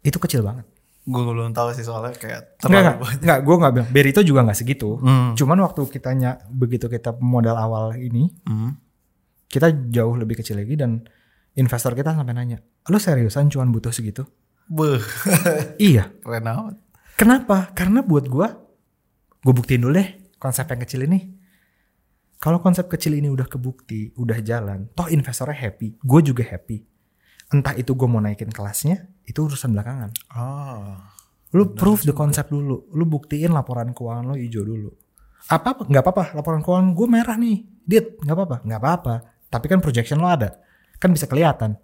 Itu 0.00 0.16
kecil 0.16 0.40
banget. 0.40 0.64
Gue 1.06 1.22
belum 1.22 1.54
tahu 1.54 1.70
sih 1.70 1.80
soalnya 1.80 2.12
kayak 2.12 2.58
terlalu 2.58 2.74
enggak, 2.76 2.96
banyak. 2.98 3.20
enggak, 3.22 3.38
gue 3.40 3.54
enggak 3.54 3.72
bilang. 3.72 3.88
Berito 3.88 4.20
juga 4.20 4.40
enggak 4.42 4.58
segitu. 4.58 4.98
Hmm. 4.98 5.32
Cuman 5.32 5.58
waktu 5.60 5.80
kita 5.86 6.10
ny- 6.12 6.42
begitu 6.48 6.86
kita 6.86 7.14
modal 7.16 7.54
awal 7.54 7.94
ini, 7.94 8.26
Hmm. 8.42 8.74
kita 9.46 9.70
jauh 9.88 10.14
lebih 10.14 10.34
kecil 10.36 10.58
lagi 10.58 10.74
dan 10.74 11.06
investor 11.54 11.94
kita 11.94 12.10
sampai 12.10 12.34
nanya, 12.34 12.58
lo 12.84 12.98
seriusan 12.98 13.46
cuman 13.46 13.70
butuh 13.70 13.88
segitu? 13.88 14.26
Beuh, 14.66 14.98
iya. 15.80 16.10
keren 16.20 16.42
amat. 16.44 16.74
Kenapa? 17.14 17.70
Karena 17.70 18.02
buat 18.02 18.26
gue, 18.26 18.48
gue 19.40 19.54
buktiin 19.54 19.80
dulu 19.80 19.94
deh 19.94 20.08
konsep 20.36 20.66
yang 20.66 20.82
kecil 20.82 21.06
ini. 21.06 21.22
Kalau 22.36 22.58
konsep 22.58 22.84
kecil 22.86 23.14
ini 23.14 23.26
udah 23.26 23.46
kebukti, 23.46 24.12
udah 24.12 24.36
jalan, 24.40 24.90
toh 24.92 25.06
investornya 25.06 25.56
happy, 25.56 25.96
gue 25.96 26.20
juga 26.20 26.44
happy. 26.44 26.95
Entah 27.46 27.74
itu 27.78 27.94
gue 27.94 28.08
mau 28.10 28.18
naikin 28.18 28.50
kelasnya, 28.50 29.06
itu 29.22 29.46
urusan 29.46 29.70
belakangan. 29.70 30.10
Oh. 30.34 30.98
Lu 31.54 31.72
proof 31.78 32.02
the 32.02 32.10
konsep 32.10 32.50
dulu. 32.50 32.90
Lu 32.90 33.06
buktiin 33.06 33.54
laporan 33.54 33.94
keuangan 33.94 34.24
lo 34.26 34.34
hijau 34.34 34.66
dulu. 34.66 34.90
Apa 35.46 35.86
nggak 35.86 36.02
apa-apa 36.02 36.24
laporan 36.34 36.60
keuangan 36.60 36.90
gue 36.90 37.06
merah 37.06 37.38
nih. 37.38 37.62
Dit, 37.86 38.18
nggak 38.18 38.34
apa-apa, 38.34 38.56
nggak 38.66 38.80
apa-apa. 38.82 39.14
Tapi 39.46 39.66
kan 39.70 39.78
projection 39.78 40.18
lo 40.18 40.26
ada. 40.26 40.58
Kan 40.98 41.14
bisa 41.14 41.30
kelihatan. 41.30 41.78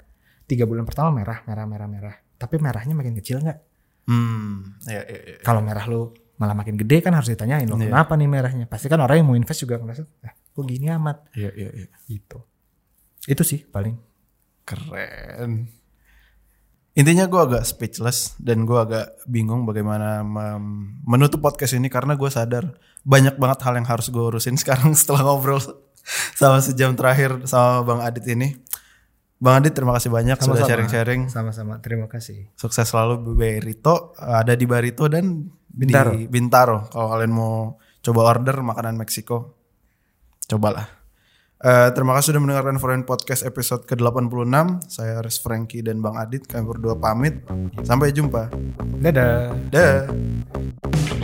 Tiga 0.50 0.66
bulan 0.66 0.82
pertama 0.82 1.14
merah, 1.14 1.46
merah, 1.46 1.62
merah, 1.64 1.86
merah. 1.86 2.14
Tapi 2.34 2.58
merahnya 2.58 2.98
makin 2.98 3.14
kecil 3.22 3.38
nggak? 3.38 3.58
Hmm. 4.10 4.82
Ya, 4.90 5.06
ya, 5.06 5.18
ya. 5.22 5.36
Kalau 5.46 5.62
merah 5.62 5.86
lo 5.86 6.10
malah 6.42 6.58
makin 6.58 6.74
gede 6.74 7.06
kan 7.06 7.14
harus 7.14 7.30
ditanyain 7.30 7.70
lo 7.70 7.78
Iya. 7.78 7.86
kenapa 7.86 8.18
nih 8.18 8.26
merahnya. 8.26 8.66
Pasti 8.66 8.90
kan 8.90 8.98
orang 8.98 9.22
yang 9.22 9.26
mau 9.30 9.38
invest 9.38 9.62
juga 9.62 9.78
ngerasa, 9.78 10.02
ah, 10.26 10.34
kok 10.34 10.64
gini 10.66 10.90
amat. 10.90 11.30
Iya, 11.38 11.50
iya, 11.54 11.70
iya. 11.70 11.86
Gitu. 12.10 12.38
Itu 13.30 13.46
sih 13.46 13.62
paling. 13.62 13.94
Keren. 14.64 15.68
Intinya 16.92 17.24
gue 17.24 17.40
agak 17.40 17.64
speechless 17.64 18.36
dan 18.36 18.68
gue 18.68 18.76
agak 18.76 19.16
bingung 19.24 19.64
bagaimana 19.64 20.20
menutup 21.08 21.40
podcast 21.40 21.72
ini 21.72 21.88
karena 21.88 22.20
gue 22.20 22.28
sadar 22.28 22.76
banyak 23.00 23.40
banget 23.40 23.64
hal 23.64 23.80
yang 23.80 23.88
harus 23.88 24.12
gue 24.12 24.20
urusin 24.20 24.54
sekarang 24.60 24.92
setelah 24.92 25.24
ngobrol 25.24 25.56
sama 26.36 26.60
sejam 26.60 26.92
terakhir 26.92 27.48
sama 27.48 27.80
Bang 27.86 28.04
Adit 28.04 28.28
ini. 28.28 28.60
Bang 29.42 29.58
Adit 29.58 29.74
terima 29.74 29.96
kasih 29.98 30.12
banyak 30.12 30.38
sudah 30.38 30.62
Sama-sama. 30.62 30.68
sharing-sharing. 30.70 31.22
Sama-sama. 31.26 31.74
Terima 31.82 32.06
kasih. 32.06 32.52
Sukses 32.54 32.86
selalu 32.86 33.34
Barito 33.34 34.14
ada 34.20 34.54
di 34.54 34.68
Barito 34.70 35.10
dan 35.10 35.50
Bintaro. 35.66 36.14
di 36.14 36.30
Bintaro. 36.30 36.86
Kalau 36.92 37.08
kalian 37.10 37.32
mau 37.34 37.74
coba 38.04 38.20
order 38.36 38.62
makanan 38.62 38.94
Meksiko, 39.00 39.56
cobalah. 40.46 41.01
Eh, 41.62 41.88
terima 41.94 42.18
kasih 42.18 42.34
sudah 42.34 42.42
mendengarkan 42.42 42.74
Foreign 42.82 43.06
Podcast 43.06 43.46
episode 43.46 43.86
ke-86. 43.86 44.82
Saya 44.90 45.22
Aris 45.22 45.38
Franky 45.38 45.78
dan 45.78 46.02
Bang 46.02 46.18
Adit. 46.18 46.42
Kami 46.50 46.66
berdua 46.66 46.98
pamit. 46.98 47.38
Sampai 47.86 48.10
jumpa. 48.10 48.50
Dadah. 48.98 49.54
Dah. 49.70 51.21